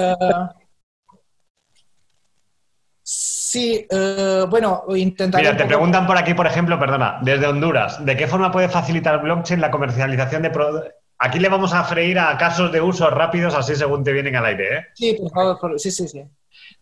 Sí, 3.55 3.87
eh, 3.89 4.47
bueno, 4.51 4.83
intentaré... 4.97 5.45
Mira, 5.45 5.57
te 5.57 5.65
preguntan 5.65 6.09
por 6.09 6.19
aquí, 6.19 6.35
por 6.35 6.45
ejemplo, 6.45 6.77
perdona, 6.77 7.21
desde 7.23 7.47
Honduras, 7.47 8.05
¿de 8.05 8.17
qué 8.17 8.27
forma 8.27 8.51
puede 8.51 8.69
facilitar 8.69 9.23
blockchain 9.23 9.61
la 9.61 9.71
comercialización 9.71 10.43
de 10.43 10.51
productos? 10.51 10.91
Aquí 11.21 11.39
le 11.39 11.49
vamos 11.49 11.73
a 11.73 11.85
freír 11.85 12.19
a 12.19 12.37
casos 12.37 12.73
de 12.73 12.81
uso 12.81 13.09
rápidos, 13.11 13.55
así 13.55 13.77
según 13.77 14.03
te 14.03 14.13
vienen 14.13 14.35
al 14.35 14.47
aire, 14.47 14.77
¿eh? 14.77 14.87
Sí, 14.95 15.17
por 15.17 15.31
favor, 15.31 15.79
sí, 15.79 15.93
sí, 15.93 16.09
sí 16.09 16.25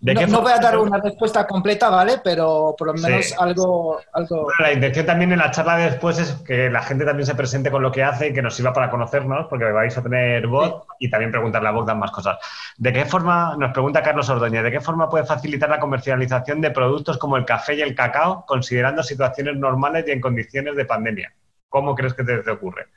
no, 0.03 0.43
voy 0.43 0.53
a 0.53 0.59
dar 0.59 0.79
una 0.79 0.99
respuesta 0.99 1.47
completa, 1.47 1.89
¿vale? 1.89 2.21
Pero 2.25 2.75
por 2.77 2.89
lo 2.89 2.95
menos 2.95 3.33
algo... 3.39 4.01
algo... 4.13 4.49
la 4.59 4.73
intención 4.73 5.07
también 5.07 5.31
en 5.33 5.39
la 5.39 5.53
charla 5.53 5.77
de 5.77 5.91
después 5.91 6.19
es 6.19 6.33
que 6.45 6.69
la 6.69 6.83
gente 6.83 7.05
también 7.05 7.25
se 7.25 7.37
presente 7.37 7.71
con 7.71 7.83
lo 7.83 7.93
que 7.93 8.03
hace 8.03 8.29
y 8.29 8.33
que 8.33 8.43
nos 8.43 8.57
sirva 8.57 8.73
para 8.73 8.91
conocernos, 8.91 9.47
porque 9.49 9.67
vais 9.67 9.97
a 9.97 10.03
tener 10.03 10.47
voz 10.49 10.83
y 10.99 11.09
también 11.09 11.31
preguntarle 11.31 11.69
a 11.69 11.73
Bogdan 11.73 12.01
más 12.01 12.11
cosas. 12.11 12.39
¿De 12.77 12.93
qué 12.93 13.05
forma, 13.05 13.55
nos 13.57 13.73
pregunta 13.73 14.03
Carlos 14.03 14.29
Ordóñez, 14.29 14.65
¿de 14.65 14.73
qué 14.73 14.81
forma 14.81 15.09
puede 15.09 15.25
facilitar 15.25 15.71
la 15.71 15.79
comercialización 15.79 16.61
de 16.61 16.73
productos 16.73 17.17
como 17.19 17.37
el 17.37 17.45
café 17.45 17.75
y 17.75 17.83
el 17.83 17.95
cacao, 17.95 18.45
considerando 18.45 19.05
situaciones 19.05 19.57
normales 19.57 20.05
y 20.09 20.11
en 20.11 20.21
condiciones 20.21 20.75
de 20.75 20.85
pandemia? 20.85 21.33
¿Cómo 21.69 21.95
crees 21.95 22.15
que 22.15 22.25
te 22.25 22.51
ocurre? 22.51 22.89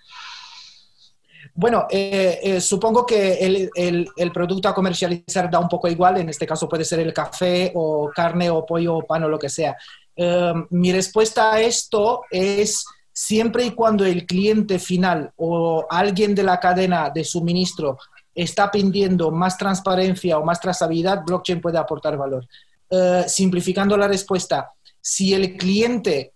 Bueno, 1.58 1.88
eh, 1.90 2.40
eh, 2.44 2.60
supongo 2.60 3.06
que 3.06 3.70
el, 3.74 4.32
producto 4.34 4.68
a 4.68 4.76
comercializar 4.76 5.50
da 5.50 5.58
un 5.58 5.70
poco 5.70 5.88
igual, 5.88 6.18
en 6.18 6.28
este 6.28 6.46
caso 6.46 6.68
puede 6.68 6.84
ser 6.84 7.00
el 7.00 7.14
café 7.14 7.72
o 7.76 8.12
carne 8.14 8.50
o 8.50 8.66
pollo 8.66 8.98
o 8.98 9.04
pan 9.04 9.24
o 9.24 9.30
lo 9.30 9.40
que 9.40 9.48
sea. 9.48 9.78
Em, 10.18 10.68
mi 10.72 10.92
respuesta 10.92 11.54
a 11.54 11.62
esto 11.62 12.24
es 12.30 12.84
siempre 13.14 13.64
y 13.66 13.72
cuando 13.72 14.06
el 14.06 14.26
cliente 14.26 14.80
final 14.80 15.32
o 15.38 15.86
alguien 15.90 16.36
de 16.36 16.44
la 16.44 16.60
cadena 16.60 17.10
de 17.10 17.24
suministro 17.24 18.00
está 18.34 18.70
pidiendo 18.70 19.32
más 19.32 19.58
transparencia 19.58 20.38
o 20.38 20.44
más 20.44 20.60
trazabilidad, 20.60 21.24
blockchain 21.26 21.62
puede 21.62 21.78
aportar 21.78 22.18
valor. 22.18 22.46
Eh, 22.90 23.24
simplificando 23.28 23.96
la 23.96 24.10
respuesta, 24.10 24.74
si 25.00 25.34
el 25.34 25.56
cliente 25.56 26.34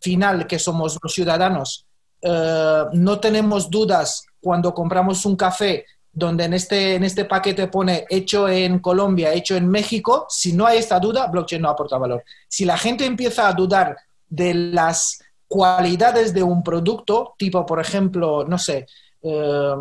final, 0.00 0.46
que 0.48 0.58
somos 0.58 0.98
los 1.00 1.14
ciudadanos, 1.14 1.85
eh, 2.28 2.84
no 2.92 3.20
tenemos 3.20 3.70
dudas 3.70 4.26
cuando 4.40 4.74
compramos 4.74 5.24
un 5.26 5.36
café 5.36 5.84
donde 6.12 6.44
en 6.44 6.54
este, 6.54 6.94
en 6.96 7.04
este 7.04 7.24
paquete 7.24 7.68
pone 7.68 8.04
hecho 8.08 8.48
en 8.48 8.80
Colombia, 8.80 9.32
hecho 9.32 9.54
en 9.54 9.68
México, 9.68 10.26
si 10.28 10.52
no 10.54 10.66
hay 10.66 10.78
esta 10.78 10.98
duda, 10.98 11.28
blockchain 11.28 11.62
no 11.62 11.68
aporta 11.68 11.98
valor. 11.98 12.24
Si 12.48 12.64
la 12.64 12.76
gente 12.78 13.04
empieza 13.04 13.46
a 13.46 13.52
dudar 13.52 13.96
de 14.28 14.54
las 14.54 15.22
cualidades 15.46 16.34
de 16.34 16.42
un 16.42 16.64
producto, 16.64 17.34
tipo, 17.38 17.64
por 17.64 17.80
ejemplo, 17.80 18.44
no 18.44 18.58
sé, 18.58 18.86
eh, 19.22 19.74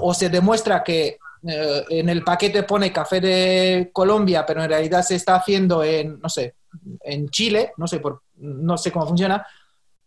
o 0.00 0.14
se 0.14 0.28
demuestra 0.30 0.82
que 0.82 1.18
eh, 1.46 1.84
en 1.90 2.08
el 2.08 2.24
paquete 2.24 2.64
pone 2.64 2.92
café 2.92 3.20
de 3.20 3.90
Colombia, 3.92 4.44
pero 4.44 4.62
en 4.62 4.70
realidad 4.70 5.02
se 5.02 5.14
está 5.14 5.36
haciendo 5.36 5.84
en, 5.84 6.18
no 6.18 6.28
sé, 6.28 6.54
en 7.02 7.28
Chile, 7.28 7.72
no 7.76 7.86
sé, 7.86 8.00
por, 8.00 8.22
no 8.36 8.76
sé 8.78 8.90
cómo 8.90 9.06
funciona, 9.06 9.46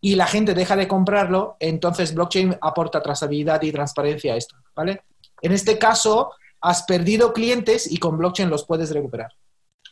y 0.04 0.16
la 0.16 0.26
gente 0.26 0.52
deja 0.52 0.74
de 0.74 0.88
comprarlo, 0.88 1.56
entonces 1.60 2.12
blockchain 2.12 2.56
aporta 2.60 3.00
trazabilidad 3.00 3.62
y 3.62 3.70
transparencia 3.70 4.34
a 4.34 4.36
esto, 4.36 4.56
¿vale? 4.74 5.02
En 5.40 5.52
este 5.52 5.78
caso, 5.78 6.32
has 6.60 6.82
perdido 6.82 7.32
clientes 7.32 7.90
y 7.90 7.98
con 7.98 8.18
blockchain 8.18 8.50
los 8.50 8.66
puedes 8.66 8.92
recuperar. 8.92 9.30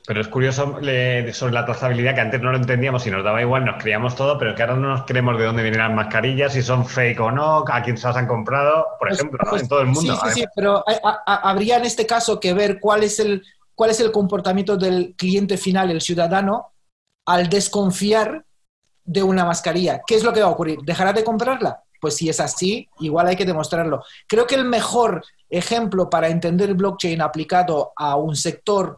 Pero 0.07 0.21
es 0.21 0.27
curioso 0.27 0.81
sobre 1.33 1.53
la 1.53 1.65
trazabilidad 1.65 2.17
que 2.17 2.23
antes 2.23 2.41
no 2.41 2.51
lo 2.51 2.57
entendíamos 2.57 3.07
y 3.07 3.11
nos 3.13 3.23
daba 3.23 3.41
igual, 3.41 3.65
nos 3.65 3.81
creíamos 3.81 4.17
todo, 4.17 4.37
pero 4.37 4.57
que 4.57 4.63
ahora 4.63 4.75
no 4.75 4.89
nos 4.89 5.05
creemos 5.05 5.39
de 5.39 5.45
dónde 5.45 5.63
vienen 5.63 5.81
las 5.81 5.93
mascarillas, 5.93 6.55
si 6.55 6.63
son 6.63 6.85
fake 6.85 7.21
o 7.21 7.31
no, 7.31 7.65
a 7.71 7.83
quién 7.83 7.97
se 7.97 8.09
las 8.09 8.17
han 8.17 8.27
comprado, 8.27 8.87
por 8.99 9.09
pues, 9.09 9.21
ejemplo, 9.21 9.39
¿no? 9.45 9.51
Pues, 9.51 9.63
en 9.63 9.69
todo 9.69 9.81
el 9.83 9.87
mundo. 9.87 10.01
Sí, 10.01 10.21
sí, 10.25 10.41
sí, 10.41 10.47
pero 10.57 10.83
habría 11.25 11.77
en 11.77 11.85
este 11.85 12.05
caso 12.05 12.41
que 12.41 12.53
ver 12.53 12.81
cuál 12.81 13.05
es, 13.05 13.21
el, 13.21 13.45
cuál 13.77 13.91
es 13.91 14.01
el 14.01 14.11
comportamiento 14.11 14.77
del 14.77 15.15
cliente 15.17 15.57
final, 15.57 15.93
el 15.93 16.01
ciudadano, 16.01 16.73
al 17.27 17.49
desconfiar 17.49 18.45
de 19.05 19.23
una 19.23 19.45
mascarilla. 19.45 20.03
¿Qué 20.07 20.15
es 20.15 20.25
lo 20.25 20.33
que 20.33 20.41
va 20.41 20.49
a 20.49 20.53
ocurrir? 20.53 20.81
¿Dejará 20.83 21.13
de 21.13 21.25
comprarla? 21.25 21.83
Pues 22.01 22.17
si 22.17 22.29
es 22.29 22.41
así, 22.41 22.89
igual 23.01 23.27
hay 23.27 23.37
que 23.37 23.45
demostrarlo. 23.45 24.03
Creo 24.27 24.47
que 24.47 24.55
el 24.55 24.65
mejor 24.65 25.23
ejemplo 25.49 26.09
para 26.09 26.29
entender 26.29 26.75
blockchain 26.75 27.21
aplicado 27.21 27.93
a 27.97 28.17
un 28.17 28.37
sector 28.37 28.97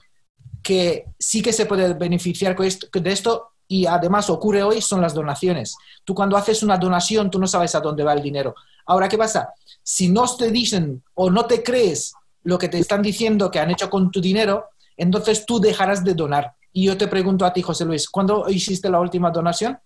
que 0.63 1.07
sí 1.19 1.43
que 1.43 1.53
se 1.53 1.67
puede 1.67 1.95
beneficiar 1.95 2.57
de 2.57 3.13
esto 3.13 3.53
y 3.67 3.87
además 3.87 4.31
ocurre 4.31 4.63
hoy 4.63 4.81
son 4.81 5.01
las 5.01 5.15
donaciones. 5.15 5.77
Tú 6.05 6.15
cuando 6.15 6.37
haces 6.37 6.63
una 6.63 6.77
donación, 6.77 7.31
tú 7.31 7.39
no 7.39 7.47
sabes 7.47 7.75
a 7.75 7.81
dónde 7.81 8.05
va 8.05 8.13
el 8.13 8.23
dinero. 8.23 8.55
Ahora, 8.87 9.09
¿qué 9.09 9.17
pasa? 9.17 9.53
Si 9.83 10.09
no 10.09 10.25
te 10.37 10.51
dicen 10.51 11.03
o 11.15 11.31
no 11.31 11.47
te 11.47 11.63
crees 11.63 12.13
lo 12.45 12.59
que 12.59 12.69
te 12.69 12.79
están 12.79 13.03
diciendo 13.03 13.51
que 13.51 13.59
han 13.59 13.71
hecho 13.71 13.89
con 13.89 14.11
tu 14.11 14.21
dinero, 14.21 14.67
entonces 14.97 15.47
tú 15.47 15.59
dejarás 15.59 16.05
de 16.05 16.15
donar. 16.15 16.53
Y 16.73 16.87
yo 16.87 16.97
te 16.97 17.09
pregunto 17.09 17.45
a 17.45 17.53
ti, 17.53 17.63
José 17.63 17.85
Luis, 17.85 18.09
¿cuándo 18.09 18.49
hiciste 18.49 18.91
la 18.91 19.01
última 19.01 19.31
donación? 19.31 19.79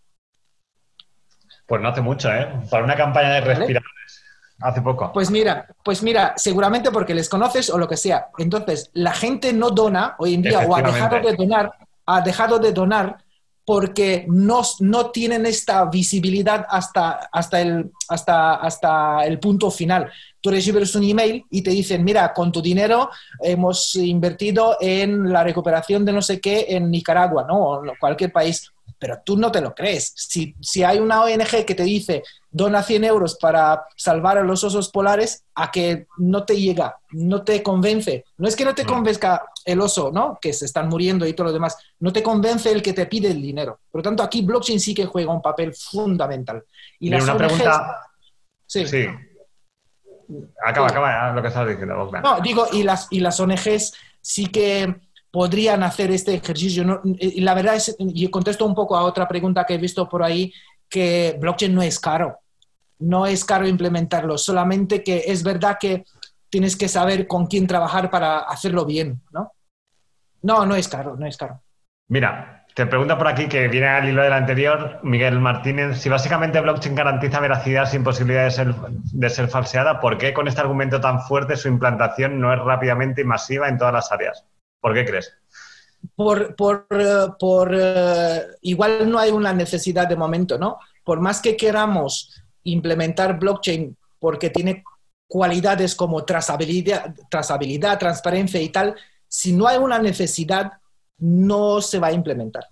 Pues 1.67 1.83
no 1.83 1.89
hace 1.89 2.01
mucho, 2.01 2.33
¿eh? 2.33 2.49
Para 2.71 2.85
una 2.85 2.97
campaña 2.97 3.35
de 3.35 3.41
respiradores. 3.41 4.23
Hace 4.61 4.81
poco. 4.81 5.13
Pues 5.13 5.31
mira, 5.31 5.67
pues 5.85 6.03
mira, 6.03 6.33
seguramente 6.37 6.91
porque 6.91 7.15
les 7.15 7.29
conoces 7.29 7.69
o 7.69 7.77
lo 7.77 7.87
que 7.87 7.97
sea. 7.97 8.29
Entonces, 8.39 8.91
la 8.95 9.13
gente 9.13 9.53
no 9.53 9.71
dona 9.71 10.15
hoy 10.19 10.35
en 10.35 10.43
día 10.43 10.61
o 10.61 10.75
ha 10.75 10.81
dejado 10.81 11.21
de 11.21 11.35
donar, 11.35 11.73
ha 12.07 12.21
dejado 12.23 12.59
de 12.59 12.73
donar 12.73 13.19
porque 13.67 14.25
no, 14.29 14.63
no 14.79 15.11
tienen 15.11 15.45
esta 15.45 15.85
visibilidad 15.87 16.65
hasta, 16.71 17.29
hasta, 17.33 17.61
el, 17.61 17.91
hasta, 18.09 18.55
hasta 18.55 19.27
el 19.27 19.41
punto 19.41 19.73
final. 19.73 20.09
Tú 20.41 20.53
recibes 20.53 20.95
un 20.95 21.03
email 21.03 21.45
y 21.51 21.63
te 21.63 21.71
dicen, 21.71 22.05
mira, 22.05 22.33
con 22.33 22.53
tu 22.53 22.63
dinero 22.63 23.11
hemos 23.43 23.97
invertido 23.97 24.77
en 24.81 25.33
la 25.33 25.43
recuperación 25.43 26.05
de 26.05 26.13
no 26.13 26.23
sé 26.23 26.41
qué 26.41 26.67
en 26.69 26.91
Nicaragua, 26.93 27.45
¿no? 27.47 27.59
O 27.59 27.83
cualquier 27.99 28.33
país 28.33 28.73
pero 28.99 29.21
tú 29.25 29.37
no 29.37 29.53
te 29.53 29.61
lo 29.61 29.75
crees. 29.75 30.13
Si, 30.17 30.55
si 30.61 30.83
hay 30.83 30.99
una 30.99 31.23
ONG 31.23 31.65
que 31.67 31.75
te 31.75 31.83
dice, 31.83 32.23
dona 32.51 32.83
100 32.83 33.05
euros 33.05 33.37
para 33.37 33.85
salvar 33.97 34.39
a 34.39 34.43
los 34.43 34.65
osos 34.65 34.91
polares, 34.91 35.45
a 35.55 35.71
que 35.71 36.07
no 36.19 36.45
te 36.45 36.61
llega, 36.61 36.97
no 37.11 37.43
te 37.43 37.63
convence. 37.63 38.25
No 38.39 38.49
es 38.49 38.57
que 38.57 38.65
no 38.65 38.75
te 38.75 38.85
convenzca 38.85 39.43
el 39.65 39.81
oso, 39.81 40.11
¿no? 40.13 40.39
Que 40.41 40.53
se 40.53 40.65
están 40.65 40.89
muriendo 40.89 41.27
y 41.27 41.35
todo 41.35 41.49
lo 41.49 41.53
demás. 41.53 41.77
No 42.01 42.13
te 42.13 42.23
convence 42.23 42.71
el 42.71 42.83
que 42.83 42.93
te 42.93 43.07
pide 43.07 43.31
el 43.31 43.43
dinero. 43.43 43.81
Por 43.91 44.01
lo 44.01 44.03
tanto, 44.03 44.23
aquí 44.23 44.43
blockchain 44.43 44.81
sí 44.81 44.95
que 44.95 45.07
juega 45.07 45.33
un 45.33 45.43
papel 45.43 45.75
fundamental. 45.75 46.65
Y, 46.99 47.13
una 47.15 47.37
pregunta... 47.37 48.01
Sí. 48.67 48.87
sí. 48.87 49.07
Acaba, 50.65 50.89
acaba 50.89 51.33
lo 51.33 51.43
que 51.43 51.49
estabas 51.49 51.69
diciendo, 51.69 52.11
No, 52.23 52.41
digo, 52.41 52.67
y 52.73 52.83
las, 52.83 53.07
y 53.11 53.21
las 53.21 53.39
ONGs 53.39 53.93
sí 54.21 54.47
que 54.47 55.06
podrían 55.37 55.83
hacer 55.83 56.11
este 56.13 56.33
ejercicio. 56.33 57.03
y 57.05 57.43
la 57.43 57.53
verdad 57.53 57.77
es, 57.77 57.95
y 57.99 58.27
contesto 58.31 58.65
un 58.65 58.75
poco 58.75 58.97
a 58.97 59.05
otra 59.05 59.29
pregunta 59.29 59.67
que 59.67 59.75
he 59.75 59.79
visto 59.79 60.09
por 60.09 60.23
ahí, 60.23 60.51
que 60.89 61.37
blockchain 61.39 61.75
no 61.75 61.83
es 61.83 62.01
caro. 62.01 62.39
No 63.01 63.27
es 63.27 63.45
caro 63.45 63.69
implementarlo, 63.69 64.39
solamente 64.39 65.05
que 65.05 65.25
es 65.27 65.43
verdad 65.43 65.77
que 65.79 66.07
tienes 66.49 66.75
que 66.75 66.89
saber 66.89 67.27
con 67.27 67.49
quién 67.49 67.67
trabajar 67.67 68.09
para 68.09 68.39
hacerlo 68.39 68.87
bien, 68.87 69.21
¿no? 69.31 69.53
No, 70.41 70.65
no 70.65 70.75
es 70.75 70.89
caro, 70.89 71.17
no 71.19 71.27
es 71.27 71.37
caro. 71.37 71.61
Mira, 72.09 72.65
te 72.75 72.87
pregunta 72.87 73.19
por 73.19 73.29
aquí, 73.29 73.47
que 73.47 73.69
viene 73.69 73.89
al 73.89 74.09
hilo 74.09 74.23
del 74.23 74.33
anterior, 74.33 75.01
Miguel 75.03 75.39
Martínez, 75.39 76.01
si 76.01 76.09
básicamente 76.09 76.63
blockchain 76.63 76.95
garantiza 76.95 77.41
veracidad 77.41 77.85
sin 77.85 78.03
posibilidad 78.03 78.45
de 78.45 78.53
ser, 78.53 78.75
de 78.75 79.29
ser 79.29 79.49
falseada, 79.49 80.01
¿por 80.01 80.17
qué 80.17 80.33
con 80.33 80.49
este 80.49 80.63
argumento 80.63 80.99
tan 80.99 81.21
fuerte 81.21 81.57
su 81.57 81.69
implantación 81.69 82.41
no 82.41 82.55
es 82.55 82.59
rápidamente 82.59 83.21
y 83.21 83.25
masiva 83.25 83.69
en 83.69 83.77
todas 83.77 83.93
las 83.93 84.11
áreas? 84.11 84.47
¿Por 84.87 84.95
qué 84.95 85.05
crees? 85.05 85.35
Por, 86.15 86.55
por, 86.55 86.87
por 87.41 87.75
eh, 87.77 88.43
igual 88.63 89.11
no 89.11 89.19
hay 89.19 89.33
una 89.33 89.53
necesidad 89.53 90.07
de 90.07 90.15
momento, 90.15 90.59
¿no? 90.59 90.79
Por 91.03 91.19
más 91.21 91.41
que 91.41 91.57
queramos 91.57 92.41
implementar 92.63 93.37
blockchain 93.37 93.97
porque 94.21 94.51
tiene 94.51 94.85
cualidades 95.27 95.97
como 95.97 96.25
trazabilidad, 96.25 97.17
trazabilidad, 97.29 97.99
transparencia 97.99 98.63
y 98.63 98.69
tal, 98.69 98.95
si 99.27 99.53
no 99.53 99.67
hay 99.67 99.79
una 99.79 99.99
necesidad, 99.99 100.75
no 101.19 101.81
se 101.81 101.99
va 101.99 102.07
a 102.07 102.13
implementar. 102.13 102.69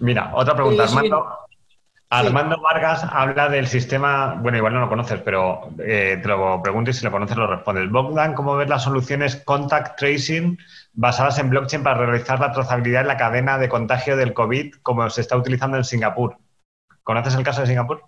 Mira, 0.00 0.32
otra 0.34 0.54
pregunta, 0.54 0.84
Armando. 0.84 1.26
Armando 2.12 2.60
Vargas 2.60 3.06
habla 3.10 3.48
del 3.48 3.66
sistema, 3.66 4.34
bueno, 4.34 4.58
igual 4.58 4.74
no 4.74 4.80
lo 4.80 4.88
conoces, 4.90 5.18
pero 5.24 5.70
eh, 5.78 6.18
te 6.20 6.28
lo 6.28 6.60
pregunto 6.62 6.90
y 6.90 6.92
si 6.92 7.04
lo 7.06 7.10
conoces 7.10 7.38
lo 7.38 7.46
respondes. 7.46 7.90
Bogdan, 7.90 8.34
¿cómo 8.34 8.54
ves 8.54 8.68
las 8.68 8.84
soluciones 8.84 9.36
contact 9.36 9.98
tracing 9.98 10.58
basadas 10.92 11.38
en 11.38 11.48
blockchain 11.48 11.82
para 11.82 12.04
realizar 12.04 12.38
la 12.38 12.52
trazabilidad 12.52 13.00
en 13.00 13.08
la 13.08 13.16
cadena 13.16 13.56
de 13.56 13.70
contagio 13.70 14.14
del 14.16 14.34
COVID 14.34 14.74
como 14.82 15.08
se 15.08 15.22
está 15.22 15.38
utilizando 15.38 15.78
en 15.78 15.84
Singapur? 15.84 16.36
¿Conoces 17.02 17.34
el 17.34 17.44
caso 17.44 17.62
de 17.62 17.68
Singapur? 17.68 18.02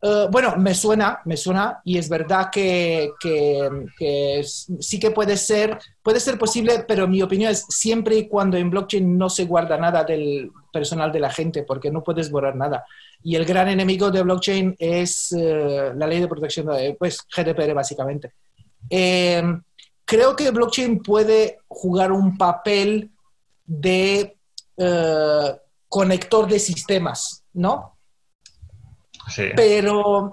Eh, 0.00 0.28
bueno, 0.30 0.54
me 0.56 0.74
suena, 0.74 1.20
me 1.24 1.36
suena 1.36 1.80
y 1.84 1.98
es 1.98 2.08
verdad 2.08 2.50
que, 2.52 3.10
sí 4.80 5.00
que 5.00 5.10
puede 5.10 5.36
ser, 5.36 5.76
puede 6.02 6.20
ser 6.20 6.38
posible, 6.38 6.84
pero 6.86 7.08
mi 7.08 7.20
opinión 7.20 7.50
es 7.50 7.66
siempre 7.68 8.16
y 8.16 8.28
cuando 8.28 8.56
en 8.56 8.70
blockchain 8.70 9.18
no 9.18 9.28
se 9.28 9.44
guarda 9.44 9.76
nada 9.76 10.04
del 10.04 10.52
personal 10.72 11.10
de 11.10 11.20
la 11.20 11.30
gente, 11.30 11.64
porque 11.64 11.90
no 11.90 12.04
puedes 12.04 12.30
borrar 12.30 12.54
nada. 12.54 12.84
Y 13.22 13.36
el 13.36 13.44
gran 13.44 13.68
enemigo 13.68 14.10
de 14.10 14.22
blockchain 14.22 14.76
es 14.78 15.32
eh, 15.32 15.92
la 15.94 16.06
ley 16.06 16.20
de 16.20 16.28
protección 16.28 16.66
de, 16.66 16.96
pues, 16.98 17.20
GDPR 17.34 17.74
básicamente. 17.74 18.32
Eh, 18.88 19.42
creo 20.04 20.36
que 20.36 20.50
blockchain 20.50 21.02
puede 21.02 21.58
jugar 21.68 22.12
un 22.12 22.36
papel 22.38 23.10
de 23.64 24.34
conector 25.88 26.46
de 26.46 26.60
sistemas, 26.60 27.42
¿no? 27.54 27.98
Pero 29.56 30.32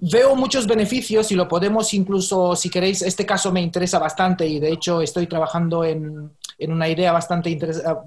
veo 0.00 0.34
muchos 0.34 0.66
beneficios 0.66 1.30
y 1.30 1.34
lo 1.34 1.46
podemos 1.46 1.92
incluso, 1.92 2.56
si 2.56 2.70
queréis, 2.70 3.02
este 3.02 3.26
caso 3.26 3.52
me 3.52 3.60
interesa 3.60 3.98
bastante 3.98 4.46
y 4.46 4.58
de 4.58 4.72
hecho 4.72 5.02
estoy 5.02 5.26
trabajando 5.26 5.84
en, 5.84 6.32
una 6.68 6.88
idea 6.88 7.12
bastante 7.12 7.48
interesante 7.48 8.00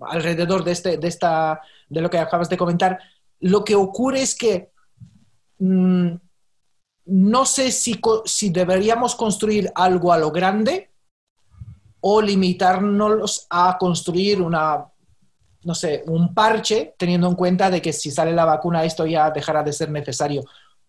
alrededor 0.00 0.62
de, 0.62 0.72
este, 0.72 0.96
de, 0.98 1.08
esta, 1.08 1.60
de 1.88 2.00
lo 2.02 2.10
que 2.10 2.18
acabas 2.18 2.50
de 2.50 2.56
comentar. 2.56 2.98
Lo 3.40 3.64
que 3.64 3.74
ocurre 3.74 4.22
es 4.22 4.34
que 4.34 4.72
mm, 5.58 6.12
no 7.06 7.46
sé 7.46 7.70
si, 7.72 8.00
si 8.26 8.50
deberíamos 8.50 9.14
construir 9.14 9.70
algo 9.74 10.12
a 10.12 10.18
lo 10.18 10.30
grande 10.30 10.90
o 12.00 12.20
limitarnos 12.20 13.46
a 13.48 13.76
construir 13.78 14.42
una 14.42 14.86
no 15.64 15.74
sé, 15.74 16.04
un 16.06 16.34
parche, 16.34 16.94
teniendo 16.98 17.26
en 17.26 17.34
cuenta 17.34 17.70
de 17.70 17.80
que 17.80 17.92
si 17.92 18.10
sale 18.10 18.32
la 18.32 18.44
vacuna 18.44 18.84
esto 18.84 19.06
ya 19.06 19.30
dejará 19.30 19.62
de 19.62 19.72
ser 19.72 19.90
necesario. 19.90 20.44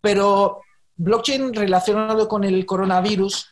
Pero 0.06 0.62
blockchain 0.98 1.52
relacionado 1.52 2.28
con 2.28 2.44
el 2.44 2.64
coronavirus, 2.64 3.50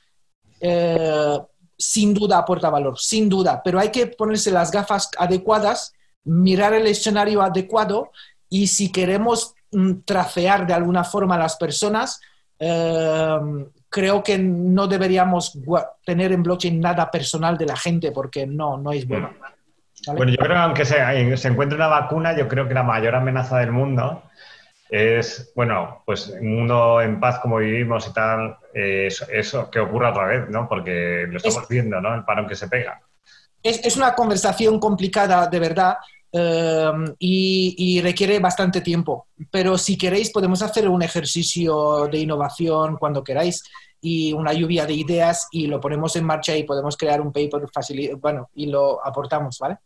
eh, 0.62 1.40
sin 1.76 2.14
duda 2.14 2.38
aporta 2.38 2.70
valor, 2.70 3.00
sin 3.00 3.28
duda, 3.28 3.60
pero 3.64 3.80
hay 3.80 3.90
que 3.90 4.06
ponerse 4.06 4.52
las 4.52 4.70
gafas 4.70 5.10
adecuadas, 5.18 5.94
mirar 6.26 6.76
el 6.76 6.86
escenario 6.86 7.42
adecuado 7.42 8.12
y 8.50 8.68
si 8.68 8.92
queremos 8.92 9.56
mm, 9.72 10.02
tracear 10.06 10.68
de 10.68 10.76
alguna 10.76 11.04
forma 11.04 11.34
a 11.34 11.40
las 11.40 11.56
personas, 11.58 12.22
eh, 12.60 13.40
creo 13.90 14.22
que 14.22 14.38
no 14.38 14.86
deberíamos 14.86 15.58
tener 16.06 16.34
en 16.34 16.44
blockchain 16.44 16.80
nada 16.80 17.10
personal 17.10 17.58
de 17.58 17.66
la 17.66 17.76
gente 17.76 18.12
porque 18.12 18.46
no, 18.46 18.78
no 18.78 18.92
es 18.92 19.08
bueno. 19.08 19.32
Bueno, 20.06 20.32
yo 20.32 20.38
creo 20.38 20.50
que 20.50 20.62
aunque 20.62 20.86
se, 20.86 21.38
se, 21.38 21.48
encuentre 21.48 21.78
una 21.78 21.88
vacuna, 21.88 22.38
yo 22.38 22.48
creo 22.48 22.68
que 22.68 22.76
la 22.76 22.84
mayor 22.84 23.16
amenaza 23.16 23.58
del 23.58 23.72
mundo 23.72 24.22
es, 24.94 25.52
bueno, 25.56 26.04
pues 26.06 26.28
un 26.28 26.56
mundo 26.56 27.02
en 27.02 27.20
paz 27.20 27.40
como 27.40 27.58
vivimos 27.58 28.08
y 28.08 28.14
tal, 28.14 28.58
eso, 28.76 29.72
que 29.72 29.80
ocurra 29.80 30.12
otra 30.12 30.28
vez, 30.28 30.50
¿no? 30.50 30.70
Porque 30.70 31.26
lo 31.28 31.38
estamos 31.38 31.68
viendo, 31.68 32.00
¿no? 32.00 32.14
El 32.14 32.24
parón 32.24 32.48
que 32.48 32.56
se 32.56 32.68
pega. 32.68 33.02
Es, 33.64 33.98
una 33.98 34.14
conversación 34.14 34.80
complicada, 34.80 35.48
de 35.48 35.60
verdad, 35.60 35.96
eh, 36.32 36.92
y, 37.18 37.76
y, 37.76 38.02
requiere 38.02 38.38
bastante 38.38 38.82
tiempo. 38.82 39.30
Pero 39.50 39.80
si 39.80 39.98
queréis, 39.98 40.30
podemos 40.30 40.62
hacer 40.62 40.88
un 40.88 41.02
ejercicio 41.02 42.08
de 42.08 42.20
innovación 42.20 42.98
cuando 42.98 43.24
queráis 43.24 43.64
y 44.00 44.32
una 44.32 44.54
lluvia 44.54 44.86
de 44.86 44.94
ideas 44.94 45.48
y 45.52 45.66
lo 45.66 45.80
ponemos 45.80 46.16
en 46.18 46.26
marcha 46.26 46.56
y 46.56 46.66
podemos 46.66 46.96
crear 46.98 47.20
un 47.20 47.32
paper 47.32 47.68
fácil, 47.74 48.16
bueno, 48.18 48.48
y 48.54 48.68
lo 48.68 49.04
aportamos, 49.04 49.58
¿vale? 49.58 49.78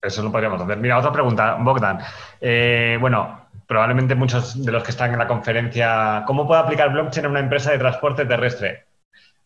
Eso 0.00 0.22
lo 0.22 0.32
podríamos 0.32 0.62
hacer. 0.62 0.78
Mira, 0.78 0.98
otra 0.98 1.12
pregunta, 1.12 1.58
Bogdan. 1.60 1.98
Eh, 2.40 2.96
bueno, 2.98 3.43
probablemente 3.66 4.14
muchos 4.14 4.64
de 4.64 4.72
los 4.72 4.82
que 4.82 4.90
están 4.90 5.12
en 5.12 5.18
la 5.18 5.26
conferencia, 5.26 6.24
¿cómo 6.26 6.46
puede 6.46 6.60
aplicar 6.60 6.92
blockchain 6.92 7.26
en 7.26 7.30
una 7.30 7.40
empresa 7.40 7.72
de 7.72 7.78
transporte 7.78 8.24
terrestre? 8.26 8.84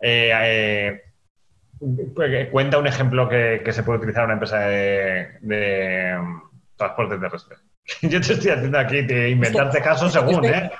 Eh, 0.00 1.02
eh, 1.80 2.48
cuenta 2.50 2.78
un 2.78 2.86
ejemplo 2.86 3.28
que, 3.28 3.62
se 3.70 3.82
puede 3.82 3.98
utilizar 3.98 4.22
en 4.22 4.26
una 4.26 4.34
empresa 4.34 4.60
de, 4.60 6.16
transporte 6.76 7.18
terrestre. 7.18 7.56
Yo 8.02 8.20
te 8.20 8.32
estoy 8.32 8.50
haciendo 8.50 8.78
aquí 8.78 9.02
de 9.02 9.30
inventarte 9.30 9.80
casos 9.80 10.12
según, 10.12 10.44
¿eh? 10.44 10.70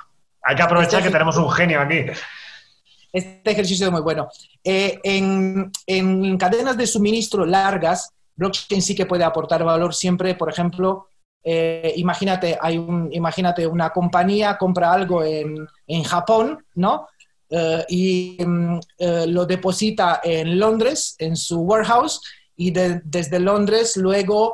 Hay 0.41 0.55
que 0.55 0.61
aprovechar 0.61 1.03
que 1.03 1.09
tenemos 1.09 1.37
un 1.37 1.51
genio 1.51 1.81
aquí. 1.81 2.05
Este 3.11 3.51
ejercicio 3.51 3.87
es 3.87 3.91
muy 3.91 4.01
bueno. 4.01 4.29
en, 4.63 5.71
en 5.85 6.37
cadenas 6.37 6.77
de 6.77 6.87
suministro 6.87 7.45
largas, 7.45 8.13
blockchain 8.35 8.81
sí 8.81 8.95
que 8.95 9.05
puede 9.05 9.23
aportar 9.23 9.63
valor 9.63 9.93
siempre, 9.93 10.35
por 10.35 10.49
ejemplo, 10.49 11.07
eh, 11.43 11.93
imagínate, 11.95 12.57
hay 12.61 12.77
un, 12.77 13.09
imagínate 13.11 13.65
una 13.65 13.91
compañía 13.91 14.57
compra 14.57 14.91
algo 14.91 15.23
en, 15.23 15.67
en 15.87 16.03
Japón, 16.03 16.65
¿no? 16.75 17.07
Eh, 17.49 17.85
y 17.89 18.37
mm, 18.45 18.79
eh, 18.97 19.25
lo 19.27 19.45
deposita 19.45 20.19
en 20.23 20.59
Londres, 20.59 21.15
en 21.17 21.35
su 21.35 21.61
warehouse, 21.61 22.21
y 22.55 22.71
desde 22.71 23.39
Londres 23.39 23.95
luego 23.95 24.53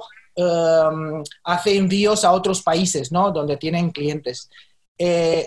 hace 1.46 1.78
envíos 1.78 2.26
a 2.26 2.34
otros 2.34 2.62
países, 2.62 3.10
¿no? 3.10 3.32
Donde 3.32 3.56
tienen 3.56 3.90
clientes. 3.92 4.50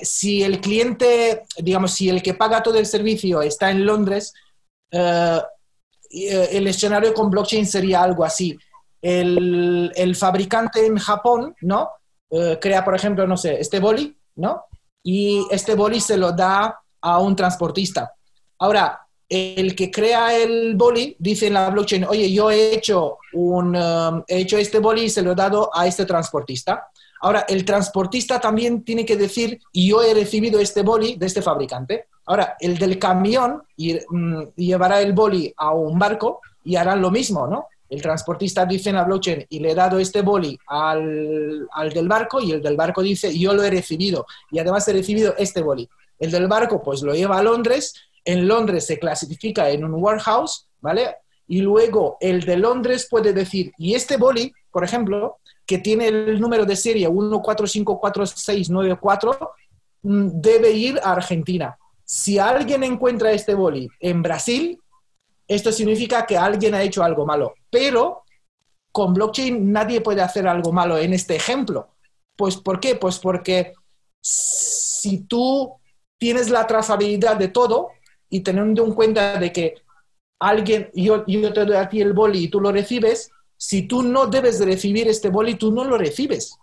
si 0.03 0.43
el 0.43 0.61
cliente, 0.61 1.43
digamos, 1.59 1.93
si 1.93 2.09
el 2.09 2.22
que 2.22 2.32
paga 2.34 2.62
todo 2.62 2.78
el 2.78 2.86
servicio 2.86 3.43
está 3.43 3.70
en 3.70 3.84
Londres, 3.84 4.32
el 4.91 6.66
escenario 6.66 7.12
con 7.12 7.30
blockchain 7.30 7.66
sería 7.66 8.03
algo 8.03 8.24
así. 8.24 8.59
El, 9.01 9.92
el 9.94 10.16
fabricante 10.16 10.84
en 10.84 10.99
Japón, 10.99 11.55
¿no? 11.61 11.90
Eh, 12.30 12.59
crea, 12.61 12.84
por 12.84 12.94
ejemplo, 12.94 13.26
no 13.26 13.36
sé, 13.36 13.61
este 13.61 13.80
boli, 13.80 14.16
¿no? 14.36 14.64
Y 15.03 15.46
este 15.51 15.74
boli 15.74 16.01
se 16.01 16.16
lo 16.16 16.32
da 16.32 16.78
a 17.01 17.18
un 17.18 17.34
transportista. 17.34 18.12
Ahora, 18.59 19.01
el 19.28 19.74
que 19.74 19.90
crea 19.90 20.34
el 20.34 20.74
boli 20.74 21.16
dice 21.18 21.46
en 21.46 21.55
la 21.55 21.70
blockchain, 21.70 22.05
oye, 22.05 22.32
yo 22.32 22.51
he 22.51 22.74
hecho, 22.74 23.18
un, 23.34 23.76
um, 23.76 24.22
he 24.26 24.38
hecho 24.38 24.59
este 24.59 24.78
boli 24.78 25.05
y 25.05 25.11
se 25.11 25.22
lo 25.22 25.32
he 25.32 25.34
dado 25.34 25.70
a 25.74 25.86
este 25.86 26.05
transportista. 26.07 26.88
Ahora, 27.20 27.44
el 27.49 27.64
transportista 27.64 28.40
también 28.40 28.84
tiene 28.84 29.05
que 29.05 29.16
decir, 29.16 29.61
yo 29.72 30.03
he 30.03 30.14
recibido 30.14 30.61
este 30.61 30.82
boli 30.82 31.16
de 31.16 31.26
este 31.26 31.42
fabricante. 31.42 32.07
Ahora, 32.26 32.57
el 32.61 32.78
del 32.78 32.99
camión 32.99 33.62
mm, 33.76 34.42
llevará 34.57 35.01
el 35.01 35.12
boli 35.12 35.53
a 35.57 35.72
un 35.72 35.99
barco 35.99 36.40
y 36.64 36.76
harán 36.76 37.01
lo 37.01 37.11
mismo, 37.11 37.46
¿no? 37.46 37.66
El 37.89 38.03
transportista 38.03 38.66
dice 38.66 38.91
en 38.91 38.97
la 38.97 39.05
blockchain 39.05 39.47
y 39.49 39.61
le 39.61 39.70
he 39.70 39.74
dado 39.74 39.99
este 39.99 40.22
boli 40.22 40.59
al, 40.66 41.66
al, 41.72 41.91
del 41.91 42.09
barco 42.09 42.41
y 42.41 42.53
el 42.53 42.62
del 42.62 42.76
barco 42.76 43.03
dice 43.03 43.36
yo 43.36 43.55
lo 43.55 43.62
he 43.62 43.70
recibido 43.70 44.26
y 44.51 44.59
además 44.59 44.86
he 44.89 44.93
recibido 44.93 45.34
este 45.39 45.62
boli. 45.62 45.89
El 46.18 46.30
del 46.30 46.49
barco 46.49 46.82
pues 46.82 47.03
lo 47.03 47.14
lleva 47.14 47.39
a 47.39 47.43
Londres, 47.43 47.95
en 48.24 48.47
Londres 48.47 48.86
se 48.86 48.99
clasifica 48.99 49.70
en 49.70 49.84
un 49.84 49.95
warehouse, 49.95 50.66
¿vale? 50.80 51.16
Y 51.47 51.62
luego 51.62 52.18
el 52.20 52.43
de 52.43 52.59
Londres 52.59 53.09
puede 53.11 53.32
decir, 53.32 53.72
y 53.78 53.95
este 53.95 54.18
boli, 54.18 54.53
por 54.70 54.84
ejemplo, 54.84 55.39
que 55.64 55.78
tiene 55.78 56.09
el 56.09 56.39
número 56.41 56.66
de 56.66 56.76
serie 56.76 57.09
1454694, 57.09 59.51
mm, 60.03 60.28
debe 60.34 60.72
ir 60.72 61.01
a 61.03 61.12
Argentina. 61.12 61.78
Si 62.05 62.39
alguien 62.39 62.84
encuentra 62.84 63.32
este 63.32 63.55
boli 63.55 63.89
en 64.01 64.22
Brasil, 64.22 64.78
esto 65.49 65.72
significa 65.72 66.26
que 66.26 66.36
alguien 66.36 66.74
ha 66.74 66.82
hecho 66.82 67.03
algo 67.03 67.26
malo. 67.26 67.55
Pero 67.70 68.22
con 68.92 69.14
blockchain 69.14 69.72
nadie 69.72 70.01
puede 70.01 70.20
hacer 70.20 70.46
algo 70.46 70.72
malo 70.72 70.99
en 70.99 71.14
este 71.14 71.34
ejemplo. 71.34 71.94
Pues 72.36 72.57
¿por 72.57 72.78
qué? 72.78 72.94
Pues 72.94 73.18
porque 73.18 73.72
si 74.20 75.20
tú 75.20 75.74
tienes 76.18 76.51
la 76.51 76.66
trazabilidad 76.66 77.36
de 77.36 77.49
todo 77.49 77.88
y 78.28 78.40
teniendo 78.40 78.84
en 78.84 78.92
cuenta 78.92 79.38
de 79.38 79.53
que 79.53 79.74
alguien, 80.38 80.90
yo, 80.94 81.24
yo 81.26 81.53
te 81.53 81.64
doy 81.64 81.76
a 81.76 81.88
ti 81.88 82.01
el 82.01 82.12
boli 82.12 82.44
y 82.44 82.49
tú 82.49 82.61
lo 82.61 82.70
recibes, 82.70 83.30
si 83.57 83.88
tú 83.88 84.03
no 84.03 84.26
debes 84.26 84.59
de 84.59 84.66
recibir 84.66 85.09
este 85.09 85.30
boli, 85.30 85.55
tú 85.55 85.72
no 85.72 85.84
lo 85.84 85.96
recibes. 85.96 86.57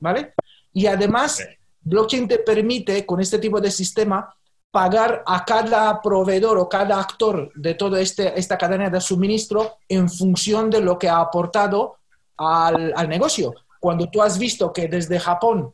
¿Vale? 0.00 0.34
Y 0.72 0.86
además, 0.86 1.46
blockchain 1.82 2.26
te 2.26 2.38
permite, 2.38 3.06
con 3.06 3.20
este 3.20 3.38
tipo 3.38 3.60
de 3.60 3.70
sistema, 3.70 4.34
pagar 4.74 5.22
a 5.24 5.44
cada 5.44 6.02
proveedor 6.02 6.58
o 6.58 6.68
cada 6.68 6.98
actor 6.98 7.52
de 7.54 7.74
toda 7.74 8.00
este, 8.00 8.36
esta 8.36 8.58
cadena 8.58 8.90
de 8.90 9.00
suministro 9.00 9.78
en 9.88 10.10
función 10.10 10.68
de 10.68 10.80
lo 10.80 10.98
que 10.98 11.08
ha 11.08 11.20
aportado 11.20 11.98
al, 12.36 13.08
negocio. 13.08 13.54
Cuando 13.78 14.10
tú 14.10 14.20
has 14.20 14.36
visto 14.36 14.72
que 14.72 14.88
desde 14.88 15.20
Japón 15.20 15.72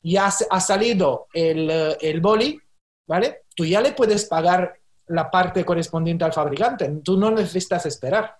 ya 0.00 0.30
ha 0.48 0.60
salido 0.60 1.26
el, 1.34 1.96
el 2.00 2.20
boli, 2.20 2.60
¿vale? 3.08 3.42
Tú 3.56 3.64
ya 3.64 3.80
le 3.80 3.90
puedes 3.94 4.26
pagar 4.26 4.78
la 5.08 5.28
parte 5.28 5.64
correspondiente 5.64 6.24
al 6.24 6.32
fabricante. 6.32 6.88
Tú 7.02 7.18
no 7.18 7.32
necesitas 7.32 7.84
esperar, 7.86 8.36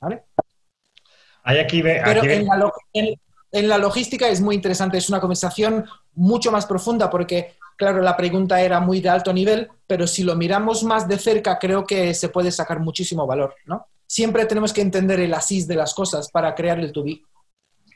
¿vale? 0.00 0.24
aquí 1.44 1.80
Pero 1.80 2.24
En, 2.24 2.44
la, 2.44 2.72
en 3.52 3.68
la 3.68 3.78
logística 3.78 4.26
es 4.26 4.40
muy 4.40 4.56
interesante, 4.56 4.98
es 4.98 5.08
una 5.08 5.20
conversación 5.20 5.86
mucho 6.14 6.50
más 6.50 6.66
profunda 6.66 7.08
porque 7.08 7.54
Claro, 7.76 8.00
la 8.00 8.16
pregunta 8.16 8.60
era 8.60 8.80
muy 8.80 9.00
de 9.00 9.08
alto 9.08 9.32
nivel, 9.32 9.68
pero 9.86 10.06
si 10.06 10.22
lo 10.22 10.36
miramos 10.36 10.84
más 10.84 11.08
de 11.08 11.18
cerca, 11.18 11.58
creo 11.58 11.84
que 11.84 12.14
se 12.14 12.28
puede 12.28 12.50
sacar 12.50 12.80
muchísimo 12.80 13.26
valor, 13.26 13.54
¿no? 13.66 13.86
Siempre 14.06 14.46
tenemos 14.46 14.72
que 14.72 14.80
entender 14.80 15.20
el 15.20 15.34
asís 15.34 15.66
de 15.66 15.74
las 15.76 15.94
cosas 15.94 16.30
para 16.30 16.54
crear 16.54 16.78
el 16.78 16.92
to 16.92 17.04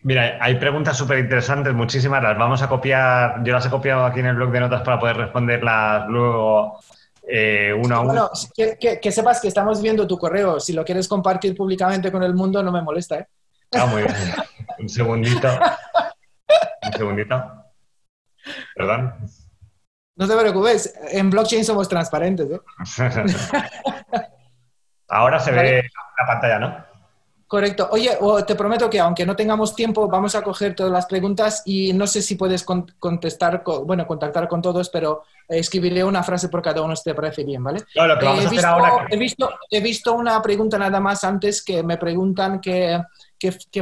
Mira, 0.02 0.38
hay 0.40 0.56
preguntas 0.56 0.96
súper 0.96 1.18
interesantes, 1.18 1.74
muchísimas. 1.74 2.22
Las 2.22 2.38
vamos 2.38 2.62
a 2.62 2.68
copiar. 2.68 3.42
Yo 3.44 3.52
las 3.52 3.66
he 3.66 3.70
copiado 3.70 4.04
aquí 4.04 4.20
en 4.20 4.26
el 4.26 4.36
blog 4.36 4.52
de 4.52 4.60
notas 4.60 4.82
para 4.82 4.98
poder 4.98 5.16
responderlas 5.16 6.08
luego 6.08 6.78
eh, 7.26 7.74
uno 7.76 7.96
a 7.96 8.00
uno. 8.00 8.08
Bueno, 8.08 8.30
que, 9.00 9.12
sepas 9.12 9.40
que 9.40 9.48
estamos 9.48 9.82
viendo 9.82 10.06
tu 10.06 10.16
correo. 10.16 10.60
Si 10.60 10.72
lo 10.72 10.84
quieres 10.84 11.08
compartir 11.08 11.56
públicamente 11.56 12.12
con 12.12 12.22
el 12.22 12.34
mundo, 12.34 12.62
no 12.62 12.72
me 12.72 12.82
molesta, 12.82 13.18
¿eh? 13.18 13.26
Ah, 13.72 13.86
muy 13.86 14.02
bien. 14.02 14.14
Un 14.78 14.88
segundito. 14.88 15.48
Un 16.86 16.92
segundito. 16.92 17.44
Perdón. 18.74 19.14
No 20.18 20.26
te 20.26 20.36
preocupes, 20.36 20.94
en 21.12 21.30
blockchain 21.30 21.64
somos 21.64 21.88
transparentes. 21.88 22.50
¿eh? 22.50 22.60
Ahora 25.08 25.38
se 25.38 25.52
ve 25.52 25.88
la 26.20 26.26
pantalla, 26.26 26.58
¿no? 26.58 26.88
Correcto. 27.46 27.88
Oye, 27.92 28.18
te 28.46 28.56
prometo 28.56 28.90
que 28.90 28.98
aunque 28.98 29.24
no 29.24 29.36
tengamos 29.36 29.74
tiempo, 29.76 30.08
vamos 30.08 30.34
a 30.34 30.42
coger 30.42 30.74
todas 30.74 30.92
las 30.92 31.06
preguntas 31.06 31.62
y 31.64 31.92
no 31.94 32.06
sé 32.06 32.20
si 32.20 32.34
puedes 32.34 32.64
contestar, 32.64 33.62
bueno, 33.86 34.06
contactar 34.06 34.48
con 34.48 34.60
todos, 34.60 34.90
pero 34.90 35.22
escribiré 35.48 36.02
una 36.04 36.22
frase 36.24 36.48
por 36.48 36.60
cada 36.60 36.82
uno 36.82 36.94
si 36.94 37.04
te 37.04 37.14
parece 37.14 37.44
bien, 37.44 37.62
¿vale? 37.62 37.84
lo 37.94 38.18
que 38.18 38.24
vamos 38.26 38.44
a 38.44 38.48
hacer 38.48 38.66
ahora... 38.66 39.06
he, 39.08 39.16
visto, 39.16 39.48
he 39.70 39.80
visto 39.80 40.14
una 40.14 40.42
pregunta 40.42 40.76
nada 40.76 41.00
más 41.00 41.24
antes 41.24 41.62
que 41.62 41.82
me 41.82 41.96
preguntan 41.96 42.60
qué, 42.60 43.02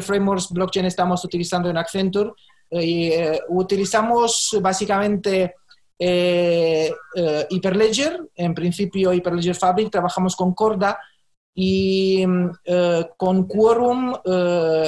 frameworks 0.01 0.51
blockchain 0.51 0.87
estamos 0.87 1.24
utilizando 1.24 1.68
en 1.70 1.78
Accenture. 1.78 2.32
Y, 2.70 3.09
eh, 3.09 3.41
utilizamos 3.49 4.59
básicamente 4.61 5.55
eh, 5.99 6.92
eh, 7.14 7.47
Hyperledger, 7.49 8.20
en 8.34 8.55
principio 8.55 9.12
Hyperledger 9.12 9.55
Fabric, 9.55 9.90
trabajamos 9.90 10.36
con 10.36 10.53
Corda 10.53 10.99
y 11.55 12.22
eh, 12.64 13.07
con 13.16 13.47
Quorum 13.47 14.14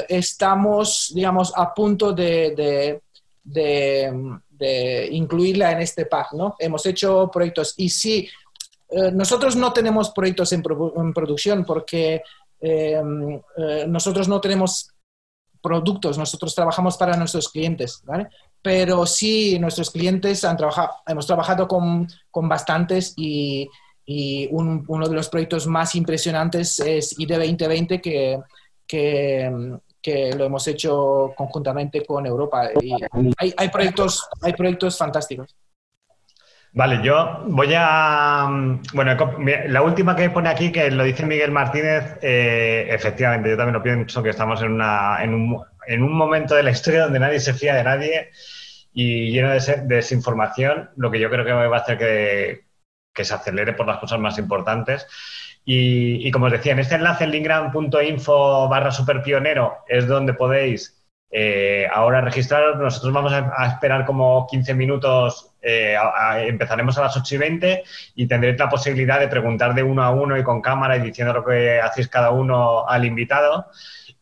estamos, 0.09 1.11
digamos, 1.15 1.53
a 1.57 1.73
punto 1.73 2.13
de, 2.13 3.01
incluirla 5.11 5.73
en 5.73 5.81
este 5.81 6.05
pack, 6.05 6.33
¿no? 6.33 6.57
Hemos 6.59 6.85
hecho 6.85 7.31
proyectos 7.33 7.73
y 7.79 7.89
sí, 7.89 8.29
nosotros 9.13 9.57
no 9.57 9.73
tenemos 9.73 10.11
proyectos 10.11 10.53
en, 10.53 10.63
en 10.97 11.13
producción 11.15 11.65
porque 11.65 12.23
nosotros 13.87 14.29
no 14.29 14.41
tenemos 14.41 14.91
productos, 15.63 16.19
nosotros 16.19 16.55
trabajamos 16.55 16.97
para 16.97 17.17
nuestros 17.17 17.49
clientes, 17.49 18.03
¿vale? 18.05 18.29
pero 18.63 19.07
sí 19.07 19.59
nuestros 19.59 19.91
clientes 19.91 20.45
han 20.45 20.57
trabajado, 20.57 20.91
hemos 21.07 21.27
trabajado 21.27 21.69
con, 21.69 22.09
con 22.31 22.49
bastantes 22.49 23.15
y, 23.17 23.69
y 24.05 24.49
uno 24.51 25.09
de 25.09 25.15
los 25.15 25.29
proyectos 25.29 25.67
más 25.67 25.95
impresionantes 25.95 26.81
es 26.81 27.19
ID 27.19 27.35
2020 27.39 28.01
que, 28.01 28.41
que, 28.87 29.79
que, 30.03 30.33
lo 30.35 30.45
hemos 30.45 30.67
hecho 30.67 31.33
conjuntamente 31.37 32.05
con 32.05 32.27
Europa. 32.27 32.71
Hay, 33.39 33.55
hay, 33.57 33.69
proyectos, 33.69 34.27
hay 34.41 34.55
proyectos 34.55 34.97
fantásticos. 34.97 35.55
Vale, 36.73 37.01
yo 37.03 37.45
voy 37.47 37.73
a. 37.75 38.49
Bueno, 38.93 39.17
la 39.67 39.83
última 39.83 40.15
que 40.15 40.31
pone 40.31 40.49
aquí, 40.49 40.71
que 40.71 40.91
lo 40.91 41.05
dice 41.05 41.25
Miguel 41.27 41.51
Martínez, 41.51 42.19
eh, 42.23 42.87
efectivamente, 42.91 43.51
yo 43.51 43.57
también 43.57 43.75
lo 43.75 43.83
pienso 43.83 44.23
que 44.23 44.31
estamos 44.31 44.63
en, 44.63 44.73
una, 44.73 45.23
en, 45.23 45.35
un, 45.35 45.63
en 45.87 46.03
un 46.03 46.13
momento 46.13 46.55
de 46.55 46.63
la 46.63 46.71
historia 46.71 47.05
donde 47.05 47.21
nadie 47.21 47.41
se 47.41 47.55
fía 47.55 47.75
de 47.75 47.85
nadie 47.85 48.31
y 48.93 49.31
lleno 49.33 49.51
de, 49.51 49.83
desinformación, 49.87 50.91
lo 50.97 51.11
que 51.11 51.21
yo 51.21 51.31
creo 51.31 51.45
que 51.45 51.53
va 51.53 51.77
a 51.77 51.81
hacer 51.81 51.99
que, 51.99 52.65
que 53.15 53.25
se 53.25 53.35
acelere 53.35 53.73
por 53.73 53.87
las 53.87 53.99
cosas 53.99 54.19
más 54.19 54.39
importantes. 54.39 55.07
Y, 55.71 56.31
como 56.31 56.47
os 56.47 56.53
decía, 56.53 56.73
en 56.73 56.79
este 56.79 56.95
enlace, 56.95 57.25
en 57.25 57.31
linkgram.info 57.31 58.69
barra 58.71 58.91
superpionero, 58.91 59.85
es 59.87 60.07
donde 60.07 60.33
podéis 60.33 60.98
eh, 61.31 61.87
ahora 61.93 62.23
registraros, 62.23 62.79
nosotros 62.79 63.13
vamos 63.13 63.33
a, 63.33 63.67
esperar 63.67 64.07
como 64.07 64.47
15 64.47 64.75
minutos, 64.75 65.51
eh, 65.61 65.95
empezaremos 66.47 66.97
a 66.97 67.03
las 67.03 67.17
8 67.17 67.35
y 67.35 67.39
20 67.39 67.85
y 68.15 68.27
tendréis 68.27 68.59
la 68.59 68.69
posibilidad 68.69 69.21
de 69.21 69.29
preguntar 69.29 69.75
de 69.75 69.83
uno 69.83 70.03
a 70.03 70.11
uno 70.11 70.39
y 70.39 70.43
con 70.43 70.63
cámara 70.63 70.97
y 70.97 71.03
diciendo 71.03 71.35
lo 71.35 71.45
que 71.45 71.81
hacéis 71.81 72.09
cada 72.09 72.31
uno 72.31 72.89
al 72.89 73.05
invitado. 73.05 73.67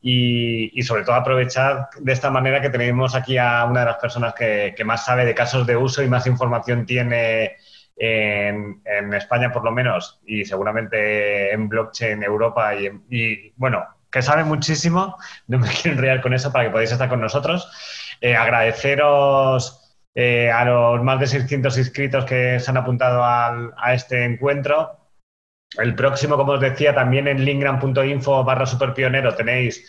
Y, 0.08 0.82
sobre 0.82 1.02
todo 1.02 1.16
aprovechar 1.16 1.88
de 1.98 2.12
esta 2.12 2.30
manera 2.30 2.60
que 2.60 2.70
tenemos 2.70 3.16
aquí 3.16 3.38
a 3.38 3.64
una 3.64 3.80
de 3.80 3.86
las 3.86 3.96
personas 3.96 4.34
que, 4.34 4.74
más 4.84 5.04
sabe 5.04 5.24
de 5.24 5.34
casos 5.34 5.66
de 5.66 5.76
uso 5.76 6.02
y 6.02 6.08
más 6.08 6.28
información 6.28 6.86
tiene 6.86 7.56
en, 7.96 8.82
España 9.14 9.50
por 9.52 9.64
lo 9.64 9.72
menos 9.72 10.20
y 10.24 10.44
seguramente 10.44 11.52
en 11.52 11.68
blockchain 11.68 12.22
Europa 12.22 12.76
y, 12.76 12.86
y 13.10 13.52
bueno, 13.56 13.84
que 14.10 14.22
sabe 14.22 14.44
muchísimo. 14.44 15.16
No 15.46 15.58
me 15.58 15.68
quiero 15.82 15.96
enrollar 15.96 16.22
con 16.22 16.34
eso 16.34 16.52
para 16.52 16.64
que 16.64 16.70
podáis 16.70 16.92
estar 16.92 17.08
con 17.08 17.20
nosotros. 17.20 17.70
Eh, 18.20 18.34
agradeceros 18.34 19.98
eh, 20.14 20.50
a 20.50 20.64
los 20.64 21.02
más 21.02 21.20
de 21.20 21.26
600 21.26 21.76
inscritos 21.78 22.24
que 22.24 22.58
se 22.60 22.70
han 22.70 22.76
apuntado 22.76 23.22
a 23.24 23.94
este 23.94 24.24
encuentro. 24.24 25.06
El 25.78 25.94
próximo, 25.94 26.36
como 26.36 26.52
os 26.52 26.60
decía, 26.60 26.94
también 26.94 27.28
en 27.28 27.44
linkgram.info 27.44 28.44
barra 28.44 28.66
superpionero 28.66 29.34
tenéis 29.34 29.84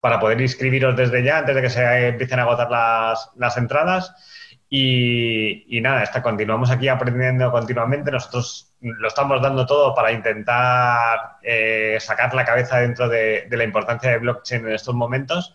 para 0.00 0.18
poder 0.18 0.40
inscribiros 0.40 0.96
desde 0.96 1.22
ya, 1.22 1.38
antes 1.38 1.54
de 1.54 1.62
que 1.62 1.70
se 1.70 2.08
empiecen 2.08 2.38
a 2.40 2.42
agotar 2.42 2.70
las, 2.70 3.30
las 3.36 3.56
entradas. 3.56 4.14
Y, 4.68 5.80
nada, 5.82 6.02
está, 6.02 6.22
continuamos 6.22 6.70
aquí 6.70 6.88
aprendiendo 6.88 7.50
continuamente. 7.50 8.10
Nosotros 8.10 8.69
lo 8.80 9.08
estamos 9.08 9.40
dando 9.42 9.66
todo 9.66 9.94
para 9.94 10.12
intentar 10.12 11.36
eh, 11.42 11.98
sacar 12.00 12.34
la 12.34 12.44
cabeza 12.44 12.78
dentro 12.78 13.08
de, 13.08 13.46
la 13.50 13.64
importancia 13.64 14.10
de 14.10 14.18
blockchain 14.18 14.66
en 14.66 14.72
estos 14.72 14.94
momentos. 14.94 15.54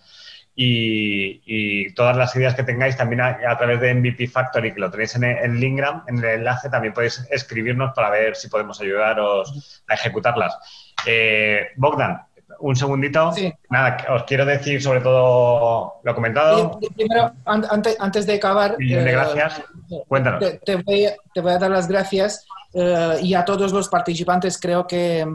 Y, 0.57 1.93
todas 1.95 2.15
las 2.15 2.36
ideas 2.36 2.55
que 2.55 2.63
tengáis 2.63 2.95
también 2.95 3.21
a, 3.21 3.57
través 3.57 3.82
de 3.82 3.93
MVP 3.93 4.28
Factory, 4.28 4.73
que 4.73 4.80
lo 4.80 4.89
tenéis 4.89 5.15
en, 5.15 5.26
en 5.26 5.59
Linkgram, 5.59 6.03
en 6.07 6.19
el 6.19 6.26
enlace, 6.26 6.69
también 6.69 6.93
podéis 6.93 7.26
escribirnos 7.30 7.93
para 7.93 8.09
ver 8.09 8.36
si 8.36 8.47
podemos 8.47 8.80
ayudaros 8.80 9.84
a 9.88 9.93
ejecutarlas. 9.93 10.57
Eh, 11.05 11.69
Bogdan, 11.76 12.21
un 12.59 12.76
segundito. 12.76 13.32
Nada, 13.69 13.97
os 14.09 14.23
quiero 14.23 14.45
decir 14.45 14.82
sobre 14.82 15.01
todo 15.01 15.99
lo 16.03 16.15
comentado. 16.15 16.80
Primero, 16.95 17.32
antes, 17.45 17.97
antes 17.99 18.26
de 18.26 18.36
acabar. 18.36 18.78
de 18.78 18.93
eh, 18.93 19.11
gracias. 19.11 19.63
Cuéntanos. 20.07 20.43
Te, 20.65 20.76
voy, 20.78 21.05
a 21.05 21.57
dar 21.57 21.71
las 21.71 21.88
gracias 21.88 22.45
eh, 22.76 23.19
y 23.23 23.34
a 23.34 23.43
todos 23.43 23.71
los 23.71 23.89
participantes. 23.89 24.59
Creo 24.59 24.86
que 24.86 25.26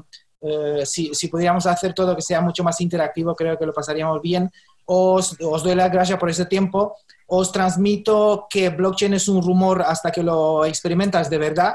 Eh, 0.43 0.87
si, 0.87 1.15
si, 1.15 1.29
pudiéramos 1.29 1.67
hacer 1.67 1.93
todo 1.93 2.17
que 2.17 2.23
sea 2.23 2.41
mucho 2.41 2.65
más 2.65 2.81
interactivo, 2.81 3.35
creo 3.35 3.59
que 3.59 3.67
lo 3.67 3.75
pasaríamos 3.75 4.23
bien. 4.23 4.51
Os, 4.87 5.37
os 5.39 5.63
doy 5.63 5.75
las 5.75 5.91
gracias 5.93 6.19
por 6.19 6.31
ese 6.31 6.47
tiempo. 6.47 6.97
Os 7.27 7.53
transmito 7.53 8.47
que 8.49 8.71
blockchain 8.71 9.13
es 9.15 9.29
un 9.29 9.43
rumor 9.43 9.83
hasta 9.83 10.11
que 10.11 10.23
lo 10.23 10.65
experimentas 10.65 11.29
de 11.29 11.39
verdad. 11.39 11.75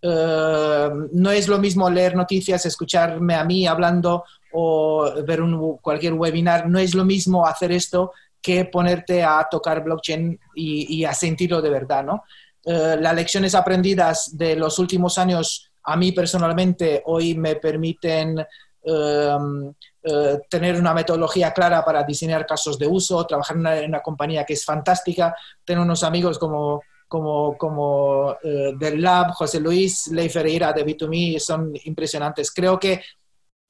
Eh, 0.00 0.90
no 1.12 1.30
es 1.32 1.48
lo 1.48 1.58
mismo 1.58 1.90
leer 1.90 2.14
noticias, 2.14 2.64
escucharme 2.66 3.34
a 3.34 3.44
mí 3.44 3.66
hablando 3.66 4.22
o 4.52 5.10
ver 5.26 5.42
un, 5.42 5.78
cualquier 5.78 6.12
webinar. 6.12 6.68
No 6.68 6.78
es 6.78 6.94
lo 6.94 7.04
mismo 7.04 7.44
hacer 7.44 7.72
esto 7.72 8.12
que 8.40 8.66
ponerte 8.66 9.24
a 9.24 9.44
tocar 9.50 9.82
blockchain 9.82 10.38
y, 10.54 11.00
y 11.00 11.04
a 11.04 11.12
sentirlo 11.14 11.60
de 11.60 11.70
verdad, 11.70 12.04
¿no? 12.04 12.22
Eh, 12.66 12.96
las 13.00 13.14
lecciones 13.14 13.54
aprendidas 13.54 14.36
de 14.36 14.56
los 14.56 14.78
últimos 14.78 15.18
años 15.18 15.70
a 15.84 15.96
mí 15.96 16.12
personalmente 16.12 17.02
hoy 17.06 17.34
me 17.34 17.56
permiten 17.56 18.38
em, 18.82 19.72
eh, 20.02 20.38
tener 20.48 20.76
una 20.76 20.94
metodología 20.94 21.52
clara 21.52 21.84
para 21.84 22.02
diseñar 22.04 22.46
casos 22.46 22.78
de 22.78 22.86
uso, 22.86 23.26
trabajar 23.26 23.56
en 23.56 23.88
una, 23.88 24.00
compañía 24.00 24.44
que 24.44 24.54
es 24.54 24.64
fantástica, 24.64 25.34
tener 25.64 25.82
unos 25.82 26.02
amigos 26.02 26.38
como, 26.38 26.82
como, 27.06 27.56
como 27.56 28.36
eh, 28.42 28.72
del 28.78 29.00
Lab, 29.00 29.32
José 29.32 29.60
Luis, 29.60 30.08
Ley 30.08 30.28
Ferreira 30.28 30.72
de 30.72 30.84
B2Me, 30.84 31.38
son 31.38 31.72
impresionantes. 31.84 32.50
Creo 32.50 32.78
que 32.78 33.02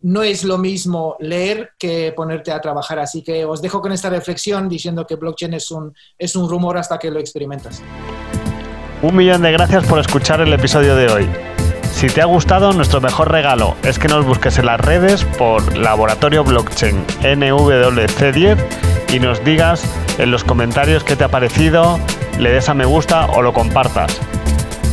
no 0.00 0.22
es 0.22 0.44
lo 0.44 0.58
mismo 0.58 1.16
leer 1.20 1.70
que 1.78 2.12
ponerte 2.14 2.52
a 2.52 2.60
trabajar, 2.60 2.98
así 2.98 3.22
que 3.22 3.44
os 3.44 3.62
dejo 3.62 3.80
con 3.80 3.92
esta 3.92 4.10
reflexión 4.10 4.68
diciendo 4.68 5.06
que 5.06 5.16
blockchain 5.16 5.54
es 5.54 5.70
un, 5.70 5.94
es 6.18 6.36
un 6.36 6.48
rumor 6.48 6.76
hasta 6.76 6.98
que 6.98 7.10
lo 7.10 7.20
experimentas. 7.20 7.82
Un 9.04 9.16
millón 9.16 9.42
de 9.42 9.52
gracias 9.52 9.84
por 9.84 9.98
escuchar 9.98 10.40
el 10.40 10.50
episodio 10.54 10.96
de 10.96 11.12
hoy. 11.12 11.28
Si 11.92 12.06
te 12.06 12.22
ha 12.22 12.24
gustado, 12.24 12.72
nuestro 12.72 13.02
mejor 13.02 13.30
regalo 13.30 13.76
es 13.82 13.98
que 13.98 14.08
nos 14.08 14.24
busques 14.24 14.58
en 14.58 14.64
las 14.64 14.80
redes 14.80 15.24
por 15.36 15.76
Laboratorio 15.76 16.42
Blockchain 16.42 17.04
NWC10 17.20 18.56
y 19.12 19.20
nos 19.20 19.44
digas 19.44 19.84
en 20.16 20.30
los 20.30 20.42
comentarios 20.42 21.04
qué 21.04 21.16
te 21.16 21.24
ha 21.24 21.28
parecido, 21.28 22.00
le 22.38 22.50
des 22.50 22.70
a 22.70 22.72
me 22.72 22.86
gusta 22.86 23.26
o 23.26 23.42
lo 23.42 23.52
compartas. 23.52 24.18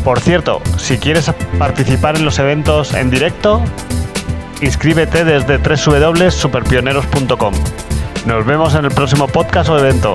Por 0.03 0.20
cierto, 0.20 0.62
si 0.76 0.97
quieres 0.97 1.32
participar 1.57 2.18
en 2.18 2.26
los 2.26 2.38
eventos 2.38 2.93
en 2.93 3.12
directo, 3.12 3.64
inscríbete 4.59 5.24
desde 5.24 5.57
www.superpioneros.com. 5.57 7.53
Nos 8.26 8.45
vemos 8.45 8.76
en 8.76 8.84
el 8.84 8.91
próximo 8.91 9.30
podcast 9.30 9.70
o 9.70 9.80
evento. 9.80 10.14